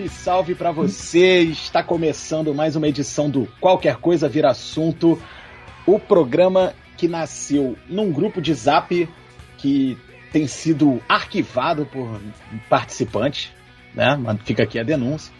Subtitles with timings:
[0.00, 1.42] Salve, salve para você!
[1.42, 5.20] Está começando mais uma edição do Qualquer Coisa Vira Assunto,
[5.84, 9.08] o programa que nasceu num grupo de zap
[9.58, 9.98] que
[10.32, 12.20] tem sido arquivado por
[12.68, 13.52] participantes,
[13.94, 14.16] né?
[14.44, 15.32] Fica aqui a denúncia.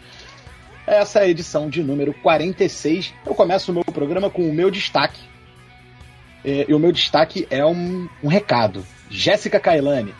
[0.85, 3.13] Essa é a edição de número 46.
[3.25, 5.21] Eu começo o meu programa com o meu destaque.
[6.43, 8.85] É, e o meu destaque é um, um recado.
[9.09, 10.13] Jéssica Kailani,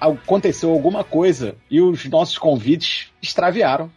[0.00, 3.90] aconteceu alguma coisa e os nossos convites extraviaram.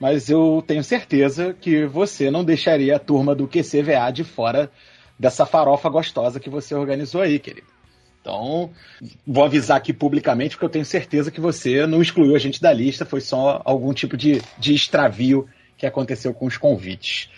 [0.00, 4.70] Mas eu tenho certeza que você não deixaria a turma do QCVA de fora
[5.18, 7.66] dessa farofa gostosa que você organizou aí, querido.
[8.20, 8.70] Então,
[9.26, 12.72] vou avisar aqui publicamente, porque eu tenho certeza que você não excluiu a gente da
[12.72, 17.30] lista, foi só algum tipo de, de extravio que aconteceu com os convites.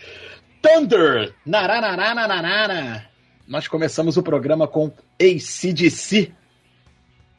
[0.61, 1.33] Thunder!
[1.47, 3.07] Narananana!
[3.47, 6.33] Nós começamos o programa com ACDC,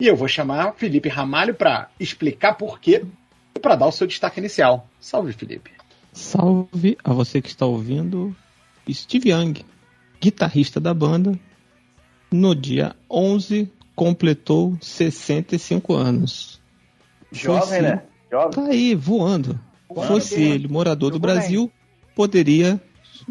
[0.01, 3.05] e eu vou chamar Felipe Ramalho para explicar por quê
[3.53, 4.89] e para dar o seu destaque inicial.
[4.99, 5.69] Salve, Felipe.
[6.11, 8.35] Salve a você que está ouvindo.
[8.89, 9.63] Steve Young,
[10.19, 11.39] guitarrista da banda,
[12.31, 16.59] no dia 11 completou 65 anos.
[17.31, 18.01] Jovem, né?
[18.31, 18.49] Jovem.
[18.49, 19.59] Tá aí, voando.
[19.87, 20.51] voando Fosse bem.
[20.53, 22.15] ele morador do Brasil, bem.
[22.15, 22.81] poderia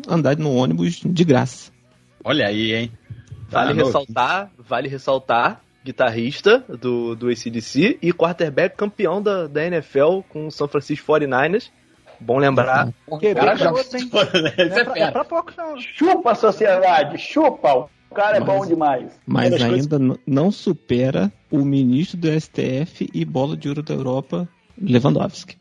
[0.07, 1.73] andar no ônibus de graça.
[2.23, 2.93] Olha aí, hein?
[3.49, 10.21] Vale ah, ressaltar, vale ressaltar guitarrista do, do ACDC e quarterback campeão da, da NFL
[10.29, 11.71] com o São Francisco 49ers.
[12.21, 12.93] Bom lembrar.
[13.19, 14.11] Que cara já outro, hein?
[14.59, 15.81] é, pra, é pra pouco não.
[15.81, 17.89] Chupa a sociedade, chupa.
[18.11, 19.13] O cara é bom demais.
[19.25, 20.19] Mas ainda coisas...
[20.27, 24.49] não supera o ministro do STF e bola de ouro da Europa,
[24.81, 25.57] Lewandowski.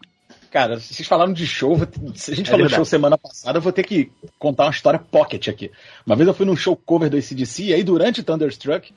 [0.51, 1.77] Cara, vocês falaram de show,
[2.15, 4.71] se a gente é falou de show semana passada, eu vou ter que contar uma
[4.71, 5.71] história pocket aqui.
[6.05, 8.91] Uma vez eu fui num show cover do ACDC, e aí durante Thunderstruck,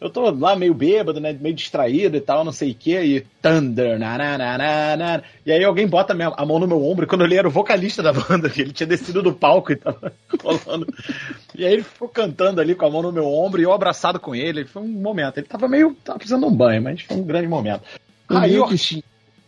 [0.00, 1.36] eu tô lá meio bêbado, né?
[1.40, 6.12] Meio distraído e tal, não sei o que, e Thunder, nananana, e aí alguém bota
[6.12, 8.86] a mão no meu ombro, quando eu li era o vocalista da banda, ele tinha
[8.86, 10.12] descido do palco e tava
[10.42, 10.86] rolando.
[11.54, 14.20] E aí ele ficou cantando ali com a mão no meu ombro e eu abraçado
[14.20, 15.38] com ele, foi um momento.
[15.38, 17.82] Ele tava meio, tava precisando de um banho, mas foi um grande momento.
[18.28, 19.02] Aí, Ortinho,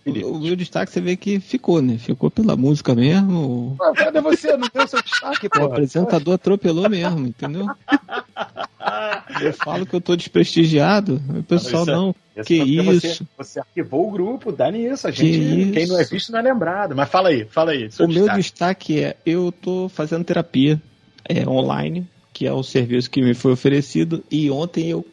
[0.06, 1.98] o meu destaque você vê que ficou, né?
[1.98, 3.74] Ficou pela música mesmo.
[3.76, 4.56] Pô, cadê você?
[4.56, 5.60] Não deu seu destaque, pô.
[5.60, 7.66] O apresentador atropelou mesmo, entendeu?
[9.40, 12.14] Eu falo que eu tô desprestigiado, o pessoal não.
[12.34, 13.24] É, que isso?
[13.24, 15.06] Você, você, arquivou o grupo, dá nisso.
[15.06, 16.94] A gente, que quem não é visto não é lembrado.
[16.94, 17.84] Mas fala aí, fala aí.
[17.84, 18.14] O destaque.
[18.14, 20.80] meu destaque é: eu tô fazendo terapia
[21.28, 25.04] é, online, que é o serviço que me foi oferecido, e ontem eu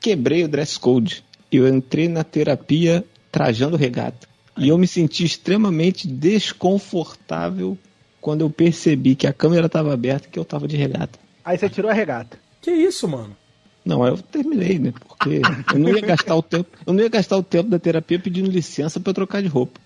[0.00, 1.24] quebrei o dress code.
[1.50, 4.26] Eu entrei na terapia trajando regata.
[4.56, 7.78] E eu me senti extremamente desconfortável
[8.20, 11.18] quando eu percebi que a câmera estava aberta e que eu estava de regata.
[11.44, 12.38] Aí você tirou a regata.
[12.60, 13.36] Que isso, mano?
[13.84, 14.92] Não, eu terminei, né?
[14.92, 15.40] Porque
[15.72, 18.50] eu não ia gastar o tempo, eu não ia gastar o tempo da terapia pedindo
[18.50, 19.80] licença para trocar de roupa.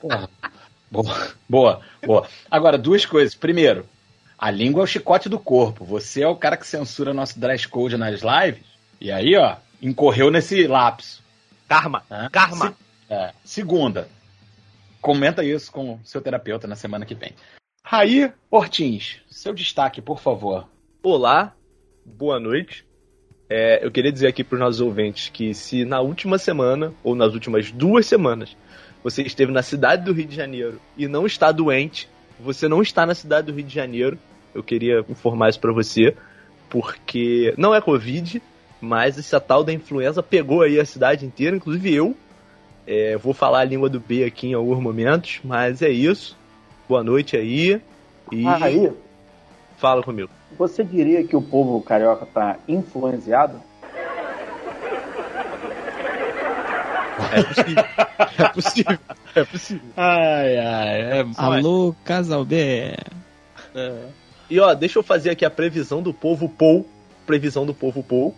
[0.00, 0.28] Boa,
[1.48, 2.28] boa, boa.
[2.50, 3.34] Agora, duas coisas.
[3.34, 3.86] Primeiro,
[4.38, 5.84] a língua é o chicote do corpo.
[5.84, 8.64] Você é o cara que censura nosso dress code nas lives.
[9.00, 11.22] E aí, ó, incorreu nesse lapso.
[11.66, 12.02] Karma.
[12.10, 12.28] É.
[12.30, 12.68] Karma.
[12.68, 13.32] Se, é.
[13.42, 14.08] Segunda,
[15.00, 17.32] comenta isso com seu terapeuta na semana que vem.
[17.86, 20.66] Raí Ortins, seu destaque, por favor.
[21.02, 21.54] Olá,
[22.02, 22.82] boa noite.
[23.46, 27.14] É, eu queria dizer aqui para os nossos ouvintes que se na última semana, ou
[27.14, 28.56] nas últimas duas semanas,
[29.02, 32.08] você esteve na cidade do Rio de Janeiro e não está doente,
[32.40, 34.18] você não está na cidade do Rio de Janeiro,
[34.54, 36.16] eu queria informar isso para você,
[36.70, 38.42] porque não é Covid,
[38.80, 42.16] mas essa tal da influenza pegou aí a cidade inteira, inclusive eu.
[42.86, 46.34] É, vou falar a língua do B aqui em alguns momentos, mas é isso.
[46.94, 47.82] Boa noite aí.
[48.30, 48.46] E...
[48.46, 48.92] Aí,
[49.78, 50.30] Fala comigo.
[50.56, 53.60] Você diria que o povo carioca tá influenciado?
[57.32, 57.84] É possível.
[58.38, 58.98] É possível.
[59.34, 59.88] É possível.
[59.96, 61.00] Ai, ai.
[61.00, 61.26] É...
[61.36, 62.96] Alô, Casalbé.
[63.74, 64.06] É.
[64.48, 66.88] E ó, deixa eu fazer aqui a previsão do povo Pou.
[67.26, 68.36] Previsão do povo Pou.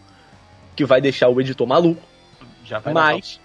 [0.75, 2.01] Que vai deixar o editor maluco.
[2.65, 3.39] Já vai mas,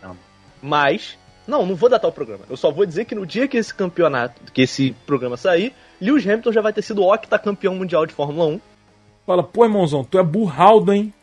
[0.61, 1.17] mas,
[1.47, 2.45] não, não vou datar o programa.
[2.49, 6.25] Eu só vou dizer que no dia que esse campeonato, que esse programa sair, Lewis
[6.25, 8.61] Hamilton já vai ter sido octacampeão mundial de Fórmula 1.
[9.25, 11.13] Fala, pô, irmãozão, tu é burraldo, hein?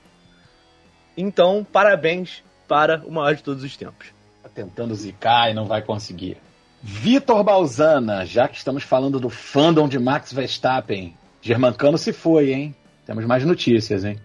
[1.16, 4.08] Então, parabéns para o maior de todos os tempos.
[4.42, 6.36] Tá tentando zicar e não vai conseguir.
[6.80, 12.74] Vitor Balzana, já que estamos falando do fandom de Max Verstappen, Germancano se foi, hein?
[13.04, 14.20] Temos mais notícias, hein?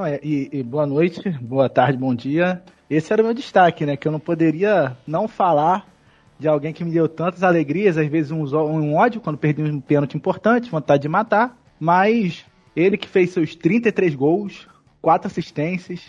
[0.00, 2.62] Não, é, e, e, boa noite, boa tarde, bom dia.
[2.88, 3.98] Esse era o meu destaque, né?
[3.98, 5.86] Que eu não poderia não falar
[6.38, 9.78] de alguém que me deu tantas alegrias, às vezes um, um ódio quando perdi um
[9.78, 14.66] pênalti importante, vontade de matar, mas ele que fez seus 33 gols,
[15.02, 16.00] quatro assistências,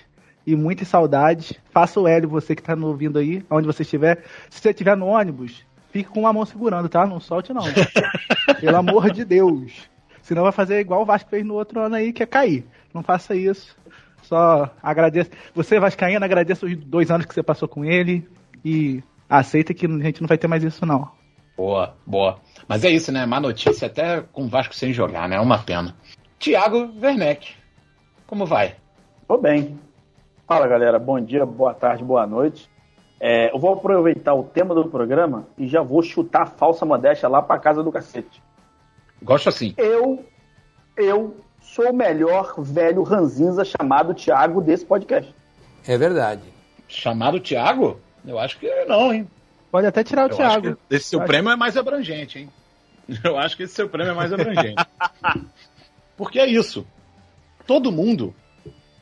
[0.48, 1.52] e muitas saudades.
[1.72, 4.24] Faça o L, você que tá me ouvindo aí, onde você estiver.
[4.50, 7.06] Se você estiver no ônibus, fique com uma mão segurando, tá?
[7.06, 7.64] Não solte não.
[8.58, 9.92] Pelo amor de Deus.
[10.32, 12.66] Senão vai fazer igual o Vasco fez no outro ano aí, que é cair.
[12.94, 13.76] Não faça isso.
[14.22, 15.30] Só agradeço.
[15.54, 18.26] Você, Vascaíno, agradeço os dois anos que você passou com ele
[18.64, 21.12] e aceita que a gente não vai ter mais isso, não.
[21.58, 22.40] Boa, boa.
[22.66, 23.26] Mas é isso, né?
[23.26, 25.36] Má notícia até com o Vasco sem jogar, né?
[25.36, 25.98] É uma pena.
[26.40, 27.54] Tiago Werneck,
[28.26, 28.78] como vai?
[29.28, 29.78] Tô bem.
[30.48, 30.98] Fala, galera.
[30.98, 32.70] Bom dia, boa tarde, boa noite.
[33.20, 37.28] É, eu vou aproveitar o tema do programa e já vou chutar a falsa modéstia
[37.28, 38.42] lá pra casa do cacete.
[39.22, 39.74] Gosto assim.
[39.78, 40.26] Eu,
[40.98, 45.34] eu sou o melhor velho ranzinza chamado Tiago desse podcast.
[45.88, 46.42] É verdade.
[46.88, 48.00] Chamado Tiago?
[48.26, 49.28] Eu acho que não, hein?
[49.72, 50.68] Pode até tirar o Eu Thiago.
[50.68, 52.50] acho que esse seu Eu prêmio é mais abrangente, hein?
[53.24, 54.76] Eu acho que esse seu prêmio é mais abrangente.
[56.18, 56.86] Porque é isso.
[57.66, 58.34] Todo mundo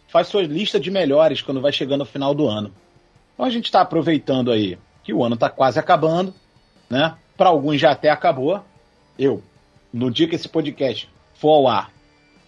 [0.08, 2.72] faz sua lista de melhores quando vai chegando no final do ano.
[3.34, 6.34] Então a gente está aproveitando aí que o ano está quase acabando,
[6.90, 7.16] né?
[7.38, 8.64] Para alguns já até acabou.
[9.18, 9.42] Eu,
[9.92, 11.92] no dia que esse podcast for ao ar,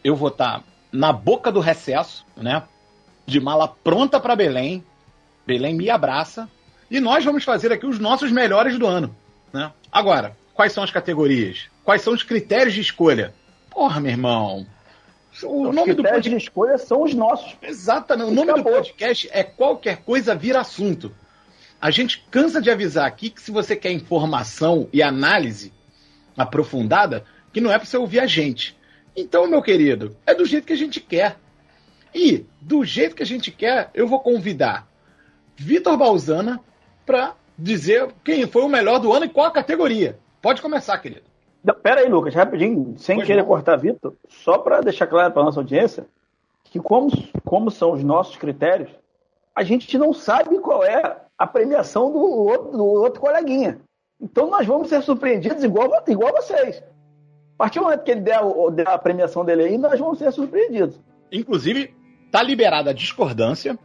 [0.03, 2.63] eu vou estar na boca do recesso, né?
[3.25, 4.83] De mala pronta para Belém.
[5.45, 6.49] Belém me abraça.
[6.89, 9.15] E nós vamos fazer aqui os nossos melhores do ano.
[9.53, 9.71] Né?
[9.91, 11.67] Agora, quais são as categorias?
[11.83, 13.33] Quais são os critérios de escolha?
[13.69, 14.65] Porra, meu irmão.
[15.43, 16.35] O Os nome do critérios de podcast.
[16.37, 17.55] escolha são os nossos.
[17.61, 18.29] Exatamente.
[18.29, 18.73] O nome do Acabou.
[18.73, 21.13] podcast é Qualquer Coisa Vira Assunto.
[21.79, 25.71] A gente cansa de avisar aqui que se você quer informação e análise
[26.37, 28.77] aprofundada, que não é para você ouvir a gente.
[29.15, 31.37] Então, meu querido, é do jeito que a gente quer.
[32.13, 34.87] E, do jeito que a gente quer, eu vou convidar
[35.55, 36.59] Vitor Balzana
[37.05, 40.17] para dizer quem foi o melhor do ano e qual a categoria.
[40.41, 41.23] Pode começar, querido.
[41.63, 43.47] Não, pera aí, Lucas, rapidinho, sem Pois querer não.
[43.47, 46.07] cortar Vitor, só para deixar claro para nossa audiência
[46.63, 47.11] que como,
[47.45, 48.89] como são os nossos critérios,
[49.53, 53.79] a gente não sabe qual é a premiação do do outro coleguinha.
[54.21, 56.83] Então nós vamos ser surpreendidos igual, igual vocês.
[57.55, 58.39] A partir do momento que ele der,
[58.73, 60.99] der a premiação dele aí, nós vamos ser surpreendidos.
[61.31, 61.93] Inclusive,
[62.31, 63.77] tá liberada a discordância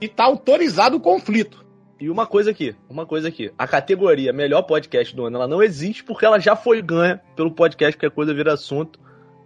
[0.00, 1.64] e tá autorizado o conflito.
[2.00, 3.52] E uma coisa aqui, uma coisa aqui.
[3.56, 7.50] A categoria melhor podcast do ano, ela não existe porque ela já foi ganha pelo
[7.52, 8.98] podcast que a coisa vira assunto.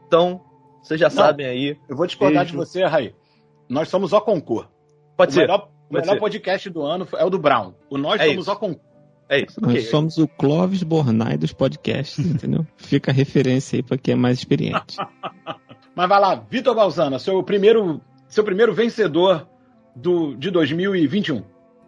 [0.06, 0.40] Então,
[0.82, 1.14] vocês já Não.
[1.16, 1.76] sabem aí.
[1.88, 2.52] Eu vou discordar Beijo.
[2.52, 3.14] de você, Raí.
[3.68, 4.68] Nós somos o concurso.
[5.16, 5.40] Pode o ser.
[5.42, 6.18] melhor, o melhor ser.
[6.18, 7.74] podcast do ano é o do Brown.
[7.90, 8.52] O Nós É somos isso.
[8.52, 8.88] o concurso.
[9.28, 9.60] É isso.
[9.60, 9.82] Nós Ok.
[9.82, 12.66] somos o Clóvis Bornai dos podcasts, entendeu?
[12.76, 14.96] Fica a referência aí pra quem é mais experiente.
[15.94, 19.48] Mas vai lá, Vitor Balzana, seu primeiro, seu primeiro vencedor
[19.94, 21.42] do, de 2021.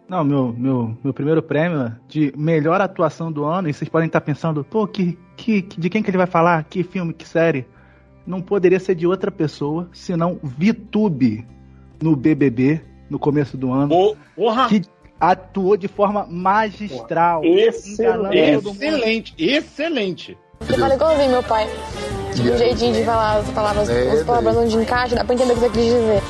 [0.07, 4.19] Não, meu, meu, meu primeiro prêmio de melhor atuação do ano, e vocês podem estar
[4.19, 6.65] pensando, pô, que, que, de quem que ele vai falar?
[6.65, 7.65] Que filme, que série?
[8.27, 11.47] Não poderia ser de outra pessoa, senão Vitube
[12.03, 14.17] no BBB, no começo do ano.
[14.35, 14.67] Porra!
[14.67, 14.81] Que
[15.21, 17.45] atuou de forma magistral.
[17.45, 18.67] Excelente.
[18.67, 20.37] Excelente, excelente.
[20.59, 21.69] Você fala igualzinho meu pai.
[22.33, 25.55] Tipo, o jeitinho de falar as palavras, as palavras onde encaixa, dá pra entender o
[25.55, 26.21] que você quis dizer.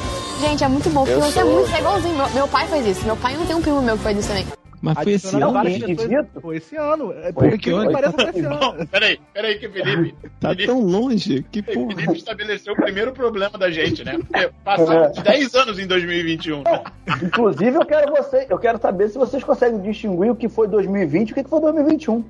[0.41, 2.17] Gente, é muito bom, porque você é muito é igualzinho.
[2.17, 3.05] Meu, meu pai faz isso.
[3.05, 4.60] Meu pai não tem um primo meu que faz isso também.
[4.81, 6.27] Mas foi esse ano, pessoas-?
[6.41, 7.13] Foi esse ano.
[7.13, 7.91] É, Foi por que que ano?
[7.91, 8.87] parece foi esse ano.
[8.87, 11.43] Peraí, peraí que Felipe, tá Felipe, tão longe.
[11.51, 12.17] Que Felipe porra.
[12.17, 14.17] estabeleceu o primeiro problema da gente, né?
[14.17, 16.63] Porque passaram 10 anos em 2021.
[16.63, 16.83] né?
[17.23, 21.29] Inclusive, eu quero você, eu quero saber se vocês conseguem distinguir o que foi 2020
[21.29, 22.25] e o que foi 2021.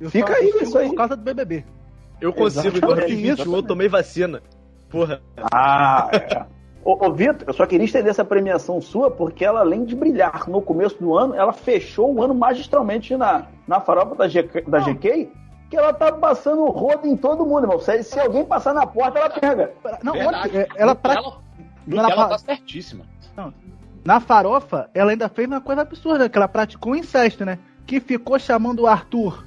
[0.00, 0.88] Eu Fica aí isso aí.
[0.88, 1.64] Por causa do BBB.
[2.18, 3.08] Eu consigo, em Exatamente.
[3.08, 4.42] 2021 eu tomei vacina.
[4.88, 5.20] Porra.
[5.52, 6.44] Ah, é.
[6.84, 10.48] Ô, ô Vitor, eu só queria estender essa premiação sua porque ela, além de brilhar
[10.48, 14.80] no começo do ano, ela fechou o ano magistralmente na, na farofa da, GK, da
[14.80, 15.30] GK,
[15.70, 17.78] que ela tá passando o rodo em todo mundo, irmão.
[17.78, 19.72] Se, se alguém passar na porta, ela pega.
[20.02, 20.48] Não, Verdade.
[20.48, 21.14] ontem, é, ela pra...
[21.14, 21.38] Ela,
[21.90, 23.04] Ela ela fa- tá certíssima.
[24.04, 27.58] Na farofa, ela ainda fez uma coisa absurda, que ela praticou um incesto, né?
[27.86, 29.44] Que ficou chamando o Arthur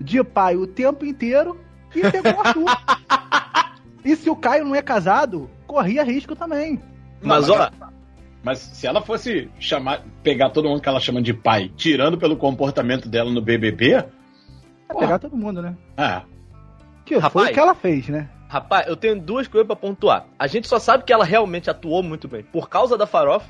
[0.00, 1.58] de pai o tempo inteiro
[1.94, 2.64] e pegou o Arthur.
[4.04, 6.80] e se o Caio não é casado, corria risco também.
[7.22, 7.70] Mas, Não, ó,
[8.42, 12.36] Mas se ela fosse chamar, pegar todo mundo que ela chama de pai, tirando pelo
[12.36, 14.04] comportamento dela no BBB,
[14.88, 15.00] Porra.
[15.00, 15.76] pegar todo mundo, né?
[15.96, 16.22] ah,
[17.04, 17.50] Que foi Rapaz.
[17.50, 18.28] o que ela fez, né?
[18.48, 20.26] Rapaz, eu tenho duas coisas pra pontuar.
[20.38, 23.46] A gente só sabe que ela realmente atuou muito bem por causa da farofa,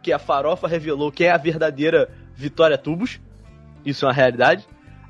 [0.00, 3.18] que a farofa revelou quem é a verdadeira Vitória Tubos.
[3.84, 4.64] Isso é uma realidade.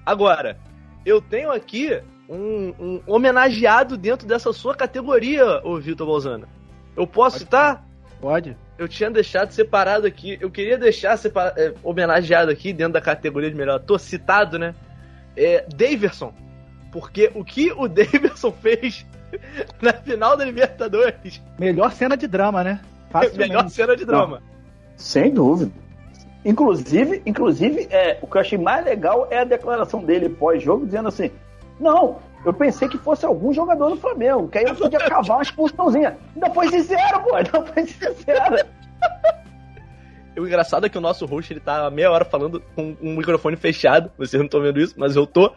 [0.07, 0.59] Agora,
[1.05, 6.47] eu tenho aqui um, um homenageado dentro dessa sua categoria, ô Vitor Bolzana.
[6.97, 7.87] Eu posso citar?
[8.21, 8.57] Pode.
[8.77, 10.37] Eu tinha deixado separado aqui.
[10.41, 14.75] Eu queria deixar separa- é, homenageado aqui dentro da categoria de melhor ator, citado, né?
[15.37, 16.33] É Daverson.
[16.93, 19.07] Porque o que o Daverson fez
[19.81, 21.41] na final da Libertadores.
[21.59, 22.81] Melhor cena de drama, né?
[23.11, 23.49] Facilmente.
[23.49, 24.43] Melhor cena de drama.
[24.97, 25.71] Sem dúvida.
[26.45, 31.09] Inclusive, inclusive é, o que eu achei mais legal é a declaração dele pós-jogo, dizendo
[31.09, 31.31] assim:
[31.81, 35.43] Não, eu pensei que fosse algum jogador do Flamengo, que aí eu podia cavar uma
[35.43, 36.19] expulsãozinha.
[36.35, 38.57] Ainda foi sincero, pô, ainda foi sincero.
[40.37, 43.57] O engraçado é que o nosso host ele tá meia hora falando com um microfone
[43.57, 44.11] fechado.
[44.17, 45.53] Vocês não estão vendo isso, mas eu tô.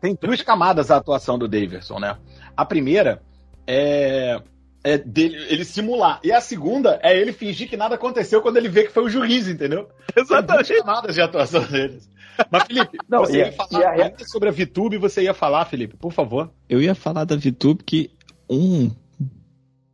[0.00, 2.16] Tem duas camadas a atuação do Davidson, né?
[2.56, 3.20] A primeira
[3.66, 4.40] é,
[4.84, 6.20] é dele, ele simular.
[6.22, 9.10] E a segunda é ele fingir que nada aconteceu quando ele vê que foi o
[9.10, 9.88] juiz, entendeu?
[10.14, 10.78] Tem duas Exatamente.
[10.78, 12.08] camadas de atuação deles.
[12.50, 15.22] Mas, Felipe, Não, você e a- ia falar e a- ainda sobre a VTube, você
[15.22, 16.50] ia falar, Felipe, por favor.
[16.68, 18.10] Eu ia falar da VTube que
[18.48, 18.90] um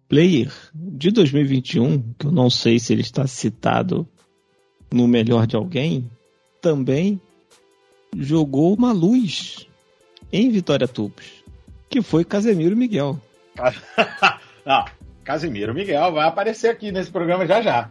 [0.08, 4.06] player de 2021, que eu não sei se ele está citado
[4.92, 6.08] no melhor de alguém,
[6.60, 7.20] também
[8.16, 9.66] jogou uma luz
[10.32, 11.44] em Vitória Tubos,
[11.90, 13.20] que foi Casemiro Miguel.
[14.64, 14.84] Não,
[15.24, 17.90] Casimiro Miguel vai aparecer aqui nesse programa já já.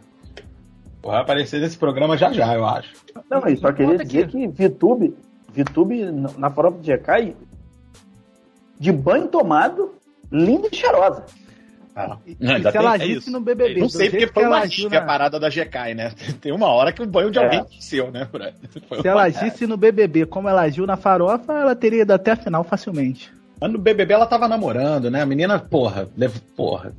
[1.02, 2.90] Vai aparecer nesse programa já já, eu acho.
[3.30, 4.48] Não, eu só queria dizer aqui.
[4.48, 5.14] que VTube,
[5.54, 6.04] VTube
[6.36, 7.34] na farofa de GK,
[8.78, 9.94] de banho tomado,
[10.30, 11.24] linda e cheirosa.
[11.94, 14.44] Ah, E, não, ainda se ela tem- é agisse no BBB, Não sei porque foi
[14.44, 16.12] uma agiu risca a na- parada da GK, né?
[16.42, 17.44] Tem uma hora que o banho de É.
[17.44, 18.28] alguém desceu, né?
[18.86, 22.32] Foi Se ela agisse no BBB como ela agiu na farofa, ela teria ido até
[22.32, 23.32] a final facilmente.
[23.58, 25.22] Mas no BBB ela tava namorando, né?
[25.22, 26.06] A menina, porra,
[26.54, 26.92] porra,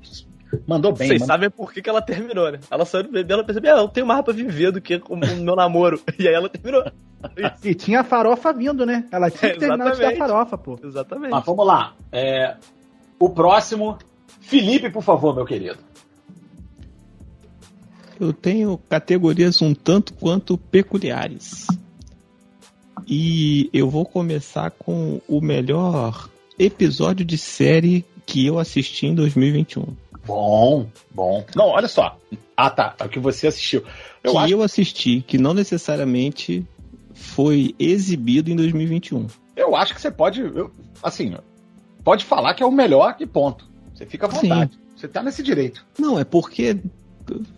[0.68, 1.08] mandou bem.
[1.08, 2.60] Vocês mandou- sabem por que, que ela terminou, né?
[2.70, 5.14] Ela saiu do bebê, ela percebeu, ah, eu tenho mais pra viver do que o
[5.14, 6.00] o meu namoro.
[6.20, 6.84] E aí ela terminou.
[7.64, 9.06] E tinha a farofa vindo, né?
[9.12, 10.80] Ela tinha que terminar de ter farofa, pô.
[10.84, 11.32] Exatamente.
[11.32, 11.94] Mas vamos lá.
[12.12, 12.56] É,
[13.20, 13.98] o próximo,
[14.42, 15.78] Felipe, por favor, meu querido.
[18.20, 21.68] Eu tenho categorias um tanto quanto peculiares.
[23.08, 26.28] E eu vou começar com o melhor
[26.58, 29.86] episódio de série que eu assisti em 2021.
[30.28, 31.46] Bom, bom.
[31.56, 32.18] Não, olha só.
[32.56, 32.96] Ah, tá.
[33.00, 33.84] É o que você assistiu.
[34.24, 36.66] Eu que acho eu assisti, que não necessariamente
[37.14, 39.28] foi exibido em 2021.
[39.56, 41.34] Eu acho que você pode, eu- assim,
[42.04, 43.66] pode falar que é o melhor que ponto.
[43.96, 44.50] Você fica à Sim.
[44.50, 44.78] vontade.
[44.96, 45.86] Você tá nesse direito.
[45.98, 46.78] Não, é porque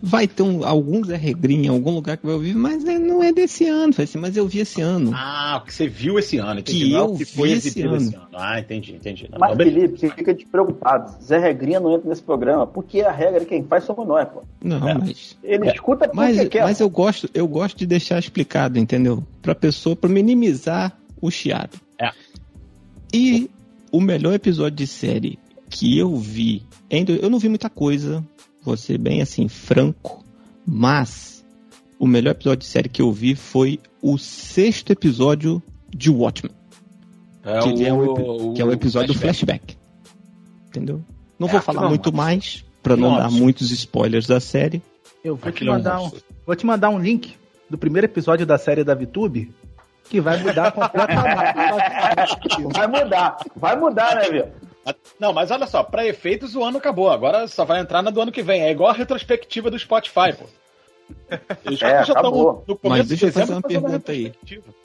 [0.02, 3.22] vai ter um, algum Zé Regrinha em algum lugar que vai ouvir, mas é- não
[3.22, 3.92] é desse ano.
[3.92, 5.12] Falei assim, mas eu vi esse ano.
[5.14, 6.84] Ah, o que você viu esse ano, entendi.
[6.86, 7.96] Que Não é eu que foi vi esse ano.
[7.96, 8.26] esse ano.
[8.34, 9.28] Ah, entendi, entendi.
[9.30, 9.80] Não, Mas, então, beleza.
[9.80, 11.14] Felipe, você fica despreocupado.
[11.22, 14.42] Zé Regrinha não entra nesse programa, porque a regra quem faz somos nós, pô.
[14.62, 14.94] Não, É.
[14.94, 15.36] mas.
[15.42, 15.72] Ele É.
[15.74, 16.62] escuta porque Mas, quer.
[16.62, 19.22] mas eu gosto, eu gosto de deixar explicado, entendeu?
[19.42, 21.78] Pra pessoa, pra minimizar o chiado.
[22.00, 22.10] É.
[23.12, 23.50] E
[23.92, 26.62] o melhor episódio de série que eu vi,
[27.22, 28.24] eu não vi muita coisa,
[28.62, 30.24] vou ser bem assim, franco,
[30.66, 31.44] mas
[31.98, 35.62] o melhor episódio de série que eu vi foi o sexto episódio
[35.94, 36.52] de Watchmen,
[37.44, 39.76] É que, ele é, o, epi- o- que é o episódio do flashback.
[40.68, 41.02] Entendeu?
[41.38, 44.82] Não vou É, falar não, muito mas- mais, pra não dar muitos spoilers da série.
[45.24, 46.10] Eu vou te, é um mandar um,
[46.46, 47.34] vou te mandar um link
[47.68, 49.52] do primeiro episódio da série da VTube
[50.08, 51.30] que vai mudar completamente.
[52.74, 53.36] Vai mudar.
[53.56, 54.44] Vai mudar, né, viu?
[55.18, 57.10] Não, mas olha só, pra efeitos o ano acabou.
[57.10, 58.62] Agora só vai entrar na do ano que vem.
[58.62, 60.44] É igual a retrospectiva do Spotify, pô.
[61.66, 62.60] Eles É, já acabou.
[62.60, 64.32] estão no começo Mas deixa eu de dezembro fazer uma pergunta aí.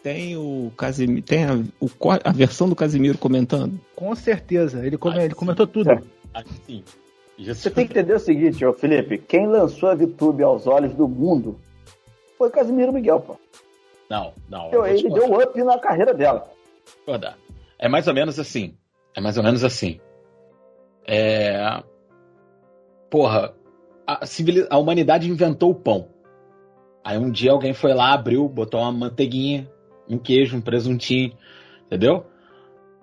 [0.04, 1.90] Tem o Casimiro, tem a, o
[2.24, 3.80] a versão do Casimiro comentando?
[3.96, 4.86] Com certeza.
[4.86, 5.92] Ele, come- Ai, ele comentou tudo.
[5.92, 6.02] É.
[6.34, 6.44] Ah.
[7.38, 9.18] Você tem que entender o seguinte, ô Felipe.
[9.18, 11.60] Quem lançou a VTube aos olhos do mundo
[12.38, 13.38] foi Casimiro Miguel, pô.
[14.10, 14.86] Não, não.
[14.86, 16.50] Ele deu up na carreira dela.
[17.78, 18.74] É mais ou menos assim.
[19.16, 20.00] É mais ou menos assim.
[21.08, 21.84] É.
[23.10, 23.54] Porra,
[24.06, 24.26] a,
[24.70, 26.10] a humanidade inventou o pão.
[27.04, 29.70] Aí um dia alguém foi lá, abriu, botou uma manteiguinha,
[30.10, 31.34] um queijo, um presuntinho,
[31.86, 32.26] entendeu?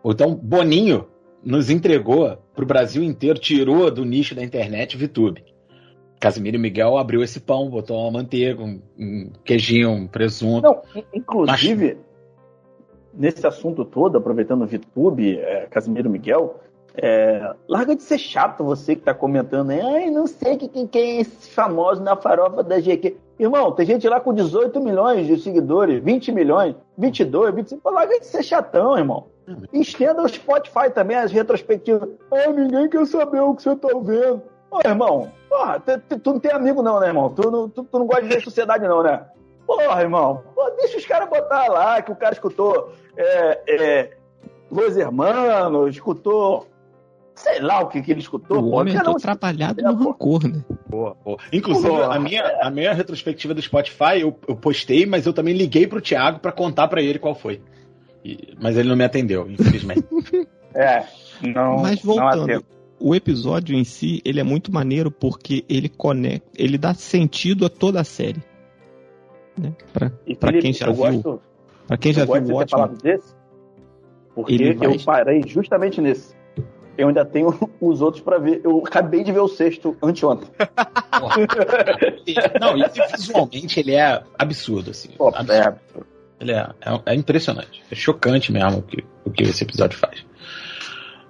[0.05, 1.09] Então Boninho
[1.43, 5.45] nos entregou pro Brasil inteiro, tirou do nicho da internet VTube.
[6.21, 10.63] Casimiro e Miguel abriu esse pão, botou uma manteiga, um, um queijinho, um presunto.
[10.63, 11.99] Não, in- inclusive,
[13.15, 16.57] nesse assunto todo, aproveitando o VTube, é, Casimiro Miguel,
[16.95, 20.87] é, larga de ser chato você que tá comentando aí, ai, não sei que- quem,
[20.87, 23.17] quem é esse famoso na farofa da GQ.
[23.39, 27.81] Irmão, tem gente lá com 18 milhões de seguidores, 20 milhões, 22, 25.
[27.83, 29.27] Pô, larga de ser chatão, irmão.
[29.73, 32.09] Estenda o Spotify também, as retrospectivas.
[32.31, 34.43] Ah, ninguém quer saber o que você tá vendo.
[34.71, 37.29] Ô, irmão, porra, tu, tu- tu não tem amigo não, né, irmão?
[37.31, 39.25] Tu tu, tu não gosta de ver sociedade não, né?
[39.67, 44.17] Porra, irmão, pô, deixa os caras botar lá que o cara escutou é, é,
[44.71, 46.67] Los Hermanos, escutou
[47.35, 48.59] sei lá o que, que ele escutou.
[48.59, 48.77] o pô.
[48.81, 50.05] homem Cada é um- trabalhado É, no pô.
[50.11, 50.63] rancor, né?
[50.89, 51.39] Boa, boa.
[51.53, 52.15] Inclusive, Boa.
[52.15, 56.01] a minha, a minha retrospectiva do Spotify, eu, eu postei, mas eu também liguei pro
[56.01, 57.63] Thiago pra contar pra ele qual foi.
[58.25, 60.05] E- mas ele não me atendeu, infelizmente.
[60.75, 61.05] É,
[61.43, 61.81] não.
[61.83, 62.65] Mas não voltando, atendo.
[62.99, 67.69] o episódio em si, ele é muito maneiro porque ele conecta, ele dá sentido a
[67.69, 68.43] toda a série.
[69.57, 69.73] Né?
[69.93, 71.43] Pra, E, pra Felipe, quem já eu viu, gosto,
[71.87, 73.35] pra quem já eu gosto viu de o ter falado Watchmen, desse,
[74.35, 76.35] porque vai- eu parei justamente nesse.
[76.97, 77.49] Eu ainda tenho
[77.81, 78.61] os outros pra ver.
[78.65, 80.49] Eu acabei de ver o sexto anteontem.
[82.61, 82.85] Não, e
[83.17, 85.11] visualmente ele é absurdo, assim.
[85.17, 85.53] Pô, Absurdo.
[85.53, 85.79] é,
[86.41, 87.83] Ele é, é, é impressionante.
[87.91, 90.25] É chocante mesmo o que, o que esse episódio faz.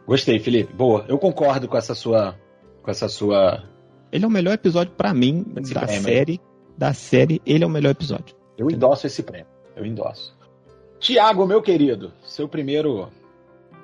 [0.07, 0.73] Gostei, Felipe.
[0.73, 1.05] Boa.
[1.09, 2.35] Eu concordo com essa sua.
[2.83, 3.63] Com essa sua.
[4.11, 6.41] ele é o melhor episódio pra mim da série.
[6.83, 8.35] Da série, ele é o melhor episódio.
[8.59, 9.47] Eu endosso esse prêmio.
[9.77, 10.37] Eu endosso.
[10.99, 13.09] Tiago, meu querido, seu primeiro.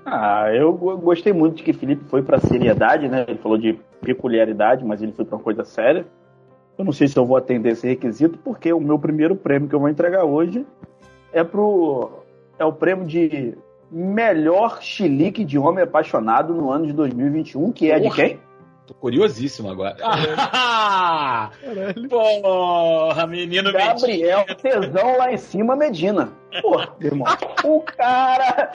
[0.04, 3.24] Ah, eu go- gostei muito de que Felipe foi pra seriedade, né?
[3.28, 6.04] Ele falou de peculiaridade, mas ele foi pra uma coisa séria.
[6.76, 9.76] Eu não sei se eu vou atender esse requisito, porque o meu primeiro prêmio que
[9.76, 10.66] eu vou entregar hoje
[11.32, 12.10] é pro
[12.58, 13.56] é o prêmio de
[13.92, 18.16] melhor chilique de homem apaixonado no ano de 2021, que é de Porra.
[18.16, 18.40] quem?
[18.88, 19.96] Tô curiosíssimo agora.
[20.50, 21.50] Ah,
[22.08, 26.32] porra, menino Gabriel Tesão lá em cima, Medina.
[26.62, 27.26] Porra, irmão.
[27.64, 28.72] O cara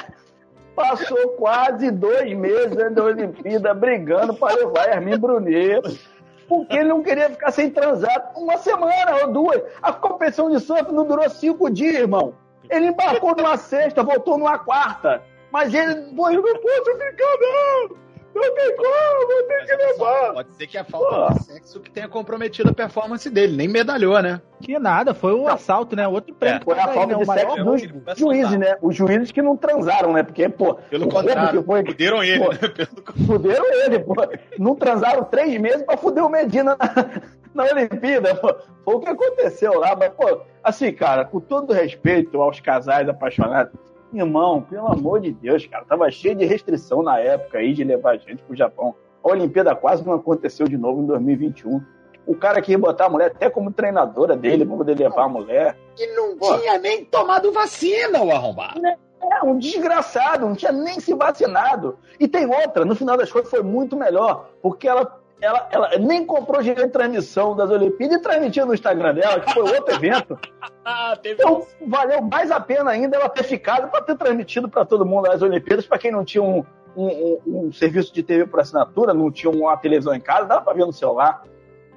[0.76, 6.00] passou quase dois meses antes da Olimpíada brigando para levar Hermin Brunet.
[6.48, 9.64] Porque ele não queria ficar sem transar uma semana ou duas.
[9.82, 12.36] A competição de surf não durou cinco dias, irmão.
[12.70, 15.24] Ele embarcou numa sexta, voltou numa quarta.
[15.52, 18.04] Mas ele, pô, eu não posso ficar, não.
[18.34, 20.34] Não tem como, eu tenho que levar.
[20.34, 23.56] Pode ser que a falta de sexo que tenha comprometido a performance dele.
[23.56, 24.42] Nem medalhou, né?
[24.60, 26.08] Que nada, foi o assalto, né?
[26.08, 26.60] Outro prêmio.
[26.60, 27.24] que Foi a falta né?
[27.24, 28.78] de sexo dos juízes, né?
[28.82, 30.24] Os juízes que não transaram, né?
[30.24, 32.52] Porque, pô, Pelo contrário, foi, fuderam ele, Pô.
[32.52, 32.58] né?
[32.58, 33.28] Pelo...
[33.28, 34.16] fuderam ele, pô.
[34.58, 38.56] Não transaram três meses pra fuder o Medina na, na Olimpíada, pô.
[38.84, 43.74] Foi o que aconteceu lá, mas, pô, assim, cara, com todo respeito aos casais apaixonados,
[44.18, 48.18] irmão, pelo amor de Deus, cara, tava cheio de restrição na época aí de levar
[48.18, 48.96] gente pro Japão.
[49.24, 51.82] A Olimpíada quase não aconteceu de novo em 2021.
[52.26, 55.78] O cara queria botar a mulher até como treinadora dele pra poder levar a mulher.
[55.98, 56.58] E não Pô.
[56.58, 58.82] tinha nem tomado vacina, o arrombado.
[58.86, 61.98] É um desgraçado, não tinha nem se vacinado.
[62.20, 66.26] E tem outra, no final das contas foi muito melhor, porque ela, ela, ela nem
[66.26, 70.38] comprou direito de transmissão das Olimpíadas e transmitiu no Instagram dela, que foi outro evento.
[70.86, 75.06] Ah, Então valeu mais a pena ainda ela ter ficado para ter transmitido para todo
[75.06, 76.62] mundo as Olimpíadas, para quem não tinha um,
[76.94, 80.62] um, um- um serviço de TV por assinatura, não tinha uma televisão em casa, dava
[80.62, 81.44] para ver no celular.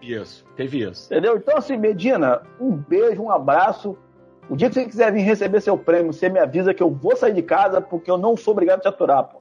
[0.01, 0.45] isso.
[0.55, 1.13] Teve isso.
[1.13, 1.37] Entendeu?
[1.37, 3.99] Então, assim, Medina, um beijo, um abraço.
[4.49, 7.17] O dia que você quiser vir receber seu prêmio, você me avisa que eu vou
[7.17, 9.41] sair de casa, porque eu não sou obrigado a te aturar, pô.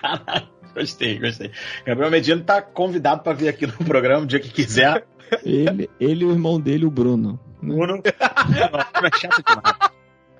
[0.00, 1.50] Caralho, gostei, gostei.
[1.84, 5.04] Gabriel Medina tá convidado pra vir aqui no programa o dia que quiser.
[5.44, 7.38] Ele, ele e o irmão dele, o Bruno.
[7.62, 7.74] né?
[7.74, 8.02] Bruno.
[8.02, 9.92] Não, é chato demais.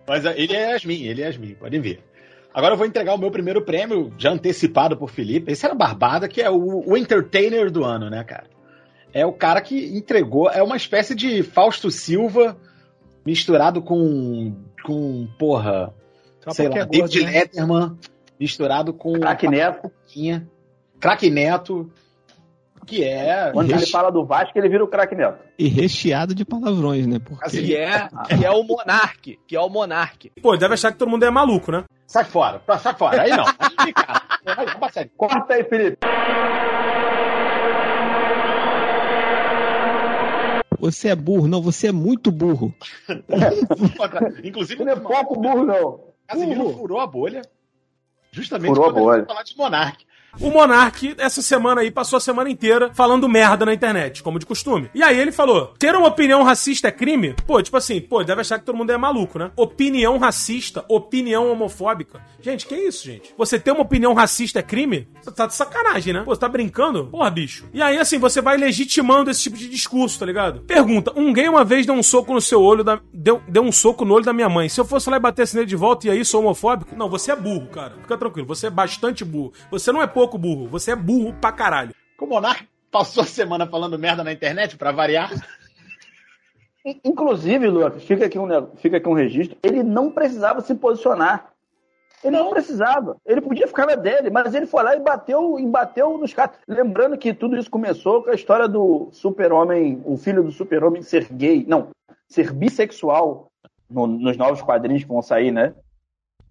[0.06, 2.02] Mas ah, ele é Yasmin, ele é Yasmin, podem ver.
[2.52, 5.52] Agora eu vou entregar o meu primeiro prêmio, já antecipado por Felipe.
[5.52, 8.48] Esse era Barbada, que é o, o entertainer do ano, né, cara?
[9.12, 12.56] É o cara que entregou, é uma espécie de Fausto Silva
[13.24, 15.94] misturado com, com porra,
[16.40, 17.30] Só sei lá, é gordo, David né?
[17.32, 17.98] Letterman,
[18.40, 19.92] misturado com Craque Neto,
[20.98, 21.92] Craque Neto,
[22.86, 23.50] que é...
[23.52, 25.38] quando ele Reche- fala do Vasco, ele vira o craque Neto.
[25.58, 27.18] E recheado de palavrões, né?
[27.18, 29.38] Porque Assim, Que é, que é o Monark.
[29.46, 30.32] Que é o Monark.
[30.42, 31.84] Pô, deve achar que todo mundo é maluco, né?
[32.06, 33.44] Sai fora, sai fora, aí não.
[33.46, 35.10] Aí.
[35.16, 35.98] Corta aí, Felipe.
[40.78, 41.46] você é burro.
[41.46, 42.74] Não, você é muito burro.
[44.42, 46.00] Inclusive, Ele não é pouco burro, não.
[46.26, 46.78] Casimiro burro.
[46.78, 47.42] furou a bolha.
[48.32, 49.18] Justamente Furou a quando bolha.
[49.18, 50.04] foi falar de Monark.
[50.38, 54.46] O Monark, essa semana aí, passou a semana inteira falando merda na internet, como de
[54.46, 54.90] costume.
[54.94, 57.34] E aí ele falou: ter uma opinião racista é crime?
[57.46, 59.50] Pô, tipo assim, pô, deve achar que todo mundo é maluco, né?
[59.56, 62.20] Opinião racista, opinião homofóbica.
[62.40, 63.34] Gente, que isso, gente?
[63.36, 65.08] Você ter uma opinião racista é crime?
[65.34, 66.22] Tá de sacanagem, né?
[66.24, 67.06] Pô, você tá brincando?
[67.06, 67.68] Porra, bicho.
[67.72, 70.60] E aí, assim, você vai legitimando esse tipo de discurso, tá ligado?
[70.60, 73.00] Pergunta: um gay uma vez deu um soco no seu olho, da...
[73.12, 74.68] deu, deu um soco no olho da minha mãe.
[74.68, 76.94] Se eu fosse lá e batesse nele de volta e aí sou homofóbico?
[76.96, 77.94] Não, você é burro, cara.
[78.00, 79.52] Fica tranquilo, você é bastante burro.
[79.70, 81.94] Você não é pouco burro, você é burro pra caralho.
[82.20, 85.32] O Monark passou a semana falando merda na internet, pra variar.
[86.84, 91.50] In- Inclusive, Lucas, fica aqui, um, fica aqui um registro, ele não precisava se posicionar.
[92.22, 93.16] Ele não, precisava.
[93.24, 96.54] Ele podia ficar na dele, mas ele foi lá e bateu, e bateu nos caras.
[96.68, 101.28] Lembrando que tudo isso começou com a história do super-homem, o filho do super-homem ser
[101.32, 101.64] gay.
[101.66, 101.88] Não,
[102.28, 103.50] ser bissexual
[103.88, 105.72] no- nos novos quadrinhos que vão sair, né?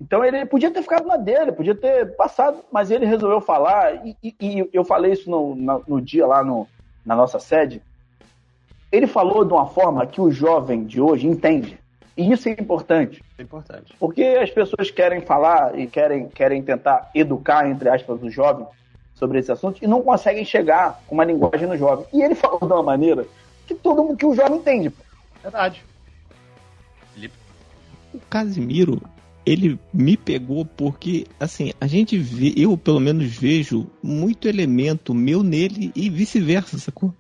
[0.02, 4.16] Então ele podia ter ficado na dele, podia ter passado, mas ele resolveu falar, e,
[4.24, 6.68] e- e eu falei isso no, na- no dia lá no,
[7.06, 7.82] na nossa sede.
[8.92, 11.78] Ele falou de uma forma que o jovem de hoje entende.
[12.18, 13.24] E isso é importante.
[13.38, 13.94] É importante.
[14.00, 18.66] Porque as pessoas querem falar e querem, querem tentar educar, entre aspas, o jovem
[19.16, 22.06] sobre esse assunto e não conseguem chegar com uma linguagem no jovem.
[22.14, 23.26] E ele falou de uma maneira
[23.68, 24.92] que todo mundo, que o jovem entende.
[25.44, 25.84] Verdade.
[28.14, 29.02] O Casimiro,
[29.52, 35.42] ele me pegou porque, assim, a gente vê, eu pelo menos vejo muito elemento meu
[35.44, 37.14] nele e vice-versa, sacou?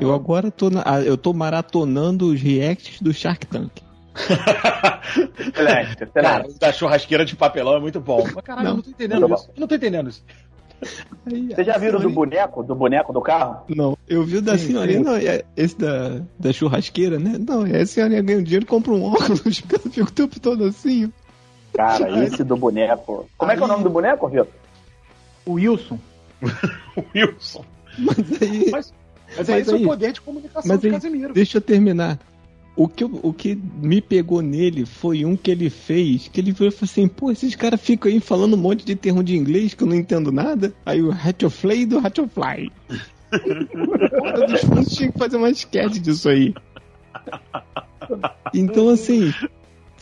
[0.00, 3.70] Eu agora tô, na- eu tô maratonando os reacts do Shark Tank.
[5.38, 6.06] Excelente.
[6.12, 8.24] Cara, o da churrasqueira de papelão é muito bom.
[8.34, 8.70] Mas caralho, Não.
[8.72, 9.50] eu não tô entendendo Muito isso.
[9.56, 10.24] Eu não tô entendendo isso.
[11.26, 13.64] Aí, Vocês já a viram do senhorinha- boneco, do boneco do carro?
[13.68, 15.04] Não, eu vi o da Sim, senhorinha, sim.
[15.04, 17.36] não, é esse da, da churrasqueira, né?
[17.38, 21.12] Não, é a senhorinha ganha um dinheiro, compra um óculos, fica o tempo todo assim.
[21.78, 23.28] Cara, esse do boneco.
[23.38, 24.48] Como é que é o nome do boneco, Vitor?
[25.46, 25.98] O Wilson.
[26.96, 27.64] O Wilson.
[27.96, 28.94] Mas aí, Mas, mas,
[29.36, 31.32] Mas é esse aí- o poder de comunicação Mas do aí- Casimiro.
[31.34, 32.18] deixa eu terminar.
[32.74, 36.52] O que, eu- o que me pegou nele foi um que ele fez, que ele
[36.54, 39.82] falou assim, pô, esses caras ficam aí falando um monte de termo de inglês que
[39.82, 40.72] eu não entendo nada.
[40.86, 42.72] Aí o Hatchoflay do Hatchofly.
[43.30, 46.54] Porra dos fundos tinha que fazer uma sketch disso aí.
[48.54, 49.32] Então, assim,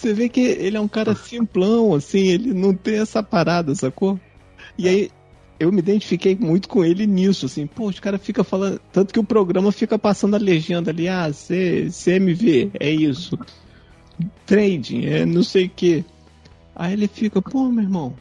[0.01, 4.19] você vê que ele é um cara simplão, assim, ele não tem essa parada, sacou?
[4.79, 5.11] E aí,
[5.59, 9.21] eu me identifiquei muito com ele nisso, assim, pô, os caras ficam falando, tanto que
[9.21, 13.39] o programa fica passando a legenda ali, ah, C, CMV, é isso.
[14.45, 16.05] Trading, é não sei o que.
[16.75, 18.15] Aí ele fica, pô, meu irmão,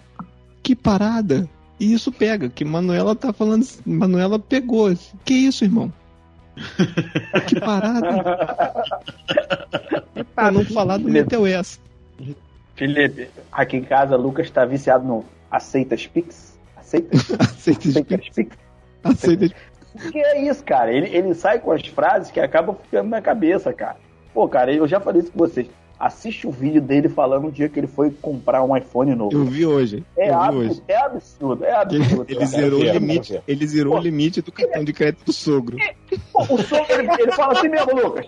[0.64, 1.50] que parada.
[1.78, 4.96] E isso pega, que Manuela tá falando, Manuela pegou.
[5.26, 5.92] Que isso, irmão?
[7.48, 8.24] Que parada.
[10.36, 11.80] pra não falar do Metal S.
[12.76, 16.58] Felipe, aqui em casa, Lucas tá viciado no Aceitas Pix?
[16.76, 17.32] Aceitas?
[17.40, 18.58] Aceita, Aceitas Pix?
[19.04, 19.56] aceita.
[19.94, 20.92] O que é isso, cara?
[20.92, 23.98] Ele, ele sai com as frases que acabam ficando na cabeça, cara.
[24.34, 25.70] Pô, cara, eu já falei isso com vocês.
[26.00, 29.34] Assiste o vídeo dele falando o dia que ele foi comprar um iPhone novo.
[29.36, 30.04] Eu vi hoje.
[30.18, 30.84] É, eu vi absurdo, hoje.
[30.88, 32.26] é absurdo, é Ele, absurdo.
[32.28, 33.32] ele zerou o quero ver, limite.
[33.32, 35.78] quero Ele zerou Pô, o limite do cartão de crédito do sogro.
[36.34, 38.28] Pô, o sogro, ele, ele fala assim mesmo, Lucas.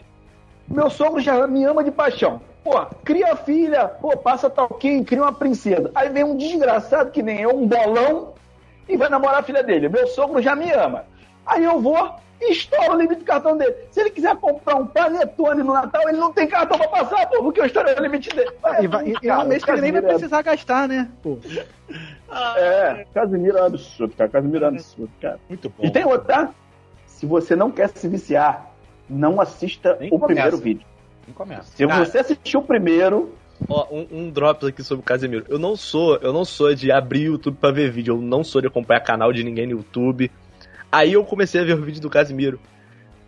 [0.67, 2.41] Meu sogro já me ama de paixão.
[2.63, 5.91] Pô, cria filha, pô, passa talquinho, cria uma princesa.
[5.95, 8.33] Aí vem um desgraçado que nem eu, um bolão,
[8.87, 9.89] e vai namorar a filha dele.
[9.89, 11.05] Meu sogro já me ama.
[11.45, 13.75] Aí eu vou e estouro o limite do cartão dele.
[13.91, 17.43] Se ele quiser comprar um panetone no Natal, ele não tem cartão pra passar, pô,
[17.43, 18.51] porque eu estourei o limite dele.
[18.63, 20.87] Ah, e, vai, e, e é um mês que ele nem vai é- precisar gastar,
[20.87, 21.09] né?
[21.23, 21.39] Pô.
[22.29, 24.29] É, Casimiro é um absurdo, cara.
[24.29, 25.39] Casimiro é um absurdo, cara.
[25.47, 25.85] Muito bom.
[25.85, 26.53] E tem outra, tá?
[27.05, 28.71] Se você não quer se viciar,
[29.09, 30.27] não assista Nem o começa.
[30.27, 30.85] primeiro vídeo.
[31.25, 31.63] Nem começa.
[31.75, 32.05] Se Cara.
[32.05, 33.33] você assistir o primeiro,
[33.67, 35.43] Ó, um, um drops aqui sobre o Casemiro.
[35.49, 38.13] Eu não sou, eu não sou de abrir o YouTube pra ver vídeo.
[38.15, 40.29] Eu não sou de acompanhar canal de ninguém no YouTube.
[40.97, 42.59] Aí eu comecei a ver o vídeo do Casemiro.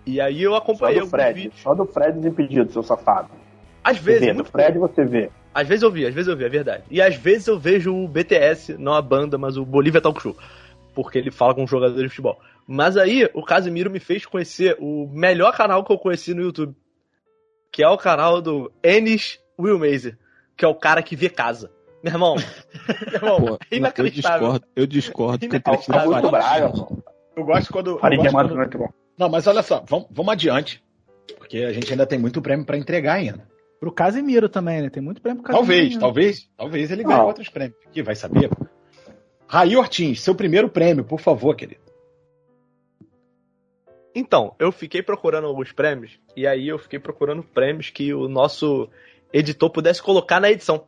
[0.05, 1.41] E aí eu só acompanhei do alguns Fred.
[1.41, 1.61] vídeos.
[1.61, 3.29] Só do Fred desimpedido, seu safado.
[3.83, 5.29] Às Você vezes, vê, do Fred você vê.
[5.53, 6.83] Às vezes eu vi, às vezes eu vi, é verdade.
[6.89, 10.35] E às vezes eu vejo o BTS, não a banda, mas o Bolívia Talk Show.
[10.95, 12.39] Porque ele fala com jogadores de futebol.
[12.67, 16.75] Mas aí, o Casimiro me fez conhecer o melhor canal que eu conheci no YouTube.
[17.71, 20.17] Que é o canal do Ennis Willmazer.
[20.57, 21.71] Que é o cara que vê casa.
[22.03, 22.35] Meu irmão.
[23.11, 24.39] meu irmão, Pô, é eu inacreditável.
[24.39, 26.31] discordo, eu discordo que eu Augusto prefiro Augusto Farid.
[26.31, 27.03] Braga, pô.
[27.35, 27.99] Eu gosto quando.
[28.03, 28.89] é gosto quando- muito bom.
[29.17, 30.83] Não, mas olha só, vamos, vamos adiante.
[31.37, 33.47] Porque a gente ainda tem muito prêmio pra entregar ainda.
[33.79, 34.89] Pro Casimiro também, né?
[34.89, 35.99] Tem muito prêmio pro Talvez, Casimiro.
[36.01, 37.25] talvez, talvez ele ganhe Não.
[37.27, 37.77] outros prêmios.
[37.85, 38.49] Aqui, vai saber.
[39.47, 41.81] Raí Ortins, seu primeiro prêmio, por favor, querido.
[44.13, 46.19] Então, eu fiquei procurando alguns prêmios.
[46.35, 48.89] E aí eu fiquei procurando prêmios que o nosso
[49.31, 50.87] editor pudesse colocar na edição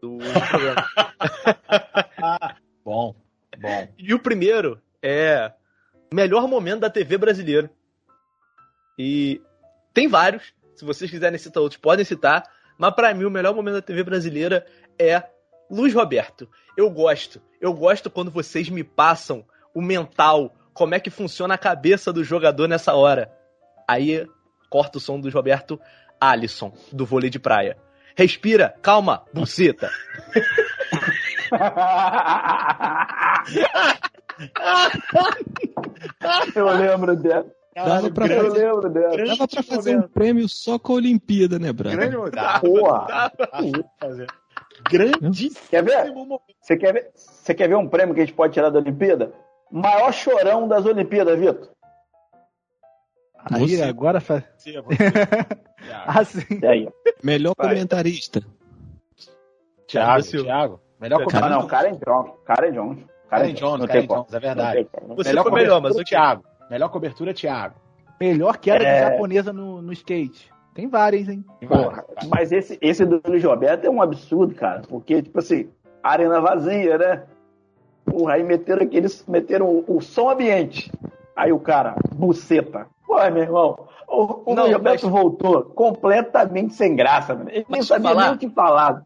[0.00, 0.86] do programa.
[2.84, 3.14] Bom,
[3.58, 3.88] bom.
[3.98, 5.52] E o primeiro é
[6.12, 7.70] melhor momento da TV brasileira.
[8.98, 9.40] E
[9.94, 10.52] tem vários.
[10.74, 12.42] Se vocês quiserem citar outros, podem citar.
[12.78, 14.66] Mas pra mim, o melhor momento da TV brasileira
[14.98, 15.22] é
[15.70, 16.48] Luiz Roberto.
[16.76, 17.40] Eu gosto.
[17.60, 19.44] Eu gosto quando vocês me passam
[19.74, 23.30] o mental, como é que funciona a cabeça do jogador nessa hora.
[23.86, 24.26] Aí
[24.68, 25.80] corta o som do Roberto
[26.20, 27.76] Alisson, do vôlei de praia.
[28.16, 29.90] Respira, calma, buceta.
[36.54, 37.46] Eu lembro dela.
[37.74, 39.16] Dava pra Eu fazer, lembro dela.
[39.26, 42.18] dava pra fazer um prêmio só com a Olimpíada, né, Grande Braga?
[42.18, 42.60] momento.
[42.60, 43.32] Porra.
[44.90, 46.12] Grandíssimo Quer ver?
[46.12, 46.42] momento.
[46.60, 47.10] Você quer ver?
[47.14, 49.32] Você quer ver um prêmio que a gente pode tirar da Olimpíada?
[49.70, 51.70] Maior chorão das Olimpíadas, Vitor.
[53.52, 53.82] Aí, Você.
[53.82, 54.42] agora faz.
[54.56, 54.96] Você, você.
[56.06, 56.66] Assim.
[56.66, 56.88] Aí?
[57.22, 57.68] Melhor Vai.
[57.68, 58.42] comentarista.
[59.86, 60.22] Thiago.
[60.22, 60.80] Thiago.
[61.00, 62.32] Melhor Cara, Ah, não, Karen Jones.
[62.44, 63.04] Karen Jones.
[63.30, 64.06] Karen Jones, Não Karen.
[64.06, 64.88] Jones, é verdade.
[65.16, 66.04] Você melhor foi melhor, mas ok.
[66.04, 66.44] Thiago.
[66.70, 67.74] Melhor cobertura, Thiago.
[68.20, 68.94] Melhor queda É.
[69.04, 70.50] de japonesa no, no skate.
[70.74, 71.44] Tem várias, hein?
[71.66, 74.82] Porra, mas esse, esse do Luiz Roberto é um absurdo, cara.
[74.88, 75.68] Porque, tipo assim,
[76.02, 77.22] arena vazia, né?
[78.04, 79.24] Porra, aí meteram aqueles.
[79.26, 80.90] Meteram o, o som ambiente.
[81.34, 82.86] Aí o cara, buceta.
[83.06, 87.50] Pô, meu irmão, o, o Não, Luiz Roberto mas- voltou completamente sem graça, mano.
[87.50, 89.02] Ele nem Mas sabia falar- nem o que falar.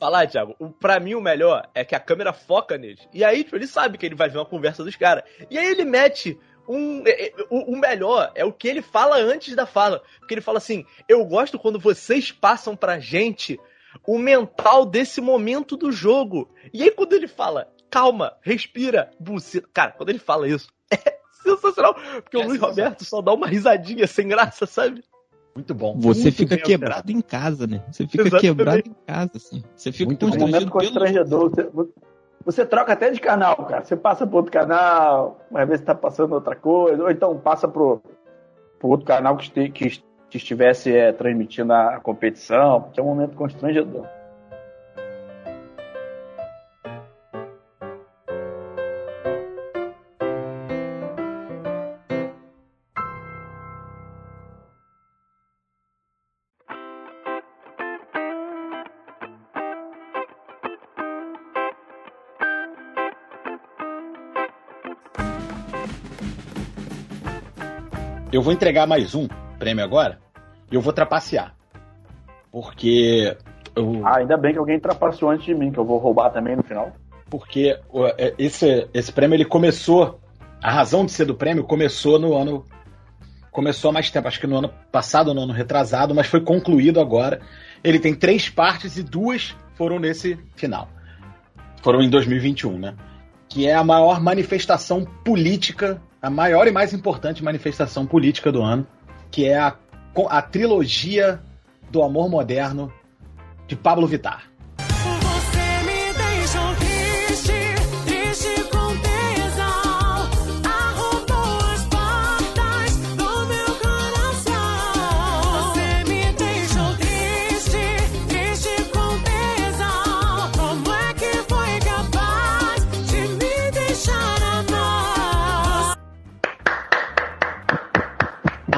[0.00, 2.98] Falar, Thiago, o, pra mim o melhor é que a câmera foca nele.
[3.12, 5.22] E aí, tipo, ele sabe que ele vai ver uma conversa dos caras.
[5.50, 7.04] E aí ele mete um.
[7.50, 10.02] O, o melhor é o que ele fala antes da fala.
[10.18, 13.60] Porque ele fala assim: eu gosto quando vocês passam pra gente
[14.06, 16.50] o mental desse momento do jogo.
[16.72, 19.68] E aí, quando ele fala, calma, respira, buceta.
[19.72, 21.94] Cara, quando ele fala isso, é sensacional.
[21.94, 22.70] Porque o É Luiz sensacional.
[22.70, 25.04] Roberto só dá uma risadinha sem graça, sabe?
[25.54, 25.98] Muito bom.
[25.98, 27.82] Você Muito fica quebrado em casa, né?
[27.90, 28.40] Você fica Exatamente.
[28.56, 29.62] quebrado em casa, assim.
[29.74, 30.26] Você fica Muito.
[30.26, 30.70] Um constrangido pelo...
[30.70, 31.50] constrangedor.
[31.50, 31.70] Você,
[32.44, 33.84] você troca até de canal, cara.
[33.84, 37.68] Você passa pro outro canal, vai ver se tá passando outra coisa, ou então passa
[37.68, 38.00] pro,
[38.78, 43.06] pro outro canal que, este- que, que estivesse é, transmitindo a competição, porque é um
[43.06, 44.06] momento constrangedor.
[68.32, 69.26] Eu vou entregar mais um
[69.58, 70.18] prêmio agora
[70.70, 71.54] e eu vou trapacear.
[72.50, 73.36] Porque.
[73.74, 76.56] Eu, Ah, ainda bem que alguém trapaceou antes de mim, que eu vou roubar também
[76.56, 76.92] no final.
[77.28, 77.78] porque
[78.18, 80.20] é, esse, esse prêmio ele começou.
[80.62, 82.64] A razão de ser do prêmio começou no ano.
[83.50, 87.00] Começou há mais tempo, acho que no ano passado no ano retrasado, mas foi concluído
[87.00, 87.40] agora.
[87.82, 90.88] Ele tem três partes e duas foram nesse final.
[91.82, 92.94] Foram em 2021, né?
[93.48, 98.86] Que é a maior manifestação política, a maior e mais importante manifestação política do ano,
[99.30, 99.74] que é a,
[100.28, 101.40] a trilogia
[101.90, 102.92] do amor moderno
[103.66, 104.49] de Pablo Vittar.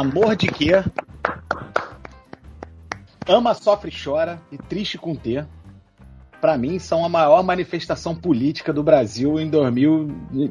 [0.02, 0.82] Amor de quê?
[3.28, 5.44] Ama, sofre, chora e triste com T.
[6.40, 10.08] Pra mim, são a maior manifestação política do Brasil em 2000.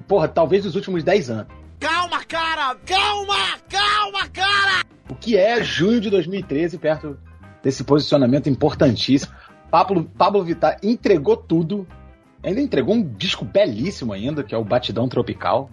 [0.07, 1.47] Porra, talvez dos últimos 10 anos.
[1.81, 2.77] Calma, cara!
[2.85, 3.57] Calma!
[3.67, 4.85] Calma, cara!
[5.09, 7.19] O que é junho de 2013, perto
[7.61, 9.33] desse posicionamento importantíssimo.
[9.69, 11.85] Pablo, Pablo Vittar entregou tudo.
[12.41, 15.69] Ainda entregou um disco belíssimo ainda, que é o Batidão Tropical.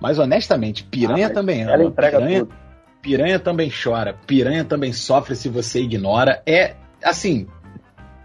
[0.00, 1.72] Mas honestamente, Piranha Ah, mas também ama.
[1.72, 2.61] Ela entrega Piranha, tudo.
[3.02, 4.14] Piranha também chora.
[4.26, 6.40] Piranha também sofre se você ignora.
[6.46, 7.48] É, assim,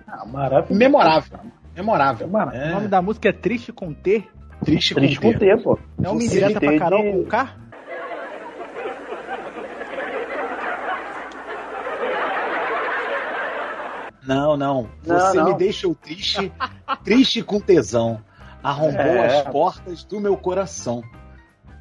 [0.07, 0.75] Ah, maravilhoso.
[0.79, 1.39] memorável.
[1.75, 2.27] Memorável.
[2.27, 4.23] Mano, O nome da música é Triste com T.
[4.63, 5.45] Triste, Triste com com T.
[5.55, 5.77] T, pô.
[6.03, 7.55] É uma indireta pra Carol com K?
[14.25, 14.89] Não, não.
[15.05, 15.45] Não, Você não.
[15.45, 16.51] me deixou triste,
[17.03, 18.21] triste com tesão.
[18.61, 19.37] Arrombou É.
[19.39, 21.01] as portas do meu coração.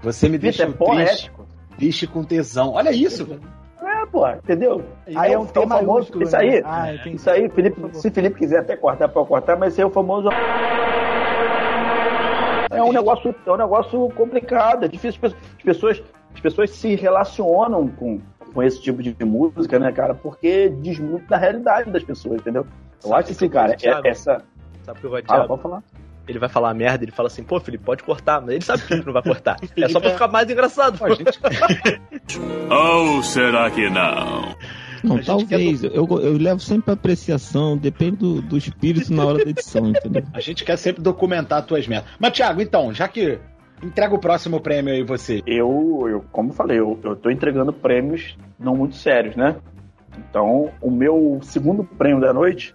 [0.03, 1.31] Você me Vitor, é deixou triste,
[1.77, 2.73] triste com tesão.
[2.73, 3.29] Olha isso.
[3.83, 4.85] É, pô, entendeu?
[5.15, 6.23] Aí é um o T famoso.
[6.23, 6.63] Isso aí, né?
[6.65, 7.17] Ah, entendi.
[7.17, 10.29] isso aí, Felipe, se Felipe quiser até cortar, pode cortar, mas esse é o famoso.
[12.71, 15.21] É um negócio, é um negócio complicado, é difícil.
[15.23, 16.03] As pessoas,
[16.35, 18.21] as pessoas se relacionam com,
[18.53, 20.15] com esse tipo de música, né, cara?
[20.15, 22.67] Porque diz muito da realidade das pessoas, entendeu?
[23.05, 24.43] Eu acho assim, cara, é, essa.
[24.83, 25.49] Sabe o que eu vou Ah, Thiago?
[25.49, 25.83] pode falar.
[26.29, 28.41] Ele vai falar merda, ele fala assim, pô, Felipe, pode cortar.
[28.41, 29.57] Mas ele sabe que ele não vai cortar.
[29.77, 30.99] É só pra ficar mais engraçado.
[30.99, 31.39] Pô, gente,
[32.71, 34.57] Ou será que não?
[35.05, 35.85] Não, talvez.
[35.85, 40.25] Eu, eu levo sempre pra apreciação, depende do, do espírito na hora da edição, entendeu?
[40.33, 42.11] a gente quer sempre documentar tuas metas.
[42.19, 43.39] Mas, Thiago, então, já que
[43.83, 45.43] entrega o próximo prêmio aí você.
[45.47, 49.57] Eu, eu como eu falei, eu, eu tô entregando prêmios não muito sérios, né?
[50.19, 52.75] Então, o meu segundo prêmio da noite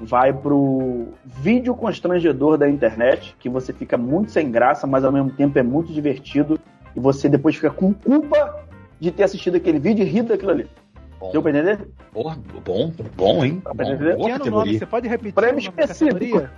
[0.00, 5.30] vai pro vídeo constrangedor da internet, que você fica muito sem graça, mas ao mesmo
[5.30, 6.58] tempo é muito divertido,
[6.96, 8.64] e você depois fica com culpa
[9.00, 10.68] de ter assistido aquele vídeo e rir daquilo ali.
[11.18, 11.88] Bom, Deu pra entender?
[12.12, 13.60] porra, bom, bom, hein?
[13.64, 13.98] Tá Bom, entendendo?
[13.98, 14.78] boa Pequeno nome, categoria.
[14.78, 16.12] você pode repetir Prêmio específico.
[16.18, 16.50] categoria?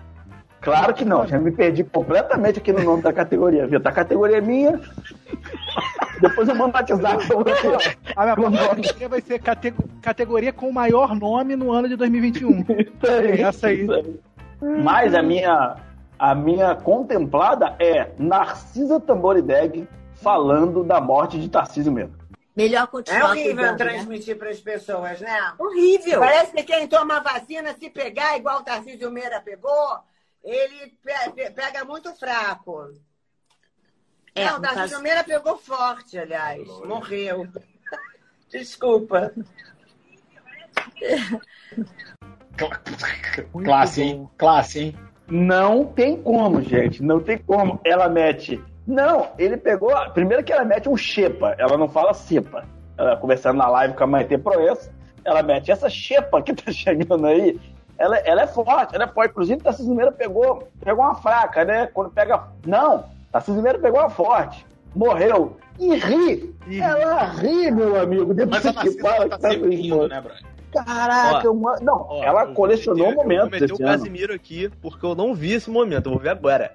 [0.60, 3.80] Claro que não, já me perdi completamente aqui no nome da categoria, viu?
[3.84, 4.80] A categoria é minha.
[6.20, 7.98] Depois eu mando no WhatsApp.
[8.16, 11.96] A minha próxima categoria vai ser catego- categoria com o maior nome no ano de
[11.96, 12.64] 2021.
[13.04, 13.86] É essa aí.
[14.82, 15.76] Mas a minha,
[16.18, 22.14] a minha contemplada é Narcisa Tamborideg falando da morte de Tarcísio mesmo.
[22.56, 23.84] Melhor É continuar horrível cuidando, né?
[23.84, 25.52] transmitir para as pessoas, né?
[25.58, 26.20] Horrível.
[26.20, 29.98] Parece que quem toma vacina, se pegar, igual o Tarcísio Meira pegou,
[30.42, 32.88] ele pe- pe- pega muito fraco.
[34.36, 36.66] É, Não, Tarcísio caso- Meira pegou forte, aliás.
[36.84, 37.46] Morreu.
[38.50, 39.32] Desculpa.
[43.64, 44.28] Classe, hein?
[44.36, 44.96] Classe, hein?
[45.28, 47.02] Não tem como, gente.
[47.02, 47.80] Não tem como.
[47.84, 48.62] Ela mete.
[48.86, 49.92] Não, ele pegou.
[50.10, 51.54] Primeiro que ela mete um xepa.
[51.58, 52.64] Ela não fala cepa.
[52.96, 54.92] Ela conversando na live com a Maite Proença.
[55.24, 57.58] Ela mete essa xepa que tá chegando aí.
[57.98, 59.30] Ela, ela é forte, ela é forte.
[59.30, 61.86] Inclusive, Tarcísio Meira pegou, pegou uma fraca, né?
[61.86, 62.44] Quando pega.
[62.66, 64.66] Não, Tarcísio Meira pegou uma forte.
[64.94, 65.56] Morreu.
[65.78, 66.54] E ri.
[66.80, 68.32] Ela ri, meu amigo.
[68.32, 70.42] Depois Mas a que fala tá que tá sempre com rindo, né, brother?
[70.72, 71.76] Caraca, Ó, uma...
[71.80, 73.98] não, Ó, ela eu colecionou meter- Eu momentos vou meter o ano.
[73.98, 76.06] Casimiro aqui, porque eu não vi esse momento.
[76.06, 76.72] Eu vou ver agora.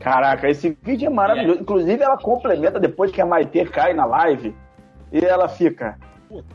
[0.00, 1.60] Caraca, esse vídeo é maravilhoso.
[1.60, 4.54] Inclusive, ela complementa depois que a Maitê cai na live
[5.12, 5.96] e ela fica.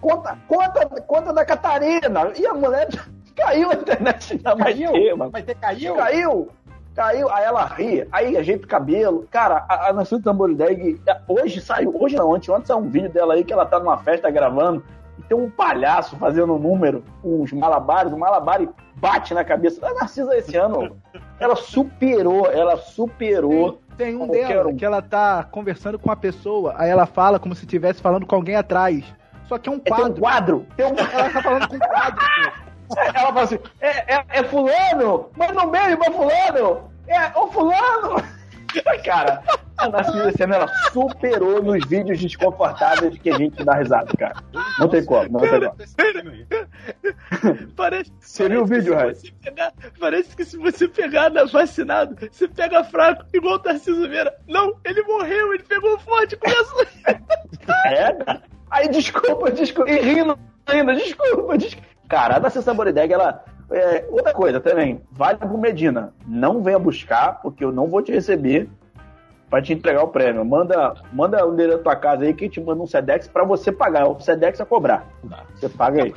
[0.01, 2.31] Conta, conta, conta da Catarina.
[2.37, 2.87] E a mulher
[3.35, 4.53] caiu a internet da.
[4.55, 5.95] Vai ter caiu?
[5.95, 6.49] Caiu!
[6.95, 9.27] Caiu, aí ela ri, aí ajeita o cabelo.
[9.31, 13.35] Cara, a, a Nascida Tamborideg, hoje saiu, hoje não, ontem, ontem saiu um vídeo dela
[13.35, 14.83] aí que ela tá numa festa gravando
[15.17, 18.61] e tem um palhaço fazendo um número, uns malabares, o malabar
[18.95, 20.97] bate na cabeça da Narcisa esse ano.
[21.39, 23.79] Ela superou, ela superou.
[23.97, 24.75] Tem um qualquer dela um.
[24.75, 28.35] que ela tá conversando com uma pessoa, aí ela fala como se estivesse falando com
[28.35, 29.03] alguém atrás.
[29.47, 30.19] Só que é um É, tem um quadro.
[30.21, 32.25] quadro, tem um Ela tá falando com um quadro.
[32.97, 38.23] Ela fala assim: é, é, é fulano, manda um beijo pra fulano, é o fulano.
[39.03, 39.41] Cara,
[39.79, 44.35] a Narcisa esse ano ela superou nos vídeos desconfortáveis que a gente dá risada, cara.
[44.77, 45.75] Não tem como, não tem como.
[47.75, 49.15] Parece, Você viu o vídeo, que se Rai?
[49.15, 54.07] você pegar- Parece que se você pegar na- vacinado, você pega fraco, igual o Tarcísio
[54.07, 54.35] Meira.
[54.47, 56.75] Não, ele morreu, ele pegou forte com isso.
[57.87, 58.15] É.
[58.71, 61.87] Aí desculpa, desculpa, e rindo ainda, desculpa, desculpa.
[62.09, 63.43] Cara, a Narcisa Borideg, ela.
[63.71, 66.11] é, outra coisa também, vale pro Medina.
[66.27, 68.67] Não venha buscar, porque eu não vou te receber
[69.49, 70.43] pra te entregar o prêmio.
[70.43, 73.71] Manda, manda o endereço da tua casa aí que te manda um Sedex pra você
[73.71, 74.07] pagar.
[74.07, 75.07] O Sedex a cobrar.
[75.55, 76.13] Você paga aí.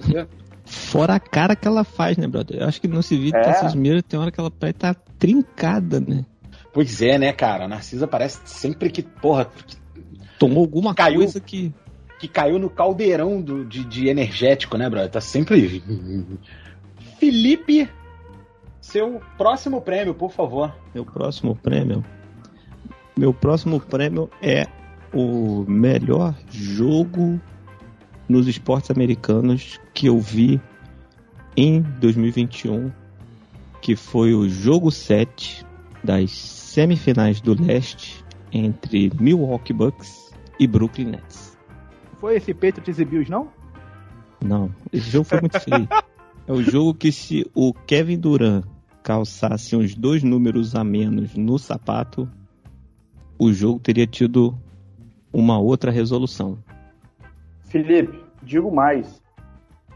[0.64, 2.62] Fora a cara que ela faz, né, brother?
[2.62, 3.40] Eu acho que nesse vídeo É.
[3.40, 3.44] é.
[3.44, 6.24] Tarcísio Meira tem hora que ela parece tá trincada, né?
[6.72, 7.64] Pois é, né, cara?
[7.64, 9.76] A Narcisa parece sempre que, porra, que,
[10.38, 11.18] Tomou alguma Caiu.
[11.18, 11.72] coisa que.
[12.22, 15.10] Que caiu no caldeirão do, de, de energético, né, brother?
[15.10, 15.82] Tá sempre.
[17.18, 17.88] Felipe,
[18.80, 20.72] seu próximo prêmio, por favor.
[20.94, 22.04] Meu próximo prêmio.
[23.18, 24.68] Meu próximo prêmio é
[25.12, 27.40] o melhor jogo
[28.28, 30.60] nos esportes americanos que eu vi
[31.56, 32.92] em 2021,
[33.80, 35.66] que foi o jogo 7
[36.04, 41.51] das semifinais do leste entre Milwaukee Bucks e Brooklyn Nets.
[42.22, 43.48] Foi esse Patriots e Bills, não?
[44.40, 45.88] Não, esse jogo foi muito feio.
[46.44, 48.64] É o jogo que se o Kevin Durant
[49.00, 52.28] calçasse uns dois números a menos no sapato,
[53.38, 54.52] o jogo teria tido
[55.32, 56.58] uma outra resolução.
[57.66, 59.22] Felipe, digo mais.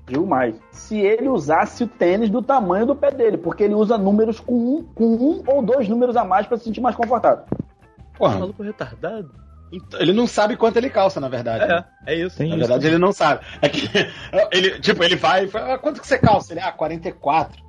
[0.07, 0.55] Digo mais.
[0.71, 4.55] Se ele usasse o tênis do tamanho do pé dele, porque ele usa números com
[4.55, 7.45] um, com um ou dois números a mais pra se sentir mais confortável.
[8.17, 9.46] Porra, Maluco retardado.
[9.73, 11.67] Então, ele não sabe quanto ele calça, na verdade.
[11.67, 11.85] né?
[12.07, 12.39] É, é isso.
[12.39, 12.67] Tem Na isso.
[12.67, 13.45] verdade, ele não sabe.
[13.61, 13.89] É que,
[14.53, 16.53] ele, tipo, ele vai e fala, ah, quanto que você calça?
[16.53, 17.65] Ele, ah, 44.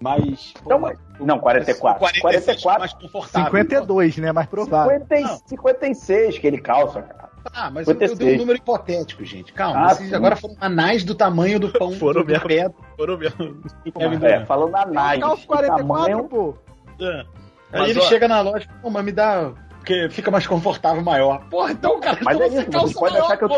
[0.00, 0.54] Mas.
[0.64, 1.98] Então, mas- não, 44.
[2.00, 2.80] 46 44.
[2.80, 3.46] mais confortável.
[3.50, 4.32] 52, né?
[4.32, 4.98] Mais provável.
[5.00, 5.40] 50, Não.
[5.46, 7.28] 56 que ele calça, cara.
[7.54, 8.36] Ah, mas eu, eu dei 56.
[8.36, 9.52] um número hipotético, gente.
[9.52, 9.86] Calma.
[9.86, 10.14] Ah, vocês sim.
[10.14, 12.46] agora foram anais do tamanho do pão Foram do mesmo.
[12.46, 13.62] pé Foram mesmo.
[13.84, 14.46] É, Durant.
[14.46, 15.20] falando na Nike.
[15.22, 16.54] Calço 44, tamanho, pô.
[17.00, 17.24] Aí
[17.72, 19.52] Mas, ele ó, chega na loja, pô, mas me dá.
[19.80, 21.42] Porque fica mais confortável, maior.
[21.50, 23.50] Porra, então, cara, Mas então é isso, calça vocês podem maior, achar que eu-.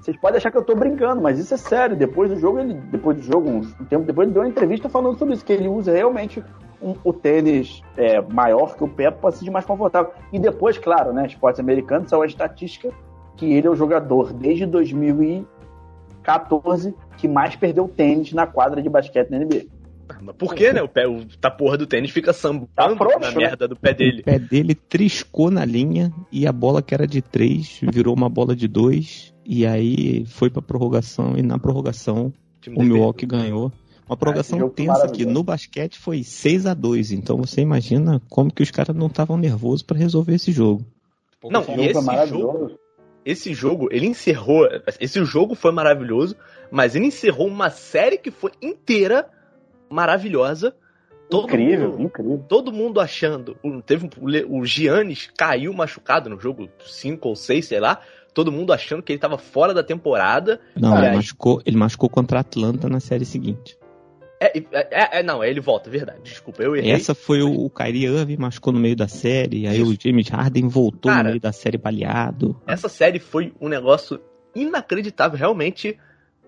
[0.00, 1.94] Vocês podem achar que eu tô brincando, mas isso é sério.
[1.96, 2.72] Depois do jogo, ele.
[2.74, 5.68] Depois do jogo, um tempo depois, ele deu uma entrevista falando sobre isso, que ele
[5.68, 6.42] usa realmente
[6.80, 10.12] um- o tênis é, maior que o pé para se sentir mais confortável.
[10.32, 11.26] E depois, claro, né?
[11.26, 12.90] Esportes americanos são a estatística
[13.36, 19.28] que ele é o jogador desde 2014 que mais perdeu tênis na quadra de basquete
[19.30, 19.66] na NBA.
[20.22, 20.82] Mas por que, né?
[20.82, 23.36] O pé, o, tá porra do tênis fica sambando Tá frouxo, na né?
[23.36, 24.22] merda do pé O dele.
[24.22, 28.54] pé dele triscou na linha e a bola que era de 3 virou uma bola
[28.56, 32.32] de 2 e aí foi pra prorrogação e na prorrogação
[32.66, 32.82] o.
[32.82, 33.72] Milwaukee ganhou.
[34.08, 37.60] Uma prorrogação esse jogo foi tensa que no basquete foi 6 a 2 então você
[37.60, 40.84] imagina como que os caras não estavam nervosos pra resolver esse jogo.
[41.44, 42.70] Não, Esse e esse jogo,
[43.24, 44.66] esse jogo, ele encerrou.
[44.98, 46.34] Esse jogo foi maravilhoso,
[46.70, 49.28] mas ele encerrou uma série que foi inteira
[49.90, 50.74] maravilhosa.
[51.30, 52.44] Todo incrível, mundo, incrível.
[52.48, 53.56] todo mundo achando.
[53.62, 58.00] o- Teve um- o Giannis caiu machucado no jogo 5 ou 6, sei lá.
[58.34, 60.60] todo mundo achando que ele tava fora da temporada.
[60.76, 63.76] Não, ele aí- machucou, ele machucou contra a Atlanta na série seguinte.
[64.40, 66.20] É, é, é, é, não, ele volta, verdade.
[66.22, 66.92] Desculpa, eu errei.
[66.92, 70.68] Essa foi o, o Kyrie Irving machucou no meio da série, aí o James Harden
[70.68, 71.24] voltou Cara.
[71.24, 72.60] no meio da série baleado.
[72.64, 74.20] Essa série foi um negócio
[74.54, 75.98] inacreditável, realmente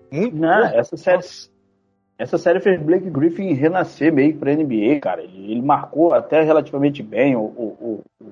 [0.09, 0.37] muito.
[0.37, 1.49] Não, essa série, nossa.
[2.21, 5.23] Essa série fez Blake Griffin renascer meio pra NBA, cara.
[5.23, 8.29] Ele, ele marcou até relativamente bem o, o, o,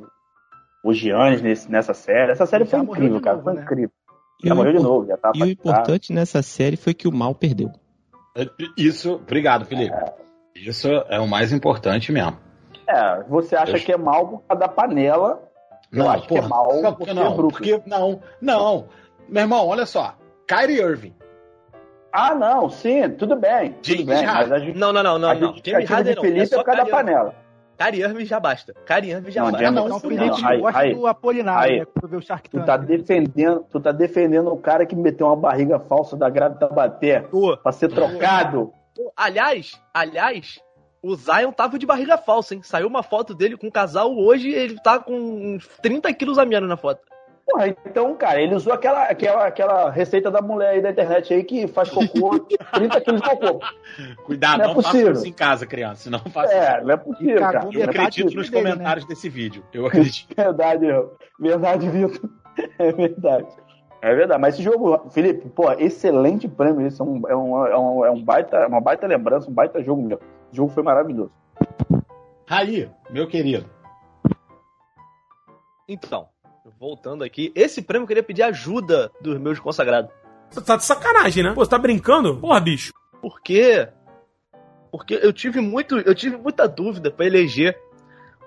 [0.84, 2.32] o- Giannis nesse, nessa série.
[2.32, 3.36] Essa série Já foi incrível, cara.
[3.38, 3.62] novo, foi né?
[3.64, 3.92] incrível.
[4.44, 7.08] E Já o morreu de novo, já tá E o importante nessa série foi que
[7.08, 7.72] o mal perdeu.
[8.78, 9.96] Isso, obrigado, Felipe.
[10.56, 12.38] Isso é o mais importante mesmo.
[12.88, 15.42] É, você acha Eu- que é mal por causa da panela.
[15.92, 18.86] Eu Não, acho que é porra, mal não, porque não, é porque não, não.
[19.28, 20.16] Meu irmão, olha só.
[20.48, 21.14] Kyrie Irving.
[22.12, 23.72] Ah, não, sim, tudo bem.
[23.74, 25.56] Tudo James bem, mas a, Não, não, não, não, a não.
[25.64, 26.24] James Harden de não.
[26.24, 27.36] Felipe é é por causa da panela.
[27.94, 28.74] Irving já basta.
[29.04, 29.68] Irving já Não, basta.
[29.68, 31.86] Então, não, o Felipe aí- gosta aí- do Apolinário, aí- né?
[31.86, 32.66] Quando vê o Shark Tu Tank.
[32.66, 37.22] tá defendendo, tu tá defendendo o cara que meteu uma barriga falsa da grávida Tabaté
[37.22, 37.56] Tô.
[37.58, 38.74] pra ser trocado.
[39.16, 40.60] Aliás, aliás,
[41.02, 42.62] o Zion tava de barriga falsa, hein?
[42.64, 46.46] Saiu uma foto dele com o casal hoje, ele tá com uns 30 quilos a
[46.46, 47.00] menos na foto.
[47.52, 51.44] Porra, então, cara, ele usou aquela, aquela, aquela receita da mulher aí da internet aí
[51.44, 52.40] que faz cocô,
[52.74, 53.60] 30 quilos de cocô.
[54.24, 55.12] Cuidado, Não é não, faça possível.
[55.14, 56.10] isso em casa, criança.
[56.12, 56.86] Não faça É, isso.
[56.86, 57.70] não é possível, cara.
[57.74, 59.64] Eu acredito nos dele, comentários desse vídeo.
[59.74, 60.34] Eu acredito.
[60.36, 60.86] Verdade,
[61.40, 62.30] verdade, Vitor.
[62.78, 63.48] É verdade.
[64.02, 66.86] É verdade, mas esse jogo, Felipe, pô, excelente prêmio.
[66.86, 69.82] Esse é um, é um, é um, é um baita, uma baita lembrança, um baita
[69.84, 70.20] jogo meu.
[70.52, 71.32] O jogo foi maravilhoso.
[72.46, 73.66] Raí, meu querido.
[75.88, 76.28] Então,
[76.80, 80.12] voltando aqui, esse prêmio eu queria pedir ajuda dos meus consagrados.
[80.50, 81.54] Você tá de sacanagem, né?
[81.54, 82.38] Pô, você tá brincando?
[82.38, 82.92] Porra, bicho.
[83.22, 83.88] Por quê?
[84.92, 87.78] Porque eu tive muito, eu tive muita dúvida pra eleger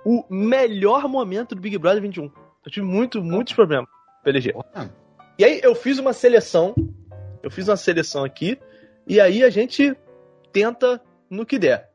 [0.05, 2.25] o melhor momento do Big Brother 21.
[2.64, 3.89] Eu tive muito, muitos problemas
[4.23, 4.55] pra eleger.
[5.39, 6.75] E aí eu fiz uma seleção,
[7.43, 8.59] eu fiz uma seleção aqui,
[9.07, 9.97] e aí a gente
[10.53, 11.01] tenta
[11.31, 11.91] no que der.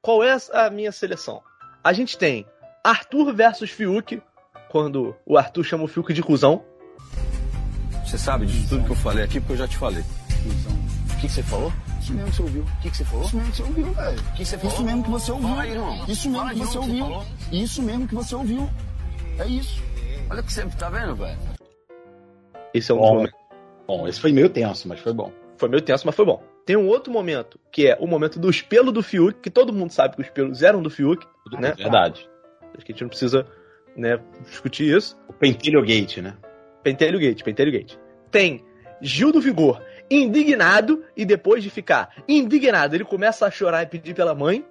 [0.00, 1.42] Qual é a minha seleção?
[1.82, 2.46] A gente tem
[2.84, 4.22] Arthur versus Fiuk,
[4.68, 6.64] quando o Arthur chama o Fiuk de cuzão.
[8.04, 10.02] Você sabe disso tudo que eu falei aqui, porque eu já te falei.
[10.02, 11.72] O que, que você falou?
[12.00, 12.62] Isso mesmo que você ouviu.
[12.62, 13.24] O que, que você falou?
[13.24, 14.20] Isso mesmo que você ouviu, velho.
[14.20, 14.72] O que você falou?
[14.74, 15.48] Isso mesmo que você ouviu.
[15.48, 16.04] Fala aí, irmão.
[16.06, 17.04] Isso mesmo Fala que de você ouviu.
[17.04, 17.24] falou.
[17.52, 18.70] Isso mesmo que você ouviu.
[19.38, 19.82] É isso.
[20.30, 21.38] Olha o que você tá vendo, velho?
[22.74, 23.02] Esse é um Bom.
[23.04, 23.40] dos momentos.
[23.86, 25.32] Bom, esse foi meio tenso, mas foi bom.
[25.56, 26.42] Foi meio tenso, mas foi bom.
[26.64, 29.92] Tem um outro momento, que é o momento dos pelos do Fiuk, que todo mundo
[29.92, 31.24] sabe que os pelos eram do Fiuk,
[31.58, 31.72] né?
[31.76, 32.28] Verdade.
[32.76, 33.46] Acho que a gente não precisa
[33.96, 35.18] né, discutir isso.
[35.28, 36.36] O Pentelho Gate, né?
[36.82, 37.96] Pentelho Gate, Pentelho Gate.
[38.30, 38.64] Tem
[39.00, 44.14] Gil do Vigor indignado e depois de ficar indignado, ele começa a chorar e pedir
[44.14, 44.64] pela mãe.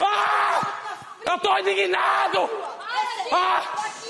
[0.00, 1.30] Ah!
[1.30, 2.50] Eu tô indignado!
[3.32, 3.62] Ah!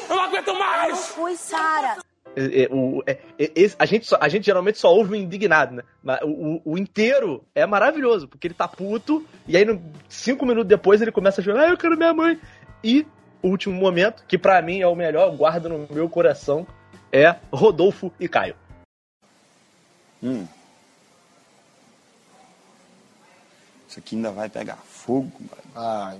[0.08, 1.08] Eu não aguento mais!
[1.08, 1.98] Fui, Sara.
[2.34, 5.74] É, é, o- é, é, a, gente só- a gente geralmente só ouve o indignado,
[5.76, 5.82] né?
[6.02, 10.68] Mas o, o- inteiro é maravilhoso, porque ele tá puto, e aí no- cinco minutos
[10.68, 12.40] depois ele começa a chorar, ah, eu quero minha mãe.
[12.82, 13.06] E
[13.42, 16.66] o último momento, que pra mim é o melhor, guarda no meu coração,
[17.12, 18.56] é Rodolfo e Caio.
[20.22, 20.46] Hum.
[23.88, 25.64] Isso aqui ainda vai pegar fogo, compadre.
[25.74, 26.18] Ai,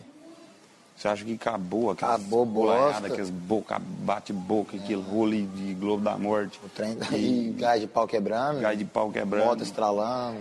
[1.03, 3.09] Você acha que acabou aquela Acabou bosta.
[3.09, 6.61] aqueles boca, bate-boca, aquele rolo de Globo da Morte.
[6.65, 8.61] o trem tá aí, gás de pau quebrando.
[8.61, 9.47] Gás de pau quebrando.
[9.47, 10.39] Moto estralando.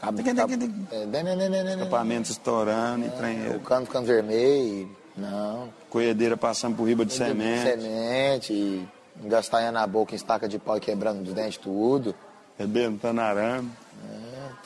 [0.00, 3.14] É, Escapamento estourando e né.
[3.18, 3.54] trem.
[3.54, 4.88] O cano ficando vermelho.
[5.14, 5.68] Não.
[5.90, 7.62] Colhedeira passando por riba de semente.
[7.62, 8.52] Semente.
[8.54, 8.88] e
[9.22, 12.14] Engastanhando na boca em estaca de pau e quebrando os dentes tudo.
[12.58, 13.70] Rebentando arame.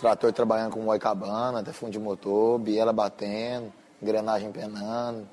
[0.00, 3.72] Trator trabalhando com moicabana, até fundo de motor, biela batendo,
[4.02, 5.26] engrenagem penando,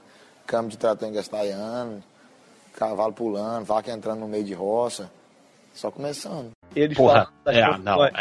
[0.45, 2.03] câmbio de trator engastalhando,
[2.77, 5.09] cavalo pulando, vaca entrando no meio de roça.
[5.73, 6.51] Só começando.
[6.75, 8.11] Eles Porra, é, não, é.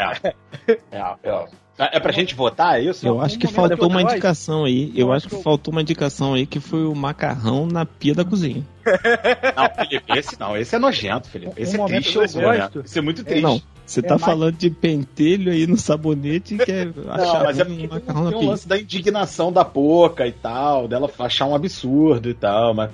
[0.91, 1.47] É, é.
[1.77, 3.05] É pra gente votar, é isso?
[3.05, 4.91] Eu acho que faltou uma indicação aí.
[4.95, 8.63] Eu acho que faltou uma indicação aí que foi o macarrão na pia da cozinha.
[9.55, 11.53] Não, Felipe, esse não, esse é nojento, Felipe.
[11.59, 12.73] Esse Um é triste, eu esse momento.
[12.73, 13.41] gosto- Isso é muito triste.
[13.41, 17.59] Não, você tá mais- falando de pentelho aí no sabonete e quer achar Não, mas
[17.59, 21.45] é um macarrão na tem um lance da indignação da Poca e tal, dela achar
[21.45, 22.91] um absurdo e tal, mas,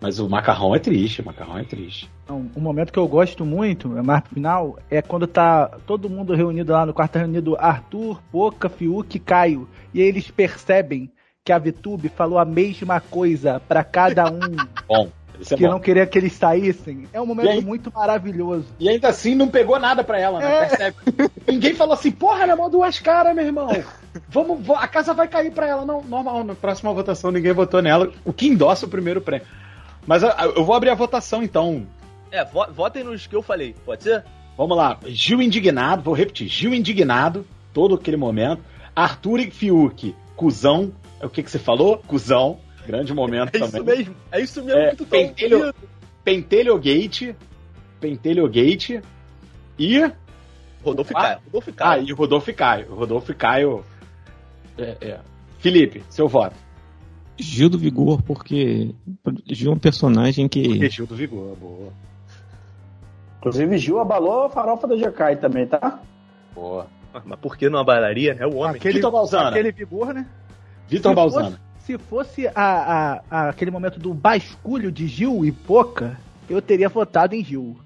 [0.00, 2.10] mas o macarrão é triste, o macarrão é triste.
[2.24, 6.08] Então, um momento que eu gosto muito, é mais pro final, é quando tá todo
[6.08, 9.68] mundo reunido lá no quarto reunido, Arthur, Poca, Fiuk e Caio.
[9.92, 11.10] E aí eles percebem
[11.44, 14.40] que a Vitube falou a mesma coisa pra cada um.
[14.88, 15.10] Bom,
[15.40, 15.70] Isso é que bom.
[15.72, 17.06] não queria que eles saíssem.
[17.12, 18.66] É um momento aí- muito maravilhoso.
[18.78, 20.46] E ainda assim não pegou nada pra ela, né?
[20.56, 20.66] É.
[20.66, 20.96] Percebe?
[21.46, 23.68] Ninguém falou assim, porra, ela é mó duas caras, meu irmão.
[24.28, 25.84] Vamos, vo- a casa vai cair pra ela.
[25.84, 29.46] Não, normal, na próxima votação ninguém votou nela, o que endossa o primeiro prêmio.
[30.06, 31.86] Mas eu, eu vou abrir a votação então.
[32.30, 34.24] É, vo- votem nos que eu falei, pode ser?
[34.56, 34.98] Vamos lá.
[35.06, 36.46] Gil indignado, vou repetir.
[36.48, 38.62] Gil indignado, todo aquele momento.
[38.94, 40.92] Arthur e Fiuk, cuzão.
[41.20, 41.98] É o que, que você falou?
[42.06, 42.58] Cuzão.
[42.86, 43.68] Grande momento É também.
[43.68, 45.74] isso mesmo, é isso mesmo É, que tu tá pentelho, ouvindo.
[46.22, 47.34] pentelho Gate.
[48.00, 49.00] Pentelho Gate.
[49.78, 50.10] E.
[50.82, 51.38] Rodolfo e Ah, Caio.
[51.46, 52.04] Rodolfo e Ah, Caio.
[52.08, 52.94] e o Rodolfo e Caio.
[52.94, 53.84] Rodolfo e Caio.
[54.76, 55.20] É, é.
[55.58, 56.54] Felipe, seu voto.
[57.38, 58.94] Gil do Vigor, porque
[59.50, 60.88] Gil é um personagem que.
[60.90, 61.92] Gil do Vigor, boa.
[63.38, 66.00] Inclusive, Gil abalou a farofa da GK também, tá?
[66.54, 66.86] Boa.
[67.24, 68.46] Mas por que não abalaria, né?
[68.46, 68.76] O homem.
[68.76, 69.48] Aquele, Vitor Balzana.
[69.50, 70.26] aquele vigor, né?
[70.88, 71.60] Vitor Balzana.
[71.84, 76.16] Se fosse a, a- a- aquele momento do basculho de Gil e Poca,
[76.48, 77.76] eu teria votado em Gil.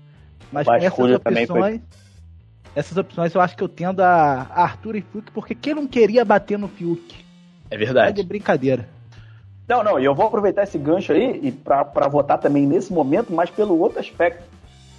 [0.53, 1.81] Mas com essas opções,
[2.75, 6.25] essas opções eu acho que eu tendo a Arthur e Fiuk, porque quem não queria
[6.25, 7.15] bater no Fiuk?
[7.71, 8.23] É Tá de verdade.
[8.23, 8.89] brincadeira.
[9.69, 13.33] Não, não, e eu vou aproveitar esse gancho aí e pra votar também nesse momento,
[13.33, 14.43] mas pelo outro aspecto.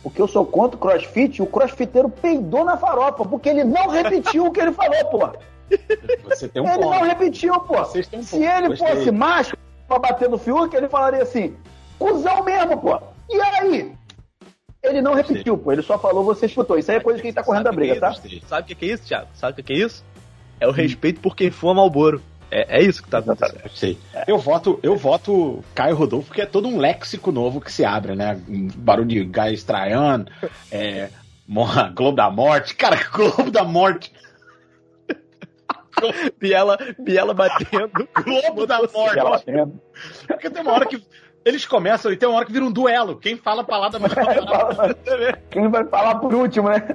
[0.03, 3.87] Porque eu sou contra o crossfit e o crossfiteiro peidou na farofa, porque ele não
[3.89, 5.29] repetiu o que ele falou, pô.
[6.23, 7.05] Você tem um ele não ponto.
[7.05, 7.81] repetiu, pô.
[7.81, 8.35] Um Se ponto.
[8.35, 8.87] ele Gostei.
[8.87, 9.57] fosse macho
[9.87, 11.55] pra bater no Fiuk, ele falaria assim,
[11.97, 12.99] cuzão mesmo, pô.
[13.29, 13.91] E aí?
[14.81, 15.71] Ele não repetiu, pô.
[15.71, 16.77] Ele só falou, você escutou.
[16.77, 18.13] Isso aí é coisa que a gente tá correndo da que briga, é tá?
[18.47, 19.27] Sabe o que é isso, Thiago?
[19.33, 20.03] Sabe o que é isso?
[20.59, 22.21] É o respeito por quem fuma Malboro.
[22.51, 23.69] É, é isso que tá acontecendo.
[23.75, 23.97] Sei.
[24.25, 28.15] Eu voto, eu voto Caio Rodolfo, porque é todo um léxico novo que se abre,
[28.15, 28.41] né?
[28.47, 30.31] Um barulho de gás estraiando,
[30.71, 31.09] é,
[31.47, 32.75] morra, Globo da Morte.
[32.75, 34.11] Cara, Globo da Morte.
[36.39, 38.07] Biela, Biela batendo.
[38.23, 39.17] Globo da Morte.
[39.19, 39.79] Ela batendo.
[40.27, 41.03] Porque tem uma hora que
[41.45, 43.17] eles começam e tem uma hora que vira um duelo.
[43.17, 44.13] Quem fala a palavra mais
[45.49, 46.87] Quem vai falar por último, né?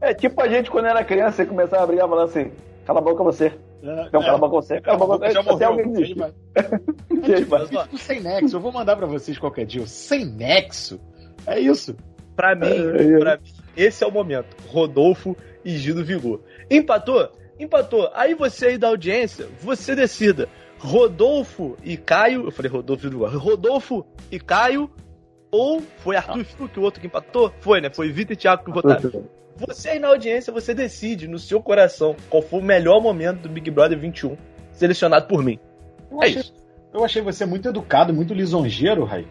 [0.00, 2.52] É tipo a gente quando era criança e começava a brigar falando assim,
[2.86, 3.52] cala a boca você.
[3.82, 4.80] Não, cala a boca você.
[4.80, 5.32] Cala a boca você.
[5.32, 5.68] Já Até morreu.
[5.68, 6.14] alguém aí,
[7.44, 7.66] vai.
[7.66, 8.56] Tipo, sem nexo.
[8.56, 9.82] Eu vou mandar pra vocês qualquer dia.
[9.82, 11.00] o Sem nexo.
[11.46, 11.96] É isso.
[12.34, 13.18] Pra mim, É, é.
[13.18, 14.56] pra mim, esse é o momento.
[14.68, 16.40] Rodolfo e Gil do Vigor.
[16.70, 17.30] Empatou?
[17.58, 18.10] Empatou.
[18.14, 20.48] Aí você aí da audiência, você decida.
[20.78, 22.44] Rodolfo e Caio.
[22.44, 23.36] Eu falei Rodolfo e Vigor.
[23.36, 24.90] Rodolfo e Caio.
[25.50, 27.52] Ou foi Arthur e Fiuk, o outro que empatou?
[27.60, 27.88] Foi, né?
[27.90, 29.24] Foi Vitor e Thiago que votaram.
[29.56, 33.48] Você aí na audiência, você decide no seu coração qual foi o melhor momento do
[33.48, 34.36] Big Brother 21,
[34.72, 35.58] selecionado por mim.
[36.10, 36.54] Eu É achei, isso.
[36.92, 39.26] eu achei você muito educado, muito lisonjeiro, Rai.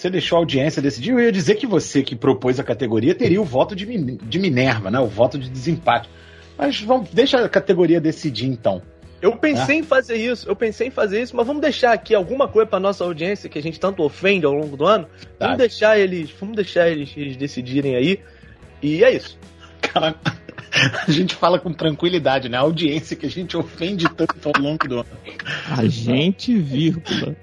[0.00, 1.10] Você deixou a audiência decidir.
[1.10, 4.38] Eu ia dizer que você que propôs a categoria teria o voto de, Min- de
[4.38, 4.98] Minerva, né?
[4.98, 6.08] O voto de desempate.
[6.56, 8.80] Mas vamos, deixa a categoria decidir então.
[9.20, 12.48] Eu pensei em fazer isso, eu pensei em fazer isso, mas vamos deixar aqui alguma
[12.48, 15.06] coisa pra nossa audiência que a gente tanto ofende ao longo do ano.
[15.38, 15.44] Tá.
[15.48, 18.20] Vamos deixar eles, vamos deixar eles, eles decidirem aí.
[18.82, 19.38] E é isso.
[19.82, 20.14] Cara,
[21.06, 22.56] a gente fala com tranquilidade, né?
[22.56, 25.06] A audiência que a gente ofende tanto ao longo do ano.
[25.76, 27.36] A gente, vírgula.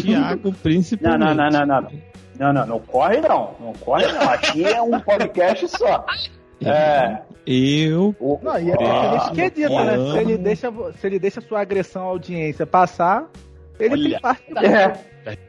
[0.00, 1.18] Tiago, Não, principalmente.
[1.18, 1.90] não, não, não, não.
[2.38, 3.54] Não, não, não corre não.
[3.60, 4.22] Não corre não.
[4.30, 6.04] Aqui é um podcast só.
[6.64, 7.18] É.
[7.46, 8.14] Eu.
[8.42, 10.12] Não, e é Ah, independente que edita, né?
[10.12, 13.26] Se ele, deixa, se ele deixa a sua agressão à audiência passar,
[13.78, 14.10] ele Olha.
[14.10, 14.92] tem parte da É.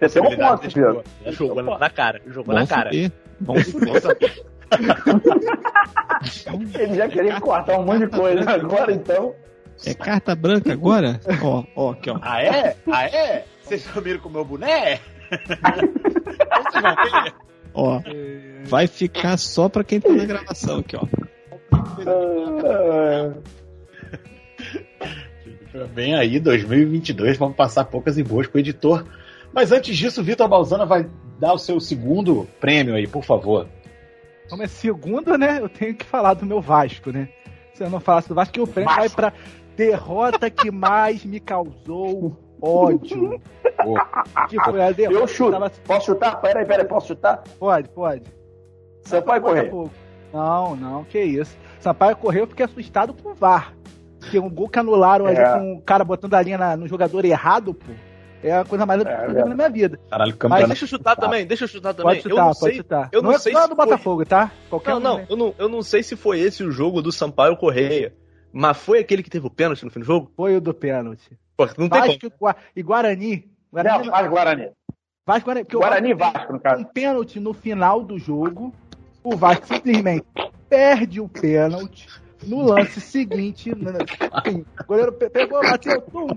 [0.02, 1.04] Você tem um ponto, Pedro.
[1.28, 2.92] Jogou na, cara, jogou na cara.
[2.92, 3.12] saber.
[6.80, 8.50] Ele já queria cortar um monte de coisa.
[8.52, 9.34] Agora então.
[9.86, 11.20] É carta branca agora?
[11.42, 12.20] Ó, ó, aqui, ó.
[12.22, 12.76] Ah, é?
[12.92, 13.46] Ah, é?
[13.64, 15.00] Vocês dormiram com o meu boné?
[17.74, 18.02] Ó,
[18.66, 21.08] vai ficar só pra quem tá na gravação aqui, ó.
[25.92, 29.04] Vem aí, 2022, vamos passar poucas e boas com o editor.
[29.52, 31.10] Mas antes disso, o Vitor Balzana vai
[31.40, 33.68] dar o seu segundo prêmio aí, por favor.
[34.50, 35.60] Como é segundo, né?
[35.60, 37.30] Eu tenho que falar do meu Vasco, né?
[37.74, 39.34] Se eu não falasse do Vasco, que o prêmio vai pra
[39.76, 43.40] derrota que mais me causou ódio.
[44.50, 45.20] Que foi a derrota.
[45.20, 45.52] Eu chuto.
[45.52, 46.40] Tava- Posso chutar?
[46.42, 47.44] Peraí, peraí, posso chutar?
[47.60, 48.24] Pode, pode.
[49.04, 49.42] Sampaio.
[49.42, 49.92] Botafogo.
[50.34, 51.56] Não, não, que isso.
[51.80, 53.74] Sampaio correu, eu fiquei assustado com o VAR.
[54.20, 55.54] Porque um gol que anularam ali É.
[55.60, 57.92] com o cara botando a linha na- no jogador errado, pô.
[58.42, 59.46] É a coisa mais É, absurda é.
[59.46, 60.00] na minha vida.
[60.10, 62.16] Caralho, Mas deixa eu chutar também, deixa eu chutar também.
[62.16, 63.10] Pode eu chutar, não pode sei, chutar.
[63.12, 64.52] Eu não, é sei só se do foi- Botafogo, tá?
[64.70, 65.26] Qualquer Não, um, não, né?
[65.30, 68.14] eu não, eu não sei se foi esse o jogo do Sampaio Correia.
[68.52, 70.32] Mas foi aquele que teve o pênalti no fim do jogo?
[70.36, 71.38] Foi o do pênalti.
[71.78, 72.06] Não tem como.
[72.08, 73.52] Vasco e Gua- e Guarani.
[73.72, 74.70] Guarani Não, faz Guarani.
[75.26, 76.82] Vasco, Guarani, Guarani e Vasco Vasco, no caso.
[76.82, 78.74] um pênalti no final do jogo.
[79.24, 80.26] O Vasco simplesmente
[80.70, 82.08] perde o pênalti.
[82.46, 83.72] No lance seguinte,
[84.34, 86.28] assim, o goleiro pe- pegou, bateu, pum.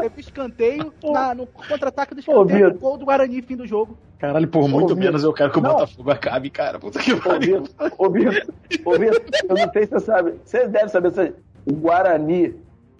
[0.00, 2.80] Teve escanteio na- no contra-ataque do Ô, escanteio, Vitor.
[2.80, 3.98] gol do Guarani, fim do jogo.
[4.18, 5.72] Caralho, por muito Ô, menos eu quero que o Não.
[5.72, 6.78] Botafogo acabe, cara.
[6.78, 7.64] Puta que Ô, pariu.
[7.98, 8.44] Ô, Vitor,
[8.84, 10.34] ô, Vitor, eu não sei se você sabe.
[10.44, 11.10] Você deve saber.
[11.12, 11.34] se-
[11.66, 12.54] O Guarani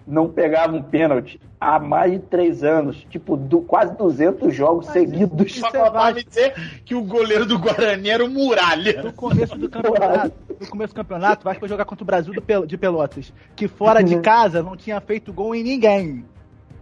[0.07, 3.05] não pegava um pênalti há mais de três anos.
[3.09, 5.53] Tipo, du- quase 200 jogos seguidos.
[5.53, 6.53] Só Isso é faltava me dizer
[6.85, 9.01] que o goleiro do Guarani era o Muralha.
[9.03, 12.33] No começo do campeonato, no começo do campeonato, o Vasco foi jogar contra o Brasil
[12.33, 16.23] do Pel- de Pelotas, que fora de casa não tinha feito gol em ninguém.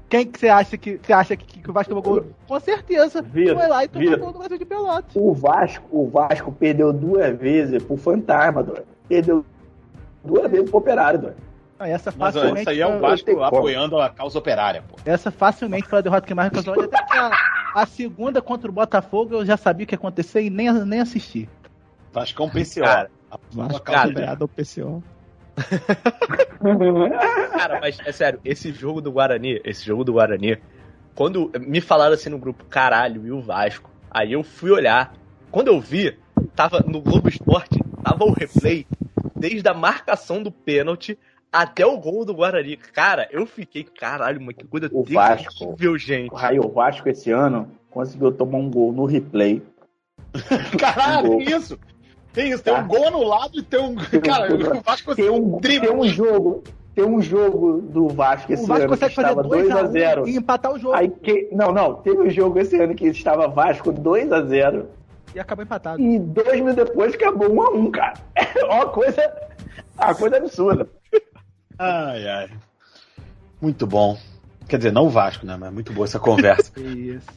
[0.09, 2.25] Quem que você acha que você acha que, que o Vasco tomou gol?
[2.47, 3.21] Com certeza.
[3.21, 5.11] Vitor, foi lá e tomou gol do Brasil de Pelotas.
[5.15, 8.83] O Vasco, o Vasco perdeu duas vezes pro Fantasma, doido.
[9.09, 9.43] Perdeu
[10.23, 11.37] duas vezes pro Operário, doido.
[11.83, 14.95] Ah, essa Mas ó, facilmente isso aí é o Vasco apoiando a causa operária, pô.
[15.05, 16.81] Essa facilmente foi a derrota que mais me causou.
[16.81, 17.31] Até que a,
[17.75, 21.01] a segunda contra o Botafogo eu já sabia o que ia acontecer e nem, nem
[21.01, 21.49] assisti.
[22.13, 22.81] Vascão PCO.
[22.81, 23.11] Cara,
[23.51, 24.09] Vasco Cara.
[24.09, 25.03] aliado ao PCO.
[27.51, 30.57] Cara, mas é sério, esse jogo do Guarani, esse jogo do Guarani,
[31.13, 33.89] quando me falaram assim no grupo, caralho, e o Vasco?
[34.09, 35.13] Aí eu fui olhar.
[35.51, 36.17] Quando eu vi,
[36.55, 38.87] tava no Globo Esporte, tava o replay,
[39.35, 41.19] desde a marcação do pênalti
[41.53, 42.75] até o gol do Guarani.
[42.75, 45.75] Cara, eu fiquei, caralho, mas que coisa O Vasco.
[45.97, 46.33] gente.
[46.59, 49.61] O Vasco esse ano conseguiu tomar um gol no replay.
[50.79, 51.37] Caralho, Gol.
[51.37, 51.79] tem isso.
[52.33, 53.93] Tem isso, tem um gol anulado e tem um.
[53.95, 56.63] Cara, o Vasco Tem um, tem um jogo,
[56.95, 59.83] tem um jogo do Vasco esse o Vasco ano que consegue fazer estava 2 a
[59.83, 60.23] 2x0.
[60.23, 60.95] 1 e empatar o jogo.
[60.95, 64.85] Aí que, não, não, teve um jogo esse ano que estava Vasco 2x0
[65.35, 66.01] E acabou empatado.
[66.01, 68.13] e dois minutos depois acabou 1x1, cara.
[68.55, 69.31] É uma coisa,
[69.95, 70.89] uma coisa absurda.
[71.77, 72.49] Ai, ai.
[73.61, 74.17] Muito bom.
[74.67, 75.55] Quer dizer, não o Vasco, né?
[75.57, 76.71] Mas muito boa essa conversa.
[76.79, 77.27] Isso.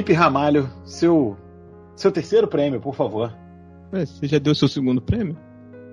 [0.00, 1.36] Felipe Ramalho, seu,
[1.94, 3.36] seu terceiro prêmio, por favor.
[3.92, 5.36] Ué, Você já deu seu segundo prêmio?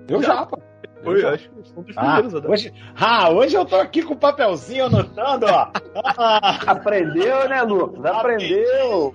[0.08, 0.58] Eu já, pô.
[1.04, 4.86] Eu acho que foi dos Ah, hoje, ah, hoje eu tô aqui com o papelzinho
[4.86, 5.70] anotando, ó.
[6.16, 8.02] Ah, Aprendeu, né, Lucas?
[8.06, 9.14] Aprendeu.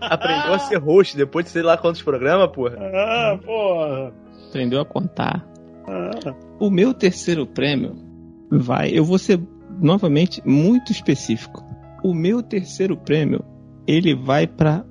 [0.00, 2.76] Aprendeu a ser host depois de sei lá quantos programas, porra.
[2.80, 4.12] ah, porra.
[4.48, 5.46] Aprendeu a contar.
[5.86, 6.34] Ah.
[6.58, 7.94] O meu terceiro prêmio
[8.50, 8.88] vai.
[8.90, 9.38] Eu vou ser
[9.78, 11.62] novamente muito específico.
[12.02, 13.44] O meu terceiro prêmio
[13.86, 14.84] ele vai para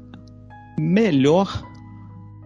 [0.80, 1.64] melhor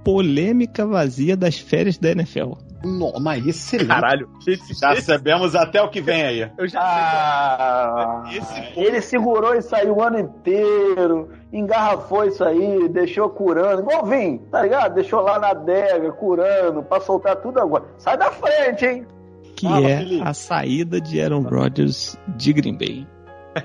[0.04, 2.54] polêmica vazia das férias da NFL.
[2.84, 3.88] No, mas excelente.
[3.88, 6.52] Caralho, esse, Já esse- sabemos até o que vem aí.
[6.58, 13.30] eu já Ah, Esse ele segurou isso aí o ano inteiro, engarrafou isso aí, deixou
[13.30, 14.94] curando, igual o Vim, tá ligado?
[14.94, 17.84] Deixou lá na adega, curando, pra soltar tudo agora.
[17.98, 19.06] Sai da frente, hein?
[19.56, 20.22] Que Fala, é Felipe.
[20.24, 23.08] a saída de Aaron Rodgers de Green Bay.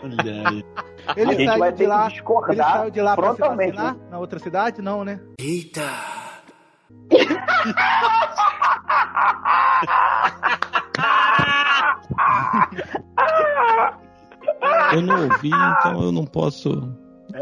[0.03, 0.65] Olha aí.
[1.07, 3.35] a Ele gente vai saiu ter de lá, que discordar ele saiu de lá pra
[3.35, 4.01] se vacinar né?
[4.11, 4.83] na outra cidade?
[4.83, 5.21] Não, né?
[14.93, 16.71] Eu não ouvi, então eu não posso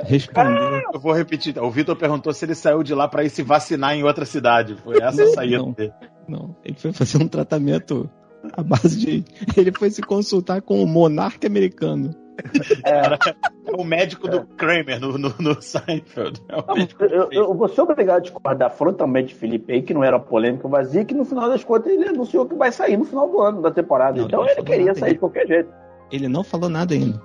[0.05, 0.85] responder.
[0.93, 1.59] Eu vou repetir.
[1.59, 4.77] O Vitor perguntou se ele saiu de lá pra ir se vacinar em outra cidade.
[4.85, 5.73] Foi essa a saída não.
[5.73, 5.93] dele.
[6.29, 8.09] Não, ele foi fazer um tratamento
[8.53, 9.25] à base de.
[9.57, 12.11] Ele foi se consultar com o monarca americano.
[13.67, 16.41] É o médico do Kramer no, no, no Seinfeld.
[16.49, 19.95] É o Não, eu, eu vou ser obrigado a discordar frontalmente de Felipe aí, que
[19.95, 23.05] não era polêmica vazia, que no final das contas ele anunciou que vai sair no
[23.05, 24.19] final do ano da temporada.
[24.19, 25.15] Não, então ele falou queria sair ainda.
[25.15, 25.71] de qualquer jeito.
[26.11, 27.23] Ele não falou nada ainda.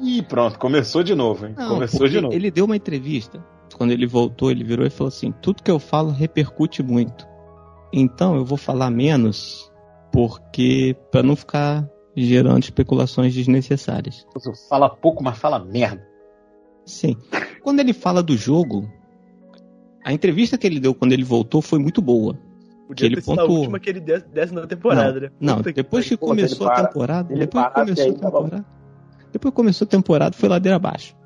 [0.00, 1.54] Ih, pronto, começou de novo, hein?
[1.56, 2.34] Não, começou de novo.
[2.34, 3.42] Ele deu uma entrevista.
[3.74, 7.26] Quando ele voltou, ele virou e falou assim: tudo que eu falo repercute muito.
[7.92, 9.70] Então eu vou falar menos,
[10.12, 14.26] porque para não ficar gerando especulações desnecessárias.
[14.68, 16.06] Fala pouco, mas fala merda.
[16.84, 17.16] Sim.
[17.62, 18.90] Quando ele fala do jogo,
[20.04, 22.38] a entrevista que ele deu quando ele voltou foi muito boa.
[22.86, 23.58] Podia ele ter sido a pontuou.
[23.58, 25.30] última que ele desse, desse na temporada, né?
[25.40, 28.66] Não, Puta depois que começou a ele temporada, ele depois que começou a tá temporada,
[29.32, 31.16] depois que começou a temporada foi ladeira abaixo.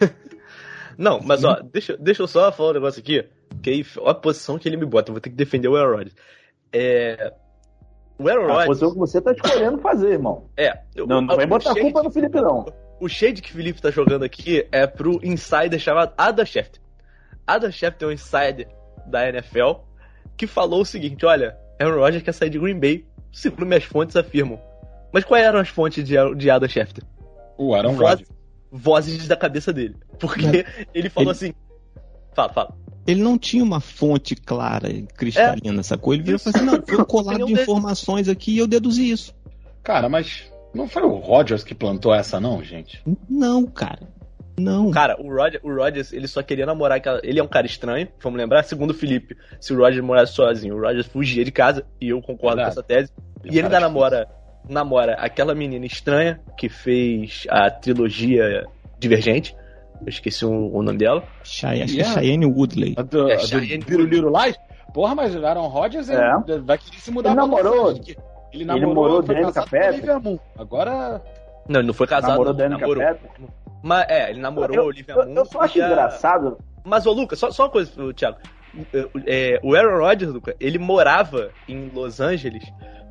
[0.98, 3.24] Não, mas ó, deixa, deixa eu só falar um negócio aqui.
[3.62, 5.10] Que aí, olha a posição que ele me bota.
[5.10, 6.16] Eu vou ter que defender o Aaron Rodgers.
[6.72, 7.32] É.
[8.18, 8.66] O Aaron A Rodgers.
[8.66, 10.48] posição que você tá escolhendo fazer, irmão.
[10.56, 10.78] É.
[10.94, 12.66] eu- Não, não vai o botar a shade- culpa no Felipe, não.
[12.98, 16.80] O shade que o Felipe tá jogando aqui é pro insider chamado Adam Schefter.
[17.46, 18.68] Adam Schefter é um insider
[19.06, 19.80] da NFL
[20.36, 24.16] que falou o seguinte: olha, Aaron Rodgers quer sair de Green Bay, segundo minhas fontes
[24.16, 24.58] afirmam.
[25.12, 27.04] Mas quais eram as fontes de, de Adam Schefter?
[27.58, 28.28] O Aaron Rodgers.
[28.72, 29.94] Vozes da cabeça dele.
[30.18, 30.64] Porque
[30.94, 31.54] ele falou Ele- assim.
[32.34, 32.74] Fala, fala.
[33.06, 36.12] Ele não tinha uma fonte clara e cristalina, sacou?
[36.12, 39.10] Ele virou e falou assim: não, foi um colado de informações aqui e eu deduzi
[39.10, 39.34] isso.
[39.82, 43.02] Cara, mas não foi o Rogers que plantou essa, não, gente?
[43.28, 44.08] Não, cara.
[44.58, 44.90] Não.
[44.90, 47.20] Cara, o, Roger, o Rogers, ele só queria namorar aquela.
[47.22, 50.74] Ele é um cara estranho, vamos lembrar, segundo o Felipe, se o Rogers morasse sozinho,
[50.74, 52.74] o Rogers fugia de casa, e eu concordo Verdade.
[52.74, 53.12] com essa tese.
[53.44, 54.28] Ele E ele é ainda namora,
[54.68, 58.66] namora aquela menina estranha que fez a trilogia
[58.98, 59.54] Divergente.
[60.02, 61.22] Eu esqueci o, o nome dela.
[61.42, 62.20] Chey- acho que é Yeah.
[62.20, 62.94] Cheyenne Woodley.
[62.96, 64.58] A do, É, a do Cheyenne Biruliro Light?
[64.94, 66.32] Porra, mas o Aaron Rodgers É.
[66.48, 68.16] ele vai querer se mudar Ele pra namorou- Angeles.
[68.52, 68.88] Ele namorou,
[69.22, 70.40] namorou foi Danica.
[70.58, 71.22] Agora,
[71.68, 72.30] Não, ele não foi casado.
[72.30, 73.04] Namorou Danica namorou.
[73.82, 75.34] Mas, é, ele namorou eu, Olivia eu, Munn.
[75.34, 76.56] eu só acho a- engraçado.
[76.84, 78.38] Mas, ô Lucas, só, só uma coisa, Thiago.
[79.26, 82.64] É, o Aaron Rodgers, Lucas, ele morava em Los Angeles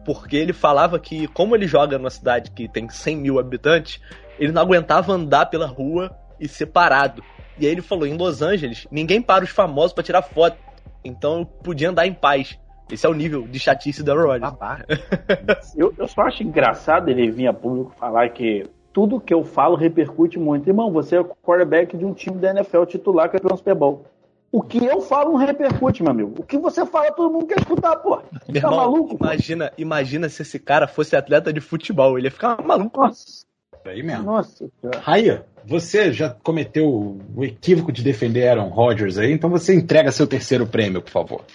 [0.05, 3.99] porque ele falava que, como ele joga numa cidade que tem 100 mil habitantes,
[4.39, 7.23] ele não aguentava andar pela rua e ser parado.
[7.59, 10.57] E aí ele falou: em Los Angeles, ninguém para os famosos pra tirar foto.
[11.03, 12.57] Então eu podia andar em paz.
[12.91, 14.53] Esse é o nível de chatice Aaron Rodgers.
[15.75, 18.63] Eu, eu só acho engraçado ele vir a público falar que
[18.93, 20.69] tudo que eu falo repercute muito.
[20.69, 24.05] Irmão, você é o quarterback de um time da NFL titular campeão Super Bowl.
[24.51, 26.33] O que eu falo não repercute, meu amigo.
[26.37, 28.21] O que você fala, todo mundo quer escutar, pô.
[28.47, 29.17] Meu Tá irmão, maluco?
[29.17, 29.25] pô?
[29.25, 32.17] Imagina, imagina se esse cara fosse atleta de futebol.
[32.17, 33.01] Ele ia ficar maluco.
[33.01, 33.45] Nossa,
[33.91, 34.23] aí mesmo.
[34.23, 34.69] nossa.
[34.81, 34.99] cara.
[34.99, 40.27] Raia, você já cometeu o equívoco de defender Aaron Rodgers aí, então você entrega seu
[40.27, 41.45] terceiro prêmio, por favor.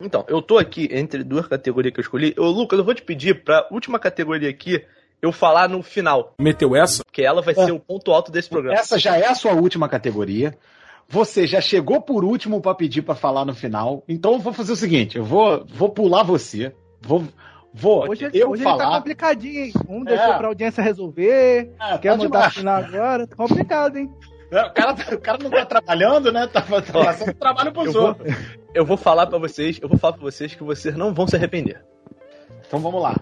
[0.00, 2.34] Então, eu tô aqui entre duas categorias que eu escolhi.
[2.36, 4.84] Ô, Lucas, eu vou te pedir pra última categoria aqui
[5.20, 6.34] eu falar no final.
[6.38, 7.04] Meteu essa?
[7.12, 8.76] Que ela vai ser o ponto alto desse programa.
[8.76, 10.58] Essa já é a sua última categoria.
[11.08, 14.02] Você já chegou por último pra pedir pra falar no final.
[14.08, 16.74] Então eu vou fazer o seguinte: eu vou, vou pular você.
[17.00, 17.24] Vou,
[17.74, 18.96] vou Hoje, eu hoje ele tá falar.
[18.98, 19.72] complicadinho, hein?
[19.88, 20.04] Um É.
[20.04, 22.54] deixou pra audiência resolver, Ah, quer tá mudar demais.
[22.54, 23.26] final agora.
[23.26, 24.10] Tá complicado, hein?
[24.50, 26.46] É, O cara, o cara não tá trabalhando, né?
[26.46, 28.16] Tá, tá passando trabalho pros Eu vou,
[28.74, 31.34] eu vou falar pra vocês, eu vou falar pra vocês que vocês não vão se
[31.36, 31.82] arrepender.
[32.66, 33.16] Então vamos lá.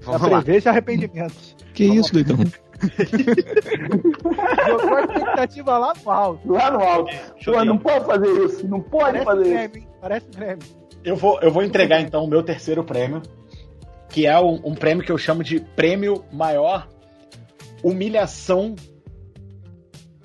[0.00, 0.40] Vamos lá.
[0.42, 1.54] preveja arrependimentos.
[1.74, 2.36] Que isso, doidão?
[4.66, 6.52] Jogou a expectativa lá no alto.
[6.52, 7.12] Lá no alto.
[7.44, 8.66] Pô, não pode fazer isso.
[8.66, 9.50] Não pode Parece fazer isso.
[9.52, 9.88] Grêmio, hein?
[10.00, 10.58] Parece Grêmio.
[11.04, 13.22] Eu vou, eu vou entregar então o meu terceiro prêmio,
[14.12, 16.86] que é um, um prêmio que eu chamo de prêmio maior
[17.82, 18.76] humilhação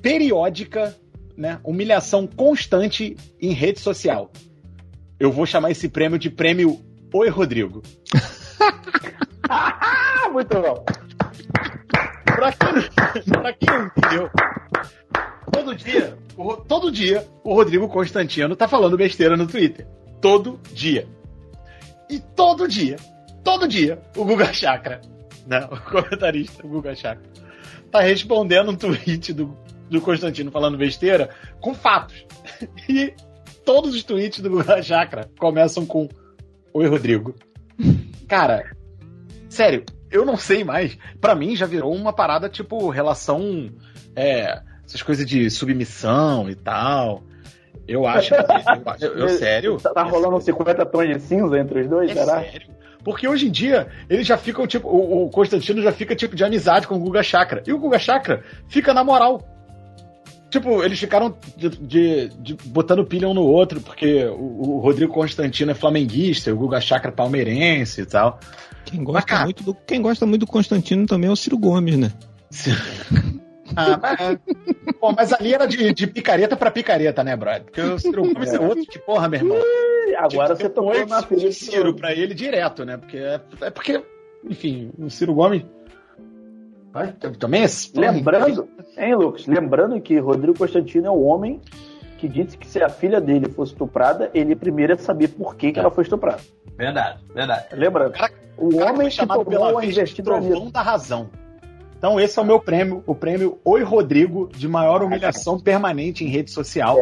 [0.02, 0.94] periódica,
[1.38, 1.60] né?
[1.64, 4.30] Humilhação constante em rede social.
[5.18, 6.80] Eu vou chamar esse prêmio de prêmio
[7.14, 7.82] Oi Rodrigo.
[9.50, 10.86] Ah, muito bom.
[12.26, 14.30] Pra quem, pra quem não entendeu,
[15.52, 19.88] todo dia, o todo dia, o Rodrigo Constantino tá falando besteira no Twitter.
[20.22, 21.08] Todo dia.
[22.10, 22.98] E todo dia,
[23.48, 25.00] todo dia, o Guga Chakra,
[25.46, 27.24] né, o comentarista, o Guga Chakra,
[27.90, 29.58] tá respondendo um tweet do,
[29.90, 31.30] do Constantino falando besteira
[31.62, 32.26] com fatos.
[32.90, 33.14] E
[33.66, 36.10] todos os tweets do Guga Chakra começam com
[36.74, 37.34] Oi, Rodrigo.
[38.28, 38.76] Cara,
[39.50, 40.98] sério, eu não sei mais.
[41.22, 43.70] Pra mim já virou uma parada tipo relação.
[44.16, 47.24] É, essas coisas de submissão e tal.
[47.88, 48.34] Eu acho.
[48.34, 48.40] eu,
[48.86, 49.78] acho- eu- eu- sério.
[49.78, 52.42] Tá, tá rolando 50 tons de cinza entre os dois, É será?
[52.42, 52.77] sério.
[53.08, 56.44] Porque hoje em dia, eles já ficam, tipo, o, o Constantino já fica, tipo, de
[56.44, 57.64] amizade com o Guga Chakra.
[57.66, 59.48] E o Guga Chakra fica na moral.
[60.50, 65.14] Tipo, eles ficaram de, de- de- botando pilha um no outro, porque o, o Rodrigo
[65.14, 68.42] Constantino é flamenguista, o Guga Chakra é palmeirense e tal.
[68.84, 72.12] Quem gosta, muito do, quem gosta muito do Constantino também é o Ciro Gomes, né?
[73.76, 77.64] Ah, mas, pô, mas ali era de, de picareta pra picareta, né, brother?
[77.64, 79.58] Porque o Ciro Gomes é outro que, porra, meu irmão.
[80.18, 81.52] Agora você tocou na ferida.
[81.52, 82.98] Ciro pra ele direto, né?
[82.98, 84.02] Porque é, é porque,
[84.44, 85.64] enfim, o Ciro Gomes.
[87.40, 87.68] Também é.
[87.96, 89.46] Lembrando, hein, Lucas?
[89.46, 91.62] Lembrando que Rodrigo Constantino é o homem
[92.18, 95.72] que disse que se a filha dele fosse estuprada, ele primeiro ia saber por que,
[95.72, 96.42] que ela foi estuprada.
[96.76, 97.68] Verdade, verdade.
[97.74, 101.30] Lembrando, o, cara homem foi que chamado pela tomou a de investida trovão da razão.
[101.98, 106.28] Então esse é o meu prêmio, o prêmio Oi Rodrigo, de maior humilhação permanente em
[106.28, 106.98] rede social.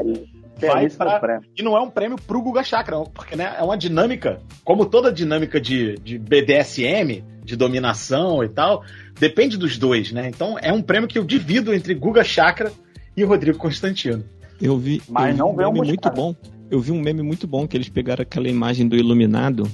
[0.57, 1.19] Vai belíssimo pra...
[1.19, 1.49] prêmio.
[1.55, 5.11] E não é um prêmio pro Guga Chakra, porque né, é uma dinâmica, como toda
[5.11, 8.83] dinâmica de, de BDSM, de dominação e tal,
[9.19, 10.29] depende dos dois, né?
[10.29, 12.71] Então é um prêmio que eu divido entre Guga Chakra
[13.17, 14.23] e Rodrigo Constantino.
[14.61, 16.15] Eu vi, Mas eu vi não um um meme muito moscado.
[16.15, 16.35] bom.
[16.71, 19.69] Eu vi um meme muito bom que eles pegaram aquela imagem do iluminado.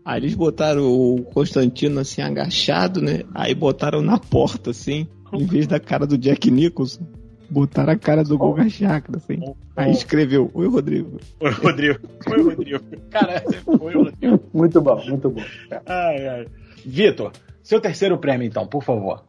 [0.05, 3.23] Aí eles botaram o Constantino assim agachado, né?
[3.33, 7.07] Aí botaram na porta assim, em vez da cara do Jack Nicholson,
[7.49, 9.39] botaram a cara do Guga Chakra assim.
[9.77, 11.19] Aí escreveu: Oi, Rodrigo.
[11.39, 11.99] Oi, Rodrigo.
[12.29, 12.83] Oi, Rodrigo.
[13.09, 14.43] Cara, foi o Rodrigo.
[14.53, 15.41] Muito bom, muito bom.
[15.85, 16.47] Ai, ai.
[16.85, 17.31] Vitor,
[17.61, 19.23] seu terceiro prêmio, então, por favor.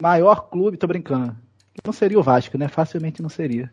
[0.00, 1.36] maior clube, tô brincando.
[1.84, 2.68] Não seria o Vasco, né?
[2.68, 3.70] Facilmente não seria.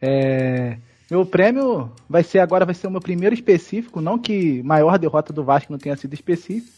[0.00, 0.78] É,
[1.12, 5.30] meu prêmio vai ser agora, vai ser o meu primeiro específico, não que maior derrota
[5.30, 6.72] do Vasco não tenha sido específico,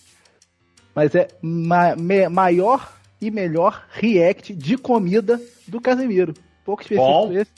[0.92, 6.34] mas é ma me- maior e melhor react de comida do Casemiro.
[6.64, 7.32] Pouco específico Bom.
[7.32, 7.50] esse.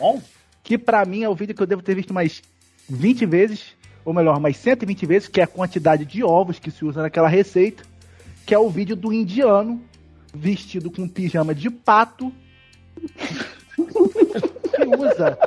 [0.00, 0.22] Bom.
[0.62, 2.42] Que pra mim é o vídeo que eu devo ter visto mais
[2.88, 6.86] 20 vezes, ou melhor, mais 120 vezes, que é a quantidade de ovos que se
[6.86, 7.82] usa naquela receita,
[8.46, 9.78] que é o vídeo do indiano
[10.34, 12.32] vestido com pijama de pato
[13.76, 15.38] que usa.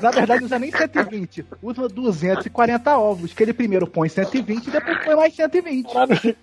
[0.00, 5.04] Na verdade, usa nem 120, usa 240 ovos, que ele primeiro põe 120 e depois
[5.04, 5.86] põe mais 120.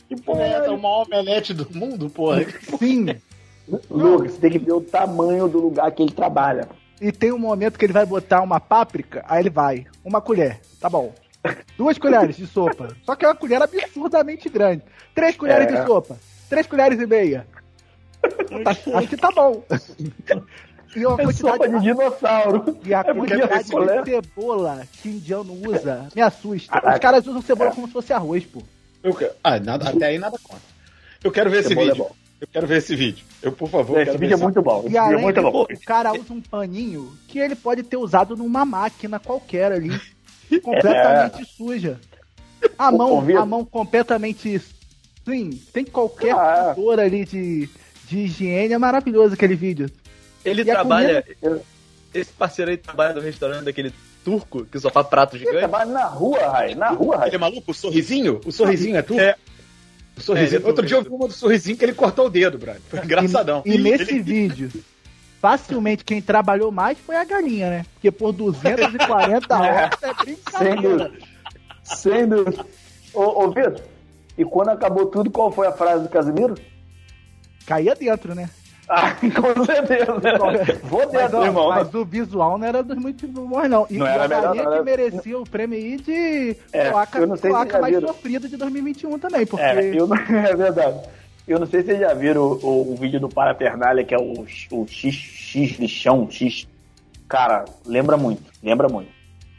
[0.07, 0.71] Que porra é essa?
[0.71, 2.45] O maior omelete do mundo, porra.
[2.79, 3.15] Sim.
[3.89, 6.67] Lucas, você tem que ver o tamanho do lugar que ele trabalha.
[6.99, 10.59] E tem um momento que ele vai botar uma páprica, aí ele vai, uma colher,
[10.81, 11.13] tá bom.
[11.77, 12.89] Duas colheres de sopa.
[13.05, 14.83] Só que é uma colher absurdamente grande.
[15.15, 15.79] Três colheres É.
[15.79, 16.17] de sopa.
[16.49, 17.47] Três colheres e meia.
[18.63, 19.63] Tá- acho que tá bom.
[20.95, 22.77] E uma É quantidade sopa de dinossauro.
[22.83, 26.71] E a É porque quantidade esse colher- de cebola que indiano usa me assusta.
[26.71, 26.93] Caraca.
[26.93, 28.61] Os caras usam cebola como se fosse arroz, pô.
[29.03, 30.61] Eu ah, nada, até aí nada conta.
[31.23, 32.07] Eu quero ver esse Cebola é vídeo.
[32.41, 33.25] eu quero ver esse vídeo.
[33.41, 34.75] Eu, por favor, Esse quero vídeo é muito bom.
[34.75, 35.63] E Esse vídeo é além muito bom.
[35.63, 39.91] o cara usa um paninho que ele pode ter usado numa máquina qualquer ali,
[40.63, 41.99] completamente suja.
[42.77, 44.59] A mão, a mão completamente.
[45.25, 46.73] Sim, tem qualquer Ah.
[46.75, 47.69] fator ali de,
[48.07, 48.73] de higiene.
[48.73, 49.89] É maravilhoso aquele vídeo.
[50.45, 51.25] Ele E trabalha.
[52.13, 53.93] Esse parceiro aí trabalha no restaurante daquele
[54.25, 55.59] turco que só faz prato Ele gigante.
[55.59, 56.75] trabalha na rua, Rai.
[56.75, 57.29] Na rua, Rai.
[57.29, 57.71] Ele é maluco?
[57.71, 58.41] O sorrisinho?
[58.45, 59.19] O sorrisinho é tu?
[59.19, 59.35] É.
[60.17, 60.57] O sorrisinho.
[60.57, 62.29] É, ele é Outro dia eu ele vi uma do sorrisinho que ele cortou o
[62.29, 62.81] dedo, brother.
[62.89, 63.61] Foi engraçadão.
[63.65, 64.71] E, e nesse Ele- vídeo,
[65.39, 67.85] facilmente quem trabalhou mais foi a galinha, né?
[67.93, 70.81] Porque por 240 horas é Sem brincadeira.
[70.81, 71.11] dúvida.
[71.83, 72.65] Sem dúvida.
[73.13, 73.81] Ô, ô Vitor,
[74.37, 76.55] e quando acabou tudo, qual foi a frase do Casimiro?
[77.65, 78.49] Caía dentro, né?
[78.91, 80.15] Ah, com certeza.
[80.83, 81.69] Vou Mas, dentro, ó, irmão.
[81.69, 83.85] mas o visual não era dos muito bons, não.
[83.87, 87.27] E Não era melhor, não que era- merecia o prêmio aí de É, placa, eu
[87.27, 88.07] não sei se placa mais viram.
[88.07, 90.99] sofrida de 2021 também, porque É, eu não- é verdade.
[91.47, 94.17] Eu não sei se vocês já viram o, o- o vídeo do Parafernália, que é
[94.17, 96.67] o, o X, X lixão, X.
[97.27, 99.09] Cara, lembra muito, lembra muito.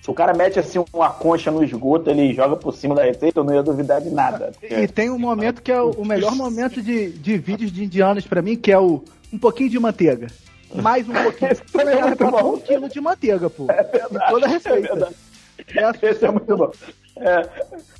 [0.03, 3.41] Se o cara mete assim uma concha no esgoto, ele joga por cima da receita,
[3.41, 4.53] eu não ia duvidar de nada.
[4.63, 8.27] E tem um momento que é o, o melhor momento de, de vídeos de indianos
[8.27, 10.29] pra mim, que é o um pouquinho de manteiga.
[10.75, 11.53] Mais um pouquinho.
[11.53, 12.55] Esse também é muito bom.
[12.55, 13.67] um quilo de manteiga, pô.
[13.71, 14.95] É verdade, toda a é receita.
[14.95, 15.15] verdade.
[15.77, 16.73] É Esse é muito bom.
[17.21, 17.49] É,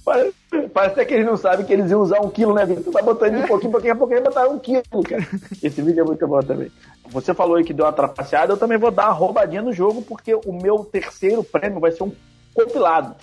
[0.05, 0.35] parece,
[0.73, 2.93] parece até que eles não sabem que eles iam usar um quilo, né, Vitor?
[2.93, 5.27] Vai botando de pouquinho, pouquinho, pouquinho, botaram um quilo, cara.
[5.63, 6.71] Esse vídeo é muito bom também.
[7.11, 10.01] Você falou aí que deu uma trapaceada, eu também vou dar uma roubadinha no jogo,
[10.03, 12.13] porque o meu terceiro prêmio vai ser um
[12.55, 13.15] compilado.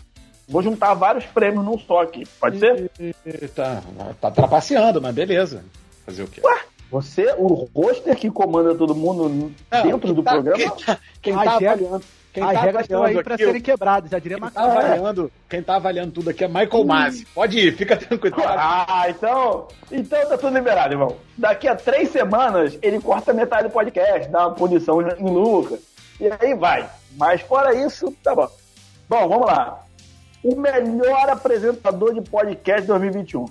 [0.48, 2.24] Vou juntar vários prêmios num só aqui.
[2.39, 2.89] Pode ser?
[3.54, 3.82] Tá,
[4.22, 5.64] tá trapaceando, mas beleza.
[6.06, 6.41] Fazer o quê?
[6.89, 10.58] Você, o roster que comanda todo mundo Não, dentro do tá- programa.
[10.58, 12.04] Quem tá, quem tá regras- avaliando,
[12.38, 15.64] quem As tá regras estão aí aqui, serem quebradas, já diria quem tá, avaliando, quem
[15.64, 17.26] tá avaliando tudo aqui é Michael Masi.
[17.34, 18.36] Pode ir, fica tranquilo.
[18.46, 21.18] Ah, então, então tá tudo liberado, irmão.
[21.36, 25.80] Daqui a três semanas ele corta metade do podcast, dá uma punição em Lucas.
[26.22, 26.88] E aí vai.
[27.18, 28.48] Mas fora isso, tá bom.
[29.10, 29.84] Bom, vamos lá.
[30.44, 33.46] O melhor apresentador de podcast 2021.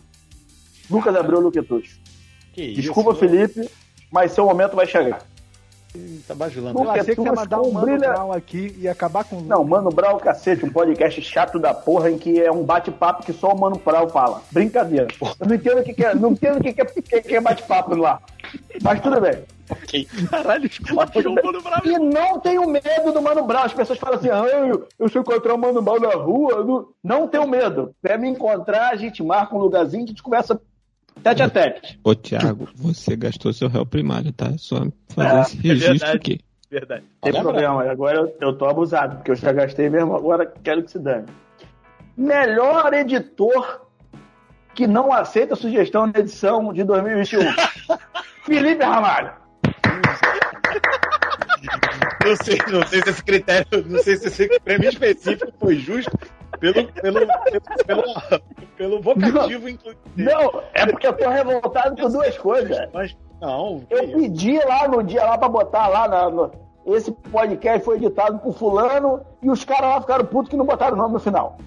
[0.88, 1.98] Lucas Abreu Luquetus.
[2.52, 3.68] Que Desculpa, isso, Felipe,
[4.12, 5.22] mas seu momento vai chegar.
[6.26, 6.78] Tá bajulando.
[6.82, 9.40] Eu achei que você ia mandar um Mano brilha- Brown aqui e acabar com o
[9.42, 13.32] Não, Mano Brown, cacete, um podcast chato da porra em que é um bate-papo que
[13.32, 14.42] só o Mano Brown fala.
[14.50, 15.08] Brincadeira.
[15.40, 17.36] Eu não entendo o que, que é, não entendo o que, que é, que, que
[17.36, 18.20] é bate-papo lá.
[18.82, 19.42] Mas tudo bem.
[20.30, 21.80] Caralho, esculachou o Mano Brown.
[21.84, 23.64] E não tenho medo do Mano Brown.
[23.64, 26.88] As pessoas falam assim, ah, eu, eu se encontrar o Mano Brown na rua, não,
[27.02, 27.94] não tenho medo.
[28.04, 30.60] Quer me encontrar, a gente marca um lugarzinho a gente conversa
[31.22, 31.98] tete a tete.
[32.04, 34.46] Ô, Thiago, você gastou seu réu primário, tá?
[34.46, 36.16] É Só fazer É, esse registro verdade.
[36.16, 36.40] aqui.
[36.70, 37.04] Verdade.
[37.22, 40.82] Tem Olha, problema, agora eu, eu tô abusado, porque eu já gastei mesmo, agora quero
[40.82, 41.26] que se dane.
[42.16, 43.82] Melhor editor
[44.74, 47.40] que não aceita sugestão de edição de 2021.
[48.44, 49.32] Felipe Ramalho.
[52.24, 56.10] Não sei, não sei se esse critério, não sei se esse prêmio específico foi justo
[56.58, 57.20] pelo, pelo,
[57.86, 58.02] pelo,
[58.76, 60.00] pelo, vocativo, inclusive.
[60.16, 62.88] Não, é porque eu tô revoltado com duas coisas.
[62.92, 66.50] Mas, não, Eu pedi lá no dia lá pra botar lá na, no-
[66.86, 70.94] esse podcast foi editado por fulano e os caras lá ficaram putos que não botaram
[70.94, 71.58] o nome no final.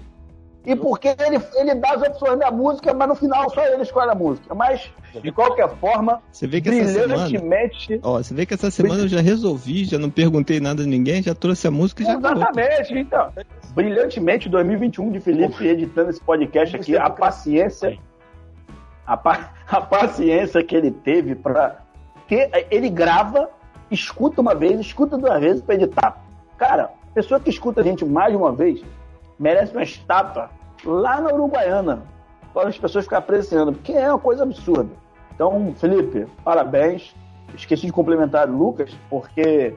[0.66, 4.10] E porque ele, ele dá as opções da música, mas no final só ele escolhe
[4.10, 4.54] a música.
[4.54, 4.90] Mas,
[5.22, 7.06] de qualquer forma, Você vê que essa semana.
[7.24, 8.00] brilhantemente.
[8.02, 11.22] Ó, você vê que essa semana eu já resolvi, já não perguntei nada a ninguém,
[11.22, 12.12] já trouxe a música e já.
[12.14, 13.32] Exatamente, então.
[13.74, 17.98] Brilhantemente 2021 de Felipe editando esse podcast aqui, a paciência,
[19.06, 21.76] a, pa- a paciência que ele teve pra
[22.28, 22.50] ter.
[22.70, 23.48] Ele grava,
[23.90, 26.22] escuta uma vez, escuta duas vezes pra editar.
[26.58, 28.82] Cara, pessoa que escuta a gente mais de uma vez
[29.40, 30.50] merece uma estátua
[30.84, 32.02] lá na Uruguaiana.
[32.52, 34.90] Para as pessoas ficarem apreciando, porque é uma coisa absurda.
[35.34, 37.14] Então, Felipe, parabéns.
[37.54, 39.74] Esqueci de complementar o Lucas, porque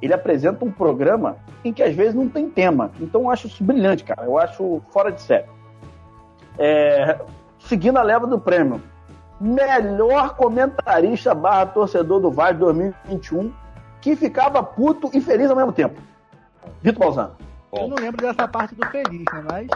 [0.00, 2.90] ele apresenta um programa em que às vezes não tem tema.
[3.00, 4.24] Então eu acho isso brilhante, cara.
[4.24, 5.46] Eu acho fora de série.
[6.58, 7.18] É,
[7.58, 8.80] seguindo a leva do prêmio,
[9.40, 13.52] melhor comentarista barra torcedor do Vasco 2021
[14.00, 16.00] que ficava puto e feliz ao mesmo tempo.
[16.82, 17.49] Vitor Balzano.
[17.72, 19.44] Eu não lembro dessa parte do feliz, né?
[19.48, 19.66] Mas.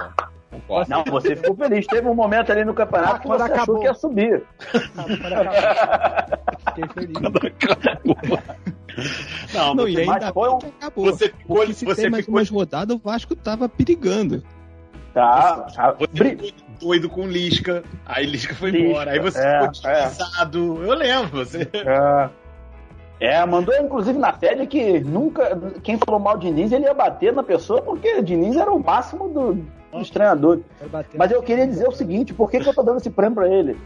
[0.89, 1.87] Não, você ficou feliz.
[1.87, 3.81] Teve um momento ali no campeonato Ah, que quando você achou acabou.
[3.81, 4.43] que ia subir.
[6.75, 7.21] Fiquei feliz.
[9.53, 11.05] Não, Não, e mas ainda foi um- acabou.
[11.07, 14.43] Você ficou- Porque se você tem mais ficou- umas rodadas, o Vasco tava perigando.
[15.13, 15.93] Tá, tá.
[15.93, 19.69] Você Bri- ficou doido com Lisca, aí Lisca foi Lisca, embora, aí você é, ficou
[19.71, 20.85] descansado.
[20.85, 21.69] Eu lembro, você.
[21.73, 22.31] É.
[23.25, 25.59] É, mandou inclusive na sede que nunca.
[25.83, 29.31] Quem falou mal de Diniz, ele ia bater na pessoa, porque Diniz era o máximo
[29.31, 30.63] do, dos treinadores.
[31.17, 33.49] Mas eu queria dizer o seguinte: por que, que eu tô dando esse prêmio pra
[33.49, 33.79] ele?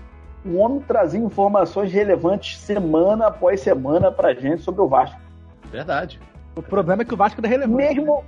[0.44, 5.20] O homem trazia informações relevantes semana após semana pra gente sobre o Vasco.
[5.70, 6.18] Verdade.
[6.56, 7.76] O problema é que o Vasco é relevante.
[7.76, 8.24] Mesmo,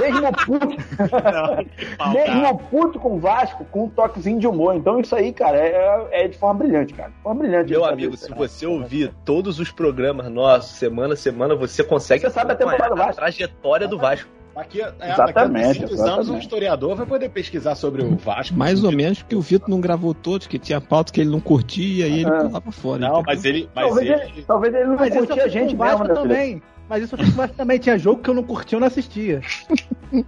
[0.00, 0.68] mesmo puto,
[2.12, 4.74] mesmo puto com o Vasco, com um toquezinho de humor.
[4.74, 7.10] Então isso aí, cara, é, é de forma brilhante, cara.
[7.10, 7.70] De forma brilhante.
[7.70, 12.30] Meu amigo, se você ouvir todos os programas nossos, semana a semana, você consegue Você
[12.30, 13.16] sabe a temporada do Vasco.
[13.16, 14.28] trajetória do Vasco.
[14.54, 18.14] Daqui, a- é, Exatamente, daqui a 200 anos, um historiador vai poder pesquisar sobre o
[18.16, 18.56] Vasco.
[18.56, 21.40] Mais ou menos porque o Vitor não gravou todos, que tinha pauta que ele não
[21.40, 22.38] curtia e ele É.
[22.44, 23.00] pulava fora.
[23.00, 23.68] Não, mas ele.
[23.74, 24.22] Mas Talvez ele...
[24.22, 26.62] ele, talvez ele não Mas curtia a fiz gente o Vasco mesmo, né, Felipe?
[26.88, 27.78] Mas isso Vasco também.
[27.78, 29.40] Tinha jogo que eu não curtia, eu não assistia.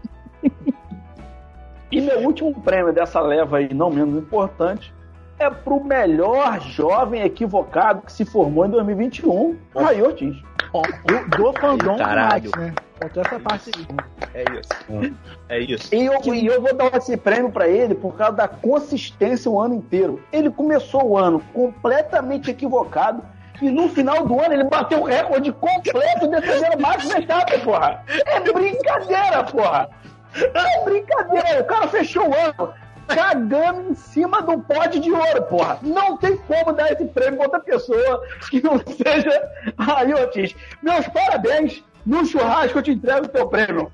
[1.91, 4.93] E meu último prêmio dessa leva aí, não menos importante,
[5.39, 10.37] é pro melhor jovem equivocado que se formou em 2021, Raí Ortiz.
[10.73, 12.51] Do, do fandom do Caralho.
[12.51, 12.75] Max, né?
[13.01, 13.87] Essa parte aí.
[14.35, 15.15] É isso.
[15.49, 15.95] É isso.
[15.95, 19.61] E eu, e eu vou dar esse prêmio pra ele por causa da consistência o
[19.61, 20.21] ano inteiro.
[20.33, 23.23] Ele começou o ano completamente equivocado
[23.61, 28.03] e no final do ano ele bateu o recorde completo defendendo o Max Verstappen, porra.
[28.27, 29.89] É brincadeira, porra.
[30.35, 31.63] É brincadeira.
[31.63, 32.75] O cara fechou o ano
[33.07, 35.79] cagando em cima do pote de ouro, porra.
[35.83, 40.55] Não tem como dar esse prêmio pra outra pessoa que não seja Raí Ortiz.
[40.83, 41.83] Meus parabéns.
[42.05, 43.91] No churrasco eu te entrego o teu prêmio.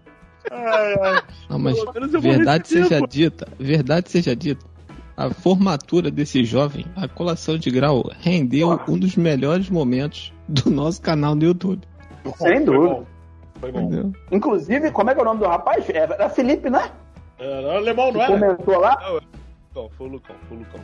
[1.49, 4.65] Não, mas Pelo menos eu vou verdade seja dita, verdade seja dita,
[5.17, 11.01] a formatura desse jovem, a colação de grau, rendeu um dos melhores momentos do nosso
[11.01, 11.87] canal no YouTube.
[12.37, 13.07] Sem dúvida.
[13.61, 13.81] Foi bom.
[13.81, 14.13] Entendeu?
[14.31, 15.89] Inclusive, como é que é o nome do rapaz?
[15.89, 16.91] Era Felipe, né?
[17.39, 18.33] Era alemão, não era?
[18.33, 18.99] comentou lá.
[19.01, 20.81] Não, Lucão, foi o Lucão, foi o Lucão.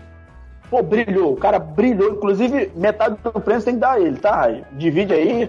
[0.70, 1.32] Pô, brilhou.
[1.32, 2.12] O cara brilhou.
[2.12, 4.48] Inclusive, metade do prêmio você tem que dar a ele, tá?
[4.72, 5.48] Divide aí.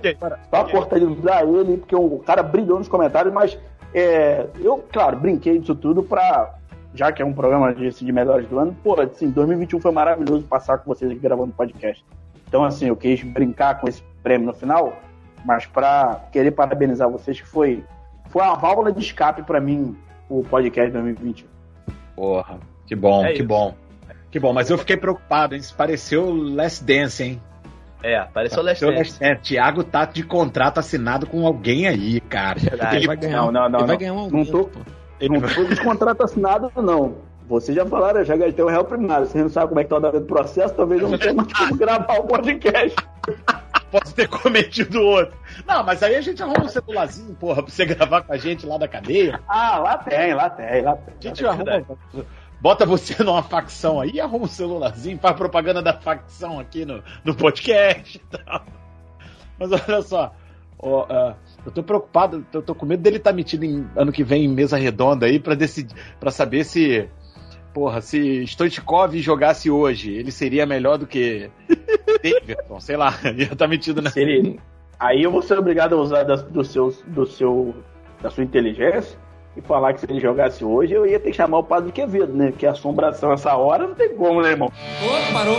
[0.49, 3.57] Só corta ele, dá ele, porque o cara brilhou nos comentários, mas
[3.93, 6.55] é, eu, claro, brinquei disso tudo pra.
[6.93, 10.43] Já que é um programa de, de melhores do ano, pô, assim, 2021 foi maravilhoso
[10.45, 12.03] passar com vocês aqui gravando podcast.
[12.47, 14.93] Então, assim, eu quis brincar com esse prêmio no final,
[15.45, 17.83] mas pra querer parabenizar vocês, que foi,
[18.29, 19.95] foi uma válvula de escape pra mim,
[20.27, 21.47] o podcast 2021.
[22.15, 23.47] Porra, que bom, É que isso.
[23.47, 23.75] bom.
[24.31, 25.61] Que bom, mas eu fiquei preocupado, hein?
[25.61, 27.41] Isso pareceu Last Dance, hein?
[28.03, 28.85] É, Last Pareceu Dance.
[28.85, 29.41] Last Dance.
[29.41, 32.59] Thiago tá de contrato assinado com alguém aí, cara.
[32.59, 32.97] Verdade.
[32.97, 33.97] Ele vai ganhar, Não, não, não, ele vai não.
[33.97, 34.69] ganhar um Não tô-
[35.27, 35.33] pô.
[35.33, 37.15] Não foi de contrato assinado, não.
[37.47, 39.25] Vocês já falaram, eu já gastei o réu primário.
[39.25, 41.33] Vocês não sabem como é que tá o andamento do processo, talvez eu não tenha
[41.33, 42.95] mais como gravar o podcast.
[43.91, 45.35] Posso ter cometido outro.
[45.65, 48.67] Não, mas aí a gente arruma um celularzinho, porra, pra você gravar com a gente
[48.67, 49.39] lá da cadeia.
[49.47, 51.15] Ah, lá tem, lá tem, lá tem.
[51.17, 51.83] A gente É arruma.
[52.61, 57.33] Bota você numa facção aí, arruma um celularzinho, faz propaganda da facção aqui no, no
[57.33, 58.63] podcast e tal.
[59.57, 60.35] Mas olha só,
[60.77, 61.35] ó, ah,
[61.69, 64.47] eu tô preocupado, eu tô com medo dele estar metido em ano que vem em
[64.49, 67.07] mesa redonda aí pra decidir, para saber se,
[67.73, 71.49] porra, se Stoichkov jogasse hoje, ele seria melhor do que
[72.23, 74.59] Davidson, sei lá, ia estar metido na ele-
[74.99, 77.73] Aí eu vou ser obrigado a usar das- do seu, do seu,
[78.21, 79.17] da sua inteligência
[79.55, 82.33] e falar que se ele jogasse hoje, eu ia ter que chamar o Padre Quevedo,
[82.33, 82.49] né?
[82.51, 84.67] Porque assombração essa hora não tem como, né, irmão?
[84.69, 85.57] Ô, parou.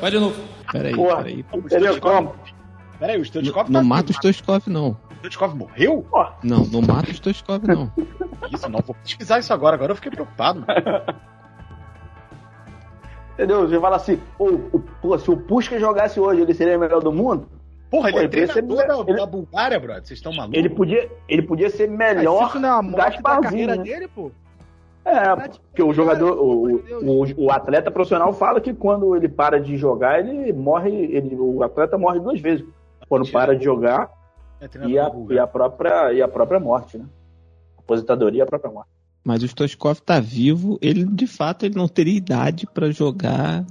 [0.00, 0.36] Vai de novo.
[0.70, 1.44] Peraí, Porra, peraí.
[1.54, 2.34] entendeu como?
[2.98, 4.94] Peraí, o Stoichkov Não tá mata o Stoichkov, não.
[5.22, 6.04] Stoichkov morreu?
[6.42, 7.92] Não, não mata o Stoichkov, não.
[8.52, 10.64] Isso, não, vou pesquisar isso agora, agora eu fiquei preocupado.
[13.34, 13.66] Entendeu?
[13.66, 17.00] Você fala assim, pô, o, pô, se o Puskas jogasse hoje, ele seria o melhor
[17.00, 17.48] do mundo?
[17.90, 20.04] Porra, ele Pô, é podia ser treinador da, ele- da Bulgária, brother.
[20.04, 20.58] Vocês estão malucos?
[20.58, 23.76] Ele podia, ele podia ser melhor Mas isso não é a morte da Gasparzinho, carreira
[23.76, 23.82] né?
[23.82, 24.30] dele, pô.
[25.04, 29.76] É, porque o jogador, o, o, o atleta profissional fala que quando ele para de
[29.76, 32.64] jogar, ele morre, ele, o atleta morre duas vezes.
[33.08, 34.08] quando para de jogar
[34.62, 37.04] É e a, e a própria e a própria morte, né?
[37.76, 38.90] Aposentadoria e a própria morte.
[39.24, 43.64] Mas o Stoichkov tá vivo, ele de fato ele não teria idade pra jogar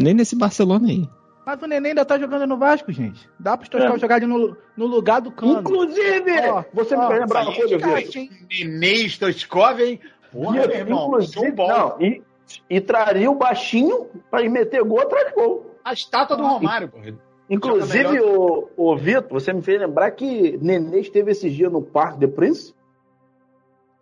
[0.00, 1.08] nem nesse Barcelona aí.
[1.46, 3.28] Mas o Neném ainda tá jogando no Vasco, gente.
[3.38, 5.60] Dá pro Stoichkov jogar ali no, no lugar do Cano.
[5.60, 7.98] Inclusive, Ó, você me ó, fez lembrar uma coisa, Vitor.
[8.16, 8.30] hein?
[8.50, 10.00] Nenê Stoichkov, hein?
[10.32, 11.10] Porra, meu irmão.
[11.56, 11.68] Paulo.
[11.68, 12.22] não, e,
[12.68, 15.76] e traria o baixinho pra ir meter gol atrás de gol.
[15.84, 17.29] A estátua do Romário, porra.
[17.50, 22.20] Inclusive, o, o Vitor, você me fez lembrar que Nenê esteve esses dias no Parque
[22.20, 22.72] de Prince.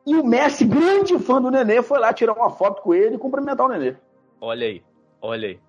[0.07, 3.18] E o Messi, grande fã do Nenê, foi lá tirar uma foto com ele e
[3.18, 3.96] cumprimentar o Nenê.
[4.38, 4.82] Olha aí,
[5.22, 5.61] olha aí.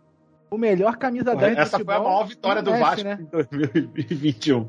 [0.52, 3.18] O melhor camisa Porra, 10 do essa foi a maior vitória do Messi, Vasco né?
[3.22, 4.68] em 2021.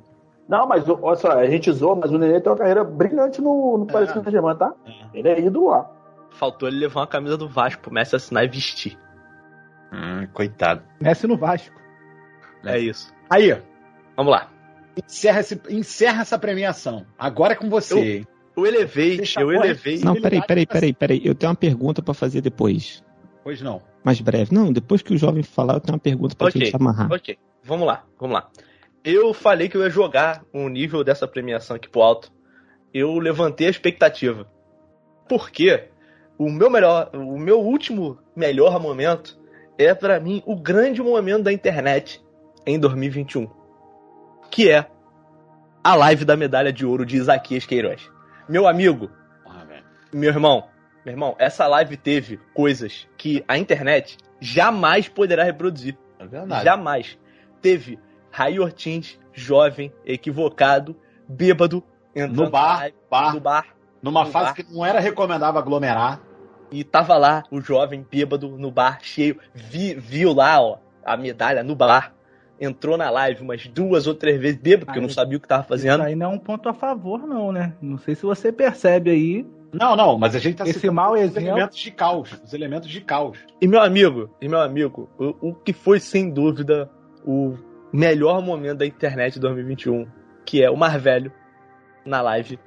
[0.48, 3.78] Não, mas olha só, a gente zoou, mas o Nenê tem uma carreira brilhante no,
[3.78, 4.72] no Paris Saint-Germain, tá?
[5.12, 5.90] Ele é ídolo lá.
[6.30, 8.96] Faltou ele levar uma camisa do Vasco pro Messi assinar e vestir.
[9.92, 10.82] Hum, coitado.
[11.00, 11.79] Messi no Vasco.
[12.64, 13.12] É isso.
[13.28, 13.56] Aí,
[14.16, 14.50] Vamos lá.
[15.06, 17.06] encerra, esse, encerra essa premiação.
[17.18, 18.20] Agora é com você.
[18.56, 18.64] Eu-?
[18.64, 19.94] Eu elevei, eu elevei.
[19.94, 21.22] ele- Não, peraí, peraí, peraí, peraí.
[21.24, 23.02] Eu tenho uma pergunta pra fazer depois.
[23.42, 23.80] Pois não.
[24.04, 24.54] Mais breve.
[24.54, 27.10] Não, depois que o jovem falar, eu tenho uma pergunta pra Ok, gente amarrar.
[27.10, 27.38] ok.
[27.62, 28.50] Vamos lá, vamos lá.
[29.02, 32.30] Eu falei que eu ia jogar um nível dessa premiação aqui pro alto.
[32.92, 34.46] Eu levantei a expectativa.
[35.28, 35.84] Porque
[36.36, 39.38] o meu melhor, o meu último melhor momento
[39.78, 42.22] é pra mim o grande momento da internet
[42.70, 43.48] em 2021,
[44.50, 44.86] que é
[45.82, 48.10] a live da medalha de ouro de Isaquias Queiroz.
[48.48, 49.10] Meu amigo,
[49.66, 49.84] velho.
[50.12, 50.68] meu irmão,
[51.04, 55.96] meu irmão, essa live teve coisas que a internet jamais poderá reproduzir.
[56.18, 56.64] É verdade.
[56.64, 57.18] Jamais.
[57.62, 57.98] Teve
[58.30, 60.96] Ray Ortins, jovem, equivocado,
[61.28, 61.82] bêbado,
[62.14, 63.34] entrando No bar, live, bar.
[63.34, 63.66] no bar.
[64.02, 64.54] Numa no fase bar.
[64.54, 66.20] que não era recomendável aglomerar.
[66.70, 69.38] E tava lá o jovem bêbado no bar, cheio.
[69.54, 72.12] Vi, viu lá, ó, a medalha no bar.
[72.60, 75.40] Entrou na live umas duas ou três vezes, bêbado, porque eu não Aí- sabia o
[75.40, 76.02] que tava Isso fazendo.
[76.02, 77.72] aí não é um ponto a favor, não, né?
[77.80, 79.46] Não sei se você percebe aí.
[79.72, 82.40] Não, não, mas a gente tá Esse citando mau os exemplo- elementos de caos.
[82.44, 83.38] Os elementos de caos.
[83.60, 86.90] E meu amigo, e meu amigo, o, o que foi sem dúvida
[87.24, 87.54] o
[87.92, 90.06] melhor momento da internet de 2021,
[90.44, 91.32] que é o mais velho
[92.04, 92.58] na live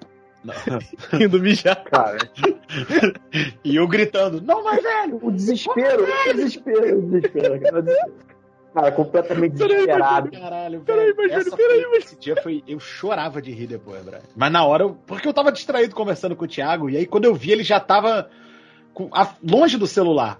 [1.21, 1.83] indo mijar.
[1.83, 2.17] Cara,
[3.63, 5.19] E eu gritando, não, mas velho!
[5.21, 7.79] o desespero, o desespero, o desespero, cara.
[7.79, 8.32] o desespero.
[8.73, 10.31] Cara, completamente desesperado.
[10.31, 12.63] Caralho, Peraí, Essa peraí, foi- Esse dia foi.
[12.67, 14.21] Eu chorava de rir depois, Brian.
[14.35, 17.25] Mas na hora, eu- porque eu tava distraído conversando com o Thiago, e aí quando
[17.25, 18.29] eu vi, ele já tava
[18.93, 20.39] com- a- longe do celular.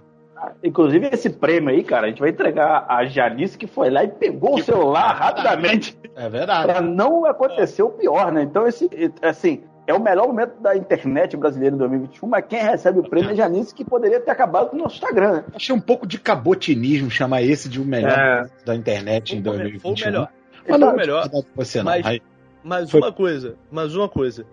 [0.62, 4.08] Inclusive, esse prêmio aí, cara, a gente vai entregar a Janice que foi lá e
[4.08, 6.66] pegou o celular rapidamente É verdade.
[6.66, 8.42] para não acontecer o pior, né?
[8.42, 8.90] Então, esse,
[9.22, 13.30] assim, é o melhor momento da internet brasileira em 2021, mas quem recebe o prêmio
[13.30, 15.44] é Janice, que poderia ter acabado com o nosso Instagram, né?
[15.54, 18.46] Achei um pouco de cabotinismo chamar esse de o melhor É.
[18.64, 19.80] da internet em Foi o me- 2021.
[19.82, 20.28] foi o melhor.
[20.56, 21.26] Mas Foi não o melhor.
[21.32, 21.84] é você não.
[21.84, 22.20] Mas-
[22.66, 24.46] Mas Foi- uma coisa, mas uma coisa.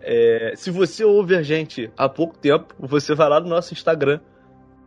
[0.00, 4.20] É, se você ouve a gente há pouco tempo, você vai lá no nosso Instagram,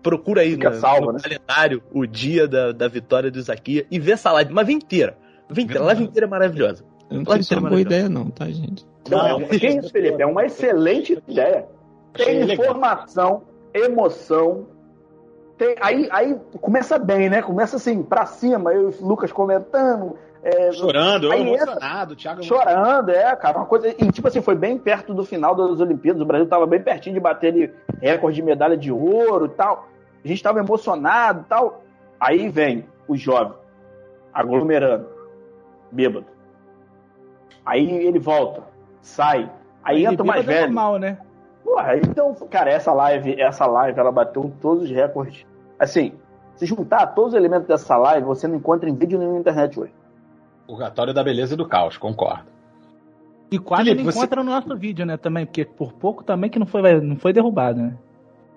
[0.01, 1.19] procura aí Fica no, salvo, no né?
[1.21, 5.17] calendário o dia da, da vitória do Isaquias e vê essa live, mas vem inteira.
[5.49, 6.85] Vem inteira, a live inteira é maravilhosa.
[7.09, 8.85] Eu não sei se é uma boa ideia, não, tá, gente?
[9.10, 10.22] Não, Não, é, que isso, Felipe?
[10.22, 11.68] É uma excelente ideia.
[12.14, 12.66] Achei Tem legal.
[12.66, 14.68] informação, emoção.
[15.57, 17.41] Tem, aí, aí começa bem, né?
[17.41, 20.18] Começa assim, pra cima, eu e o Lucas comentando.
[20.44, 23.90] é, Chorando, eu entra- emocionado, o Thiago chorando, é, cara, uma coisa.
[23.90, 26.22] E tipo assim, foi bem perto do final das Olimpíadas.
[26.22, 29.88] O Brasil tava bem pertinho de bater ali recorde de medalha de ouro e tal.
[30.23, 31.84] A gente tava emocionado e tal.
[32.19, 33.53] Aí vem o jovem,
[34.34, 35.07] aglomerando,
[35.91, 36.26] bêbado.
[37.65, 38.64] Aí ele volta,
[39.02, 39.52] sai.
[39.84, 40.65] Aí entra o mais é velho.
[40.68, 41.18] normal, né?
[41.64, 45.45] Porra, então, cara, essa live, essa live, ela bateu todos os recordes.
[45.80, 46.14] Assim,
[46.56, 49.80] se juntar todos os elementos dessa live, você não encontra em vídeo nenhum na internet
[49.80, 49.94] hoje.
[50.68, 52.45] Purgatório da beleza e do caos, concordo.
[53.52, 56.49] E quase Felipe, não você- encontra no nosso vídeo, né, também, porque por pouco também
[56.49, 57.98] que não foi, não foi derrubado, né?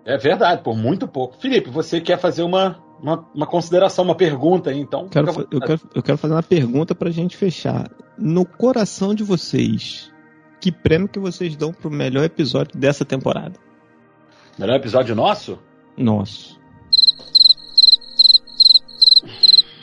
[0.05, 1.37] É verdade, por muito pouco.
[1.41, 5.09] Felipe, você quer fazer uma, uma, uma consideração, uma pergunta aí, então?
[5.09, 7.91] Quero eu, quero, eu quero fazer uma pergunta pra gente fechar.
[8.19, 10.13] No coração de vocês,
[10.65, 13.53] que prêmio que vocês dão pro melhor episódio dessa temporada?
[14.59, 15.59] Melhor episódio nosso?
[15.95, 16.59] Nosso.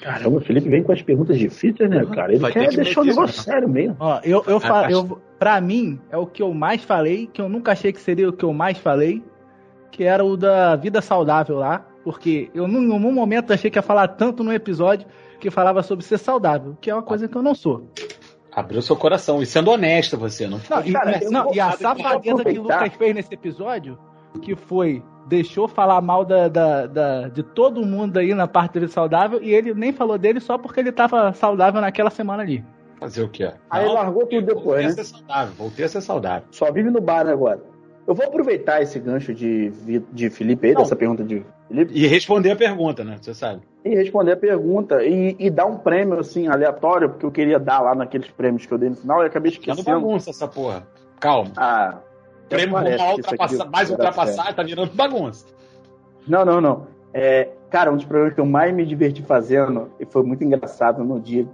[0.02, 2.32] Caramba, o Felipe vem com as perguntas difíceis, né, cara?
[2.32, 3.96] Ele Vai quer ter que deixar o negócio sério mesmo.
[4.00, 7.48] Ó, eu, eu, fa eu Pra mim, é o que eu mais falei, que eu
[7.48, 9.24] nunca achei que seria o que eu mais falei,
[9.92, 13.84] que era o da vida saudável lá, porque eu em nenhum momento achei que ia
[13.84, 15.06] falar tanto no episódio
[15.40, 17.88] que falava sobre ser saudável, que é uma coisa que eu não sou.
[18.54, 19.42] Abriu seu coração.
[19.42, 22.60] E sendo honesta, você não Não, e, Cara, e- não, vou- e a safadeza que
[22.60, 22.64] o.
[22.64, 23.98] Lucas fez nesse episódio
[24.42, 28.88] que foi deixou falar mal da, da, da- de todo mundo aí na parte dele
[28.88, 32.64] saudável e ele nem falou dele só porque ele tava saudável naquela semana ali.
[33.00, 33.52] Fazer o quê?
[33.70, 34.94] Aí Não, largou tudo depois, Voltei a né?
[34.96, 36.44] ser saudável, voltei a ser saudável.
[36.52, 37.60] Só vive no bar agora.
[38.12, 39.70] Eu vou aproveitar esse gancho de,
[40.12, 40.82] de Felipe aí, Não.
[40.82, 43.16] dessa pergunta de Felipe, E responder a pergunta, né?
[43.22, 43.62] Você sabe.
[43.86, 47.80] e responder a pergunta e, e dar um prêmio, assim, aleatório, porque eu queria dar
[47.80, 49.84] lá naqueles prêmios que eu dei no final e acabei Tá esquecendo.
[49.84, 50.86] bagunça essa porra.
[51.22, 51.52] Calma.
[51.56, 52.00] Ah,
[52.50, 55.46] Prêmio aqui ultrapassa, mais ultrapassar, tá virando bagunça.
[56.28, 56.88] Não, não, não.
[57.14, 61.02] É, cara, um dos programas que eu mais me diverti fazendo, e foi muito engraçado
[61.02, 61.48] no dia.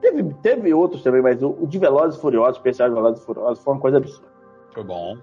[0.00, 3.26] Teve, teve outros também, mas o, o de Velozes e Furiosos, especial de Velozes e
[3.26, 4.28] Furiosos, foi uma coisa absurda.
[4.72, 5.16] Foi bom.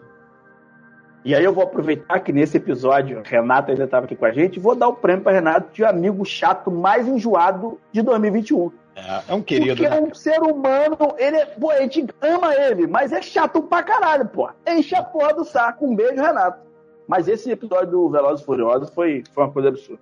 [1.26, 4.58] E aí eu vou aproveitar que nesse episódio, Renato ainda estava aqui com a gente,
[4.58, 8.72] e vou dar o prêmio para Renato de amigo chato mais enjoado de 2021.
[8.96, 9.98] É, é um querido, Porque né?
[9.98, 13.82] é um ser humano, ele é, pô, a gente ama ele, mas é chato pra
[13.82, 14.48] caralho, pô.
[14.68, 15.88] Enche a porra do saco.
[15.88, 16.60] Um beijo, Renato.
[17.08, 20.02] Mas esse episódio do Velozes e Furiosos foi, foi uma coisa absurda.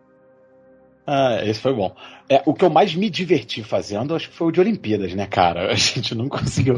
[1.08, 1.96] Ah, esse foi bom.
[2.30, 5.26] É, o que eu mais me diverti fazendo, acho que foi o de Olimpíadas, né,
[5.26, 5.72] cara?
[5.72, 6.76] A gente não conseguiu.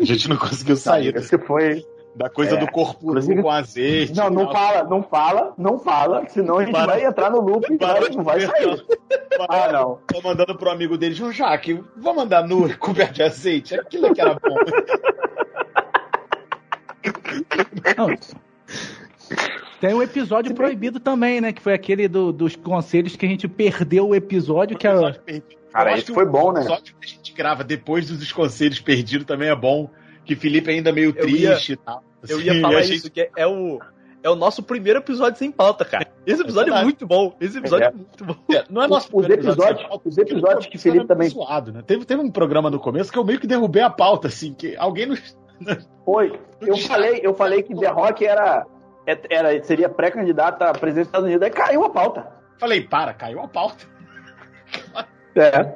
[0.00, 1.84] A gente não conseguiu sair Esse foi.
[2.18, 2.58] Da coisa É.
[2.58, 4.14] do corpo Inclusive- com azeite.
[4.16, 7.72] Não, não fala, não fala, não fala, senão a gente Para- vai entrar no loop
[7.72, 8.84] e para não vai sair.
[9.48, 9.98] Ah, não.
[10.06, 13.74] Tô mandando pro amigo dele, João Jaque, vou mandar nu coberto de azeite.
[13.78, 14.56] Aquilo que era bom.
[17.96, 18.08] Não.
[19.80, 21.52] Tem o episódio proibido também, né?
[21.52, 25.14] Que foi aquele do- dos conselhos que a gente perdeu o episódio que é a,
[25.72, 26.60] Cara, Eu esse acho que foi o bom, né?
[26.62, 29.88] episódio que a gente grava depois dos conselhos perdidos também é bom.
[30.24, 32.02] Que Felipe ainda meio Eu ia- triste e tal.
[32.28, 33.78] Eu ia falar a gente- isso, que é o,
[34.22, 36.06] é o nosso primeiro episódio sem pauta, cara.
[36.26, 36.84] Esse episódio é, verdade.
[36.84, 37.36] muito bom.
[37.40, 37.92] Esse episódio é, É.
[37.92, 38.36] muito bom.
[38.50, 41.82] É, Não é nosso Os primeiro episódio pauta, os episódios que Felipe também- Zoado, né?
[41.86, 44.76] teve, teve um programa no começo que eu meio que derrubei a pauta, assim, que
[44.76, 45.36] alguém nos.
[46.04, 46.38] Foi.
[46.60, 48.66] Eu falei, eu falei que The Rock era,
[49.30, 51.42] era, seria pré-candidato à presidência dos Estados Unidos.
[51.44, 52.26] Aí caiu a pauta.
[52.58, 53.84] Falei, para, caiu a pauta.
[55.36, 55.74] É.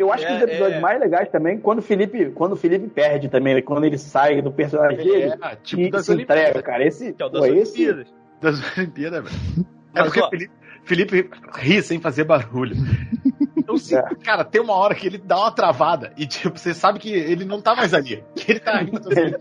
[0.00, 0.80] Eu acho que É, os episódios é.
[0.80, 3.62] mais legais também, quando o Felipe, quando o Felipe perde também, né?
[3.62, 6.62] quando ele sai do personagem dele É, tipo e das se entrega, Olimpíadas.
[6.62, 6.86] cara.
[6.86, 7.58] Esse, Que é o das pô, esse,
[7.90, 8.14] Olimpíadas.
[8.40, 9.66] Das Olimpíadas, velho.
[9.92, 10.52] É porque ó, Felipe,
[10.84, 12.76] Felipe ri sem fazer barulho.
[13.66, 14.02] Eu sei, É.
[14.24, 17.44] cara, tem uma hora que ele dá uma travada e, tipo, você sabe que ele
[17.44, 18.22] não tá mais ali.
[18.36, 19.34] Que ele tá rindo assim,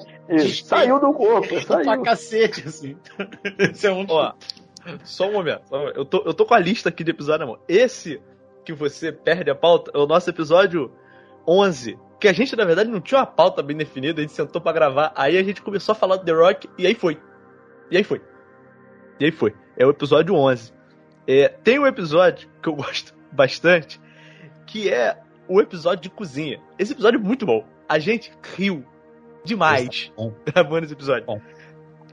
[0.48, 2.02] Isso, saiu do corpo, pra saiu.
[2.02, 2.98] cacete, assim.
[3.60, 4.06] Esse é um.
[4.10, 4.34] Ó,
[5.03, 5.61] só um momento.
[5.68, 5.98] só um momento.
[5.98, 7.60] Eu tô, eu tô com a lista aqui de episódio na mão.
[7.68, 8.19] Esse
[8.70, 10.91] que você perde a pauta é o nosso episódio
[11.48, 11.98] 11.
[12.20, 14.72] Que a gente, na verdade, não tinha uma pauta bem definida, a gente sentou pra
[14.72, 15.12] gravar.
[15.16, 17.20] Aí a gente começou a falar do The Rock e aí foi.
[17.90, 18.22] E aí foi.
[19.20, 19.56] E aí foi.
[19.76, 20.72] É o episódio 11.
[21.26, 24.00] É, tem um episódio que eu gosto bastante,
[24.68, 26.62] que é o episódio de cozinha.
[26.78, 27.66] Esse episódio é muito bom.
[27.88, 28.86] A gente riu
[29.44, 30.32] demais bom.
[30.46, 31.26] gravando esse episódio.
[31.26, 31.41] Bom.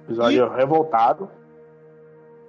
[0.04, 1.30] Episódio revoltado.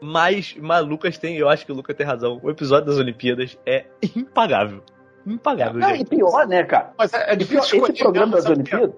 [0.02, 2.40] Mas, mas Lucas tem, eu acho que o Lucas tem razão.
[2.44, 4.82] O episódio das Olimpíadas é impagável.
[5.26, 6.08] Impagável, Não, e gente.
[6.10, 6.94] pior, né, cara?
[6.98, 8.46] Mas é, é E difícil pior, esse programa das?
[8.46, 8.92] Olimpíadas,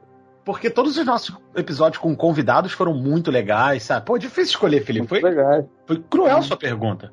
[0.46, 4.06] Porque todos os nossos episódios com convidados foram muito legais, sabe?
[4.06, 5.08] Pô, difícil escolher, Felipe.
[5.08, 5.68] Foi, legal.
[5.88, 7.12] foi cruel sua pergunta.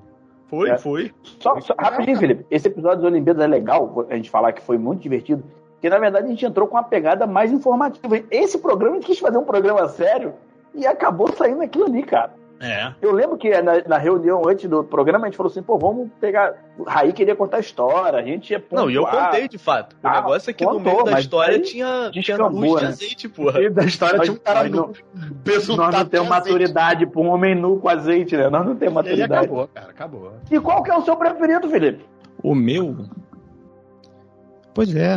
[0.48, 0.78] Foi, É.
[0.78, 1.12] foi.
[1.40, 2.46] Só, só- rapidinho, Felipe.
[2.50, 5.42] Esse episódio das Olimpíadas é legal, a gente falar que foi muito divertido,
[5.72, 8.20] porque na verdade a gente entrou com uma pegada mais informativa.
[8.30, 10.34] Esse programa, a gente quis fazer um programa sério
[10.74, 12.32] e acabou saindo aquilo ali, cara.
[12.58, 12.90] É.
[13.02, 16.08] Eu lembro que na, na reunião antes do programa a gente falou assim, pô, vamos
[16.18, 16.54] pegar.
[16.78, 19.26] O Raí queria contar a história, a gente ia Não, e eu pontuar.
[19.26, 19.94] contei de fato.
[20.02, 22.88] O Ah, negócio é que no contou, meio da história tinha, tinha luz de né?
[22.88, 23.60] azeite, porra.
[23.62, 24.92] E da história Nós- tinha um cara nós no não-
[25.44, 26.48] besuntado Nós não de temos azeite.
[26.48, 28.48] maturidade pra um homem nu com azeite, né?
[28.48, 29.32] Nós não temos E maturidade.
[29.34, 30.32] acabou, cara, acabou.
[30.50, 32.06] E qual que é o seu preferido, Felipe?
[32.42, 32.96] O meu?
[34.74, 35.16] Pois é.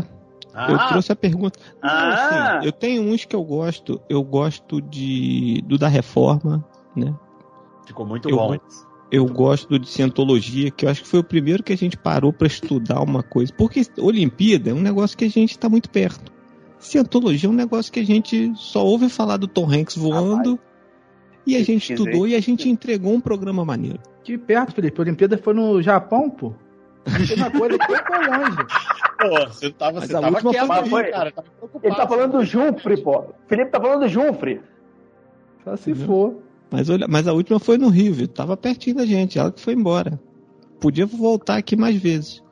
[0.68, 1.60] Eu Ah, trouxe a pergunta.
[1.82, 2.58] Não, Ah!
[2.58, 4.02] assim, eu tenho uns que eu gosto.
[4.10, 7.14] Eu gosto de do da reforma, né?
[7.90, 8.58] Ficou muito Eu bom.
[9.12, 11.98] Eu gosto do de cientologia, que eu acho que foi o primeiro que a gente
[11.98, 13.52] parou pra estudar uma coisa.
[13.52, 16.32] Porque Olimpíada é um negócio que a gente tá muito perto.
[16.78, 20.60] Cientologia é um negócio que a gente só ouve falar do Tom Hanks voando.
[21.46, 24.00] e a gente estudou e a gente entregou um programa maneiro.
[24.24, 25.00] Que perto, Felipe.
[25.00, 26.54] A Olimpíada foi no Japão, pô.
[27.36, 28.58] Uma coisa que foi longe.
[29.20, 31.32] Pô, você tava, você a tava quieto foi- cara.
[31.32, 31.88] Tava preocupado.
[31.88, 33.24] Ele tá falando do Junfre, pô.
[33.48, 34.62] Felipe tá falando do Junfre.
[35.64, 35.96] Só se Uhum.
[36.06, 36.36] for.
[36.72, 38.28] Mas, olha, mas a última foi no Rio, viu?
[38.28, 40.20] Tava pertinho da gente, ela que foi embora.
[40.80, 42.44] Podia voltar aqui mais vezes.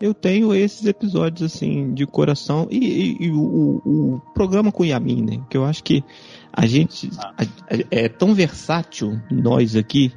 [0.00, 2.66] Eu tenho esses episódios, assim, de coração.
[2.70, 5.44] E, e- e o- o programa com o Yamin, né?
[5.48, 6.02] Que eu acho que
[6.52, 7.46] a gente a- a-
[7.90, 10.12] é tão versátil, nós aqui,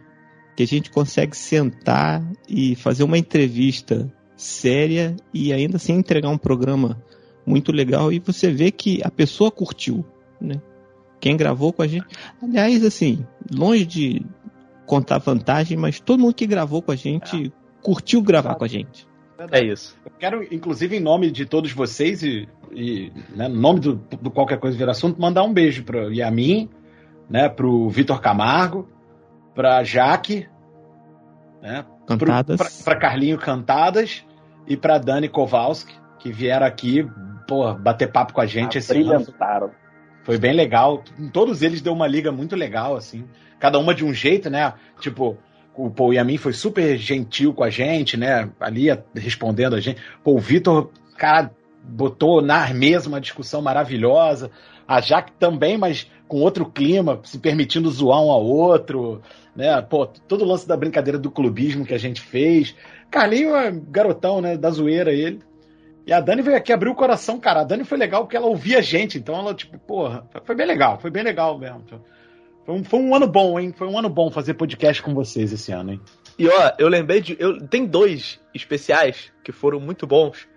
[0.56, 6.38] que a gente consegue sentar e fazer uma entrevista séria e ainda assim entregar um
[6.38, 7.02] programa
[7.46, 8.12] muito legal.
[8.12, 10.04] E você vê que a pessoa curtiu,
[10.42, 10.62] né?
[11.20, 12.08] Quem gravou com a gente.
[12.42, 14.26] Aliás, assim, longe de
[14.86, 17.52] contar vantagem, mas todo mundo que gravou com a gente é.
[17.82, 19.08] curtiu gravar com a gente.
[19.52, 19.96] É isso.
[20.04, 24.32] Eu quero, inclusive, em nome de todos vocês e, e né, em nome do, do,
[24.32, 26.70] Qualquer Coisa Vira Assunto, mandar um beijo para Yamin,
[27.30, 28.90] né, pro Vitor Camargo,
[29.56, 30.48] pra Jaque,
[31.62, 32.82] né, Cantadas.
[32.82, 34.26] para Carlinho Cantadas
[34.68, 37.08] e para Dani Kowalski, que vieram aqui
[37.48, 39.26] pô, bater papo com a gente ah, esse ano.
[40.24, 41.04] Foi bem legal.
[41.34, 43.26] Todos eles deu uma liga muito legal, assim.
[43.60, 44.74] Cada uma de um jeito, né?
[45.00, 45.38] Tipo,
[45.76, 48.50] o Paul Yamin foi super gentil com a gente, né?
[48.60, 50.02] Ali respondendo a gente.
[50.24, 51.52] Pô, o Vitor, cara,
[51.84, 54.52] botou na mesa uma discussão maravilhosa.
[54.88, 59.22] A Jaque também, mas com outro clima, se permitindo zoar um ao outro,
[59.56, 59.82] né?
[59.82, 62.76] Pô, todo o lance da brincadeira do clubismo que a gente fez.
[63.10, 64.58] Carlinho é garotão, né?
[64.58, 65.40] Da zoeira ele.
[66.10, 67.62] E a Dani veio aqui abrir o coração, cara.
[67.62, 70.66] A Dani foi legal porque ela ouvia a gente, então ela, tipo, porra, foi bem
[70.66, 71.84] legal, foi bem legal mesmo.
[72.66, 73.72] Foi um, foi um ano bom, hein?
[73.78, 76.02] Foi um ano bom fazer podcast com vocês esse ano, hein?
[76.40, 77.38] E ó, eu lembrei de.
[77.40, 80.48] Eu, tem dois especiais que foram muito bons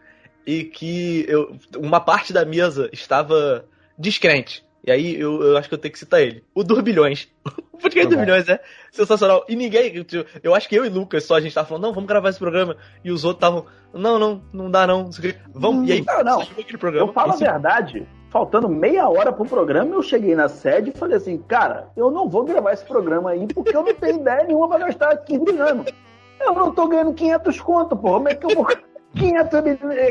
[0.47, 3.67] e que eu, uma parte da mesa estava
[3.99, 4.65] descrente.
[4.85, 6.43] E aí eu, eu acho que eu tenho que citar ele.
[6.55, 7.29] O Durbilhões.
[7.45, 8.61] O podcast tá Durbilhões é
[8.91, 9.45] sensacional.
[9.49, 10.05] E ninguém.
[10.43, 12.39] Eu acho que eu e Lucas só a gente tava falando, não, vamos gravar esse
[12.39, 12.77] programa.
[13.05, 15.09] E os outros estavam, não, não, não dá não.
[15.55, 15.89] Vamos.
[15.89, 16.41] e aí, não, não.
[16.43, 17.09] Aquele programa.
[17.09, 18.07] Eu falo a verdade.
[18.31, 22.31] Faltando meia hora pro programa, eu cheguei na sede e falei assim, cara, eu não
[22.31, 25.93] vou gravar esse programa aí porque eu não tenho ideia nenhuma pra gastar 15 anos.
[26.41, 28.15] Eu não tô ganhando 500 conto, porra.
[28.15, 28.67] Como é que eu vou.
[29.15, 29.61] 500,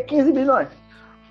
[0.07, 0.68] 15 bilhões.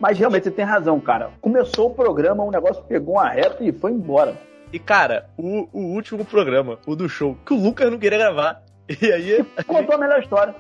[0.01, 1.31] Mas realmente você tem razão, cara.
[1.41, 4.35] Começou o programa, o negócio pegou uma reta e foi embora.
[4.73, 8.63] E, cara, o, o último programa, o do show, que o Lucas não queria gravar.
[9.01, 9.45] E aí.
[9.67, 10.55] Contou a melhor história.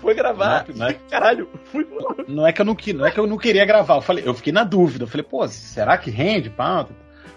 [0.00, 0.64] Foi gravar.
[0.68, 1.86] Não, não é, caralho, fui.
[2.28, 3.96] Não é, que eu não, não é que eu não queria gravar.
[3.96, 5.04] Eu, falei, eu fiquei na dúvida.
[5.04, 6.50] Eu falei, pô, será que rende?
[6.50, 6.86] Pá?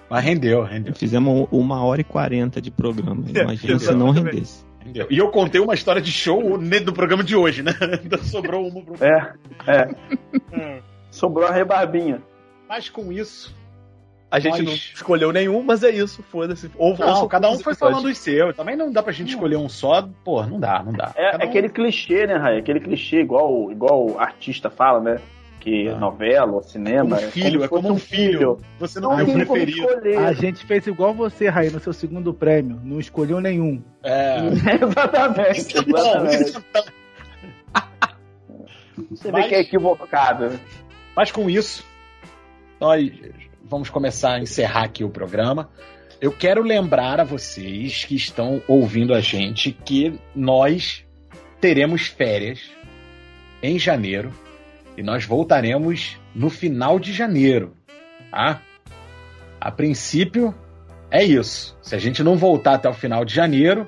[0.09, 0.93] Mas rendeu, rendeu.
[0.95, 3.23] Fizemos uma hora e quarenta de programa.
[3.29, 4.65] Imagina é, se não rendesse.
[4.83, 5.07] Rendeu.
[5.09, 7.73] E eu contei uma história de show do programa de hoje, né?
[8.03, 9.33] Então sobrou uma pro É,
[9.67, 10.81] é.
[11.19, 12.21] Sobrou a rebarbinha.
[12.67, 13.53] Mas com isso.
[14.31, 14.65] A gente nós...
[14.65, 16.71] não escolheu nenhum, mas é isso, foda-se.
[16.77, 18.55] Ou, não, cada um foi falando os seus.
[18.55, 20.07] Também não dá pra gente escolher um só.
[20.23, 21.11] Pô, não dá, não dá.
[21.17, 21.49] É, é um...
[21.49, 22.59] aquele clichê, né, Rai?
[22.59, 25.19] Aquele clichê, igual, igual o artista fala, né?
[25.59, 25.95] Que ah.
[25.95, 27.17] novela ou cinema.
[27.17, 28.37] Como filho, é como, é como um filho.
[28.37, 28.57] filho.
[28.79, 30.19] Você não, não tem o preferido.
[30.25, 32.79] A gente fez igual você, Rai, no seu segundo prêmio.
[32.81, 33.83] Não escolheu nenhum.
[34.03, 34.37] É.
[34.81, 35.75] exatamente.
[35.75, 36.53] exatamente.
[39.09, 40.57] Você vê que é equivocado.
[41.19, 41.83] Mas com isso,
[42.79, 43.11] nós
[43.61, 45.69] vamos começar a encerrar aqui o programa.
[46.21, 51.03] Eu quero lembrar a vocês que estão ouvindo a gente que nós
[51.59, 52.71] teremos férias
[53.61, 54.33] em janeiro
[54.95, 57.75] e nós voltaremos no final de janeiro,
[58.31, 58.61] tá?
[59.59, 60.55] A princípio
[61.11, 61.77] é isso.
[61.81, 63.85] Se a gente não voltar até o final de janeiro,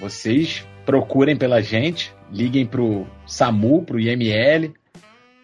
[0.00, 4.74] vocês procurem pela gente, liguem pro SAMU, pro IML,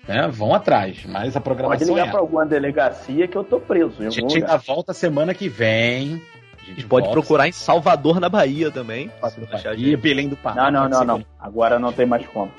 [0.07, 2.11] né, vão atrás, mas a programação Pode ligar é.
[2.11, 4.03] para alguma delegacia que eu tô preso.
[4.03, 6.21] a gente ainda volta semana que vem.
[6.61, 7.21] A gente pode volta.
[7.21, 9.11] procurar em Salvador, na Bahia também.
[9.21, 10.71] Bahia, Belém do Pará.
[10.71, 11.27] Não, não, não, não.
[11.39, 12.53] Agora não tem mais como.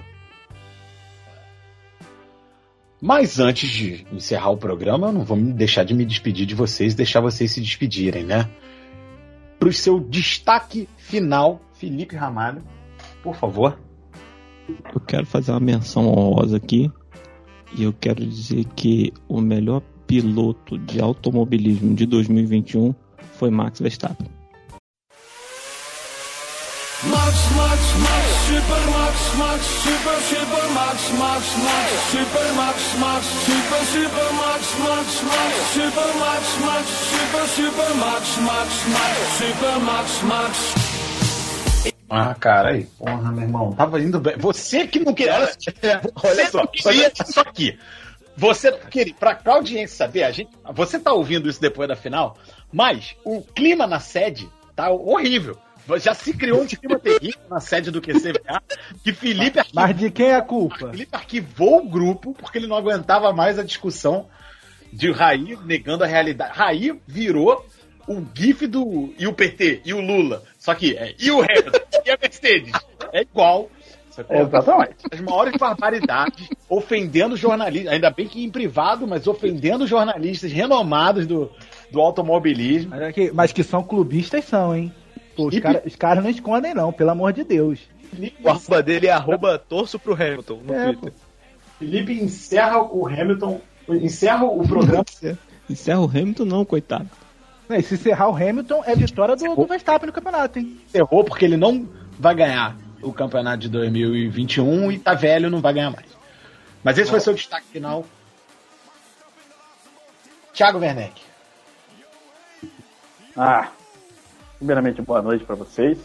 [3.01, 6.95] Mas antes de encerrar o programa, eu não vou deixar de me despedir de vocês,
[6.95, 8.49] deixar vocês se despedirem, né?
[9.59, 12.63] Para o seu destaque final, Felipe Ramalho,
[13.21, 13.77] por favor.
[14.93, 16.89] Eu quero fazer uma menção honrosa aqui
[17.75, 22.93] e eu quero dizer que o melhor piloto de automobilismo de 2021
[23.33, 24.27] foi Max Verstappen.
[27.05, 33.83] Max, Max, Max, Super Max, Max, Super, Super Max, Max, Max, Super Max, Max, Super,
[33.91, 40.92] Super Max, Max, Max, Super Max, Max, Super, Super Max, Max, Max, Super Max, Max.
[42.15, 44.37] Ah, cara, aí, porra, meu irmão, tava indo bem.
[44.37, 45.49] Você que não queria.
[46.23, 47.79] Olha só, queria isso aqui.
[48.37, 52.37] Você queria, pra, pra audiência saber, a gente, você tá ouvindo isso depois da final,
[52.71, 55.57] mas o clima na sede tá horrível.
[55.97, 58.61] Já se criou um clima terrível na sede do QCVA,
[59.03, 60.91] que Felipe arquivou, Mas de quem é a culpa?
[60.91, 64.27] Felipe arquivou o grupo porque ele não aguentava mais a discussão
[64.91, 66.55] de Raí negando a realidade.
[66.55, 67.65] Raí virou
[68.07, 70.43] o GIF do e o PT e o Lula.
[70.57, 72.73] Só que é e o Hamilton e a Mercedes.
[73.11, 73.69] É igual.
[74.29, 74.95] Exatamente.
[75.11, 81.49] As maiores barbaridades, ofendendo jornalistas, ainda bem que em privado, mas ofendendo jornalistas renomados do,
[81.91, 82.91] do automobilismo.
[82.91, 84.93] Mas que, mas que são clubistas, são, hein?
[85.35, 87.79] Pô, os caras cara não escondem, não, pelo amor de Deus.
[88.43, 91.11] O arroba dele é arroba torço pro Hamilton no é, Twitter.
[91.11, 91.17] Pô.
[91.79, 93.59] Felipe encerra o Hamilton,
[93.89, 95.03] encerra o programa.
[95.67, 97.09] encerra o Hamilton, não, coitado.
[97.67, 100.79] Não, e se encerrar o Hamilton, é vitória do, do Verstappen no campeonato, hein?
[100.93, 101.87] Errou porque ele não
[102.19, 106.07] vai ganhar o campeonato de 2021 e tá velho, não vai ganhar mais.
[106.83, 108.05] Mas esse foi seu destaque final.
[110.53, 111.21] Thiago Werneck.
[113.35, 113.69] Ah,
[114.57, 115.97] primeiramente, boa noite para vocês.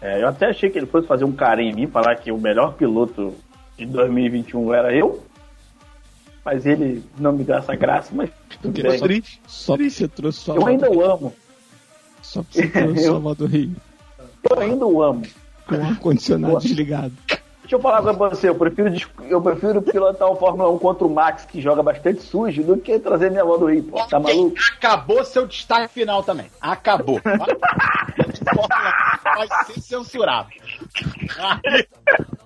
[0.00, 2.38] É, eu até achei que ele fosse fazer um carinho em mim, falar que o
[2.38, 3.34] melhor piloto
[3.76, 5.24] de 2021 era eu.
[6.46, 8.30] Mas ele não me deu essa graça, mas
[8.62, 9.00] tudo bem.
[9.00, 9.40] triste.
[9.48, 11.34] Só porque você trouxe sua Eu ainda o amo.
[12.22, 13.74] Só porque você trouxe Eu- sua do Rio.
[14.48, 15.22] Eu ainda o amo.
[15.66, 17.12] Com o ar-condicionado desligado.
[17.26, 18.94] Deixa eu falar com você, eu prefiro,
[19.28, 22.96] eu prefiro pilotar o Fórmula 1 contra o Max, que joga bastante sujo, do que
[23.00, 24.06] trazer minha avó do Rio, pô.
[24.06, 24.54] Tá maluco?
[24.76, 26.46] Acabou seu destaque final também.
[26.60, 27.20] Acabou.
[29.24, 30.48] Vai ser censurado.
[31.28, 31.88] Raí,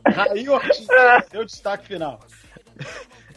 [0.06, 0.86] Raí Ortiz,
[1.30, 2.18] seu destaque final.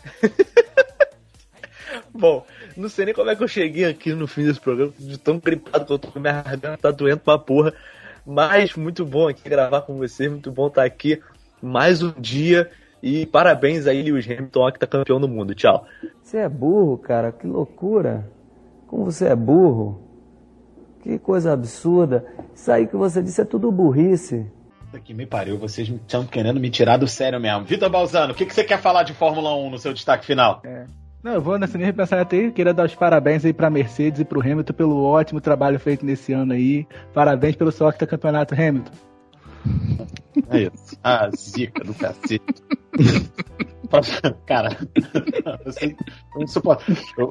[2.13, 5.17] Bom, não sei nem como é que eu cheguei aqui no fim desse programa, de
[5.17, 7.73] tão gripado que eu tô minha garganta tá doendo pra porra.
[8.25, 11.21] Mas muito bom aqui gravar com você, muito bom estar aqui
[11.61, 12.69] mais um dia.
[13.01, 15.53] E parabéns aí, Lewis Hamilton, que tá campeão do mundo.
[15.53, 15.85] Tchau.
[16.21, 18.29] Você é burro, cara, que loucura.
[18.87, 20.01] Como você é burro.
[21.01, 22.25] Que coisa absurda.
[22.55, 24.49] Isso aí que você disse é tudo burrice.
[24.99, 27.65] Que me pariu, vocês estão querendo me tirar do sério mesmo.
[27.65, 30.61] Vitor Balzano, o que, que você quer falar de Fórmula 1 no seu destaque final?
[31.23, 32.51] Não, eu vou nessa mesma pensamento aí.
[32.51, 36.33] Queria dar os parabéns aí pra Mercedes e pro Hamilton pelo ótimo trabalho feito nesse
[36.33, 36.85] ano aí.
[37.13, 39.12] Parabéns pelo seu campeonato, Hamilton.
[40.49, 40.97] É isso.
[41.03, 42.63] Ah, zica do cacete.
[44.47, 44.75] Cara,
[45.63, 45.95] você
[46.35, 46.83] não suporta.
[47.15, 47.29] Eu-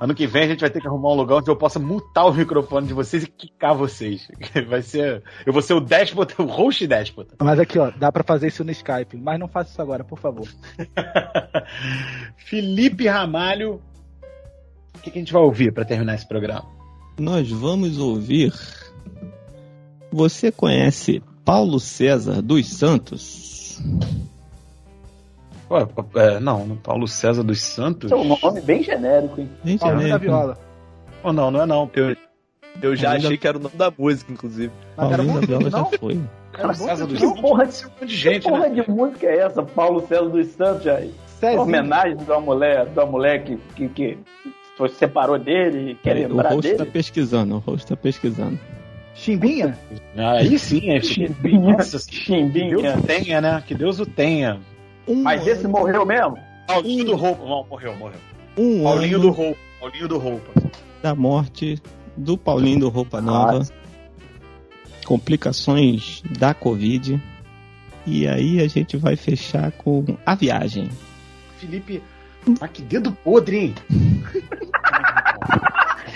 [0.00, 2.26] ano que vem a gente vai ter que arrumar um lugar onde eu possa mutar
[2.26, 4.28] o microfone de vocês e quicar vocês.
[4.68, 5.22] Vai ser.
[5.44, 7.34] Eu vou ser o déspota, o host déspota.
[7.42, 9.16] Mas aqui, ó, dá pra fazer isso no Skype.
[9.16, 10.46] Mas não faça isso agora, por favor.
[12.36, 13.82] Felipe Ramalho.
[14.94, 16.64] O que, que a gente vai ouvir pra terminar esse programa?
[17.18, 18.52] Nós vamos ouvir.
[20.12, 23.80] Você conhece Paulo César dos Santos?
[25.70, 28.10] Ué, é, não, Paulo César dos Santos?
[28.10, 29.48] Esse é um nome bem genérico, hein?
[29.62, 30.18] Bem Paulinho da.
[30.18, 30.58] Viola.
[31.22, 31.90] Oh, não, não é não.
[31.94, 32.16] Eu,
[32.82, 34.72] eu já Ainda- achei que era o nome da música, inclusive.
[34.96, 35.90] Paulinho bom da Viola não?
[35.90, 36.20] já foi.
[36.52, 37.40] Paulo César dos Que Santos.
[37.40, 38.82] porra, Um monte de gente, que porra né?
[38.82, 41.12] de música é essa, Paulo César dos Santos, aí?
[41.40, 41.62] Cezinho.
[41.62, 44.18] Homenagem da mulher, da mulher que, que, que
[44.88, 46.78] se separou dele e quer o lembrar host dele.
[46.84, 48.58] tá pesquisando, o host tá pesquisando.
[49.14, 49.78] Chimbinha?
[50.16, 51.76] Aí sim, é Chimbinha.
[51.76, 52.76] Nossa, que Chimbinha.
[52.76, 53.62] Deus o tenha, né?
[53.66, 54.60] Que Deus o tenha.
[55.06, 56.36] Um Mas esse morreu mesmo?
[56.66, 57.44] Paulinho do Roupa.
[57.44, 58.18] Não, morreu, morreu.
[58.56, 59.58] Um Paulinho ano do Roupa.
[59.80, 60.52] Paulinho do Roupa.
[61.02, 61.78] da morte
[62.16, 63.66] do Paulinho do Roupa Nova.
[65.04, 67.20] Complicações da Covid.
[68.06, 70.88] E aí a gente vai fechar com a viagem.
[71.58, 72.02] Felipe.
[72.60, 73.74] Ah, que dedo podre, hein?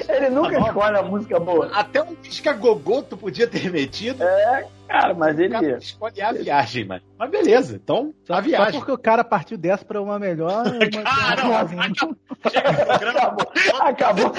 [0.08, 1.70] Ele nunca Tá escolhe a música boa.
[1.72, 4.22] Até um pisca gogô tu podia ter metido.
[4.24, 5.50] É, cara, mas ele.
[5.50, 7.02] Cara escolhe a viagem, mas.
[7.18, 8.80] Mas beleza, então a Só viagem.
[8.80, 10.64] porque o cara partiu dessa pra uma melhor.
[10.66, 11.02] Uma...
[11.04, 11.54] Ah, não,
[12.86, 13.36] programa.
[13.82, 14.32] Acabou.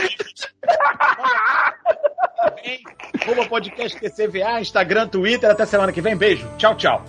[2.63, 2.79] Vem.
[3.21, 5.51] Arroba podcast QCVA, Instagram, Twitter.
[5.51, 6.15] Até semana que vem.
[6.15, 6.47] Beijo.
[6.57, 7.03] Tchau, tchau.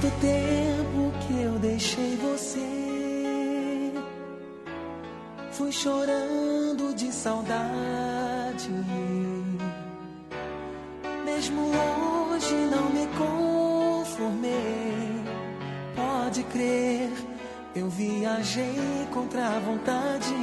[0.00, 3.92] Tanto tempo que eu deixei você.
[5.50, 8.70] Fui chorando de saudade.
[11.24, 11.62] Mesmo
[12.30, 14.54] hoje não me conformei.
[15.96, 17.10] Pode crer,
[17.74, 20.34] eu viajei contra a vontade.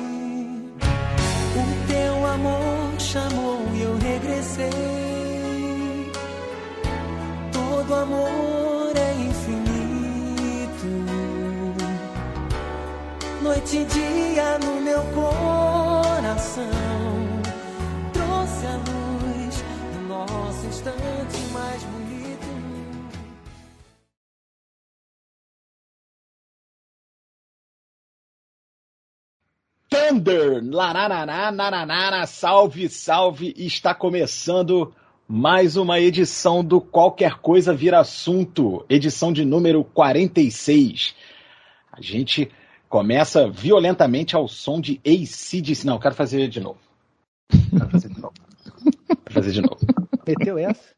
[1.55, 4.69] O teu amor chamou e eu regressei.
[7.53, 9.04] Todo amor é
[13.45, 16.63] Noite e dia no meu coração.
[18.11, 19.63] Trouxe a luz
[19.93, 22.47] do nosso instante mais bonito.
[29.91, 34.91] Thunder, lararará, naranara, salve, salve, está começando
[35.27, 41.13] mais uma edição do Qualquer Coisa Vira Assunto, edição de número 46.
[41.91, 42.51] A gente
[42.89, 45.85] começa violentamente ao som de ACDC.
[45.85, 46.79] Não, quero fazer de novo.
[47.49, 48.33] Quero fazer de novo.
[49.07, 49.77] Quero fazer de novo.
[50.27, 50.95] Meteu essa?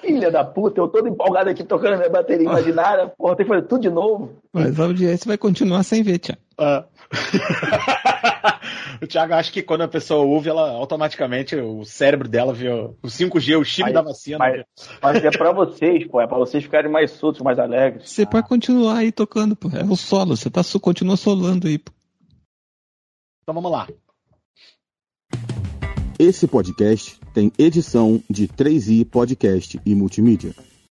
[0.00, 3.08] Filha da puta, eu todo empolgado aqui tocando minha bateria imaginária.
[3.16, 4.36] Porra, tem que fazer tudo de novo.
[4.52, 6.42] Mas a audiência vai continuar sem ver, Tiago.
[6.58, 6.84] Ah.
[9.02, 12.94] O Thiago acha que quando a pessoa ouve, ela automaticamente, o cérebro dela vê o
[13.06, 14.38] 5G, o chip Mas- da vacina.
[14.38, 14.64] Mas,
[15.02, 16.20] mas é pra vocês, pô.
[16.20, 18.10] É pra vocês ficarem mais soltos, mais alegres.
[18.10, 19.68] Você pode continuar aí tocando, pô.
[19.68, 21.92] É o solo, você tá, continua solando aí, pô.
[23.42, 23.88] Então vamos lá.
[26.18, 30.54] Esse podcast tem edição de 3i Podcast e Multimídia.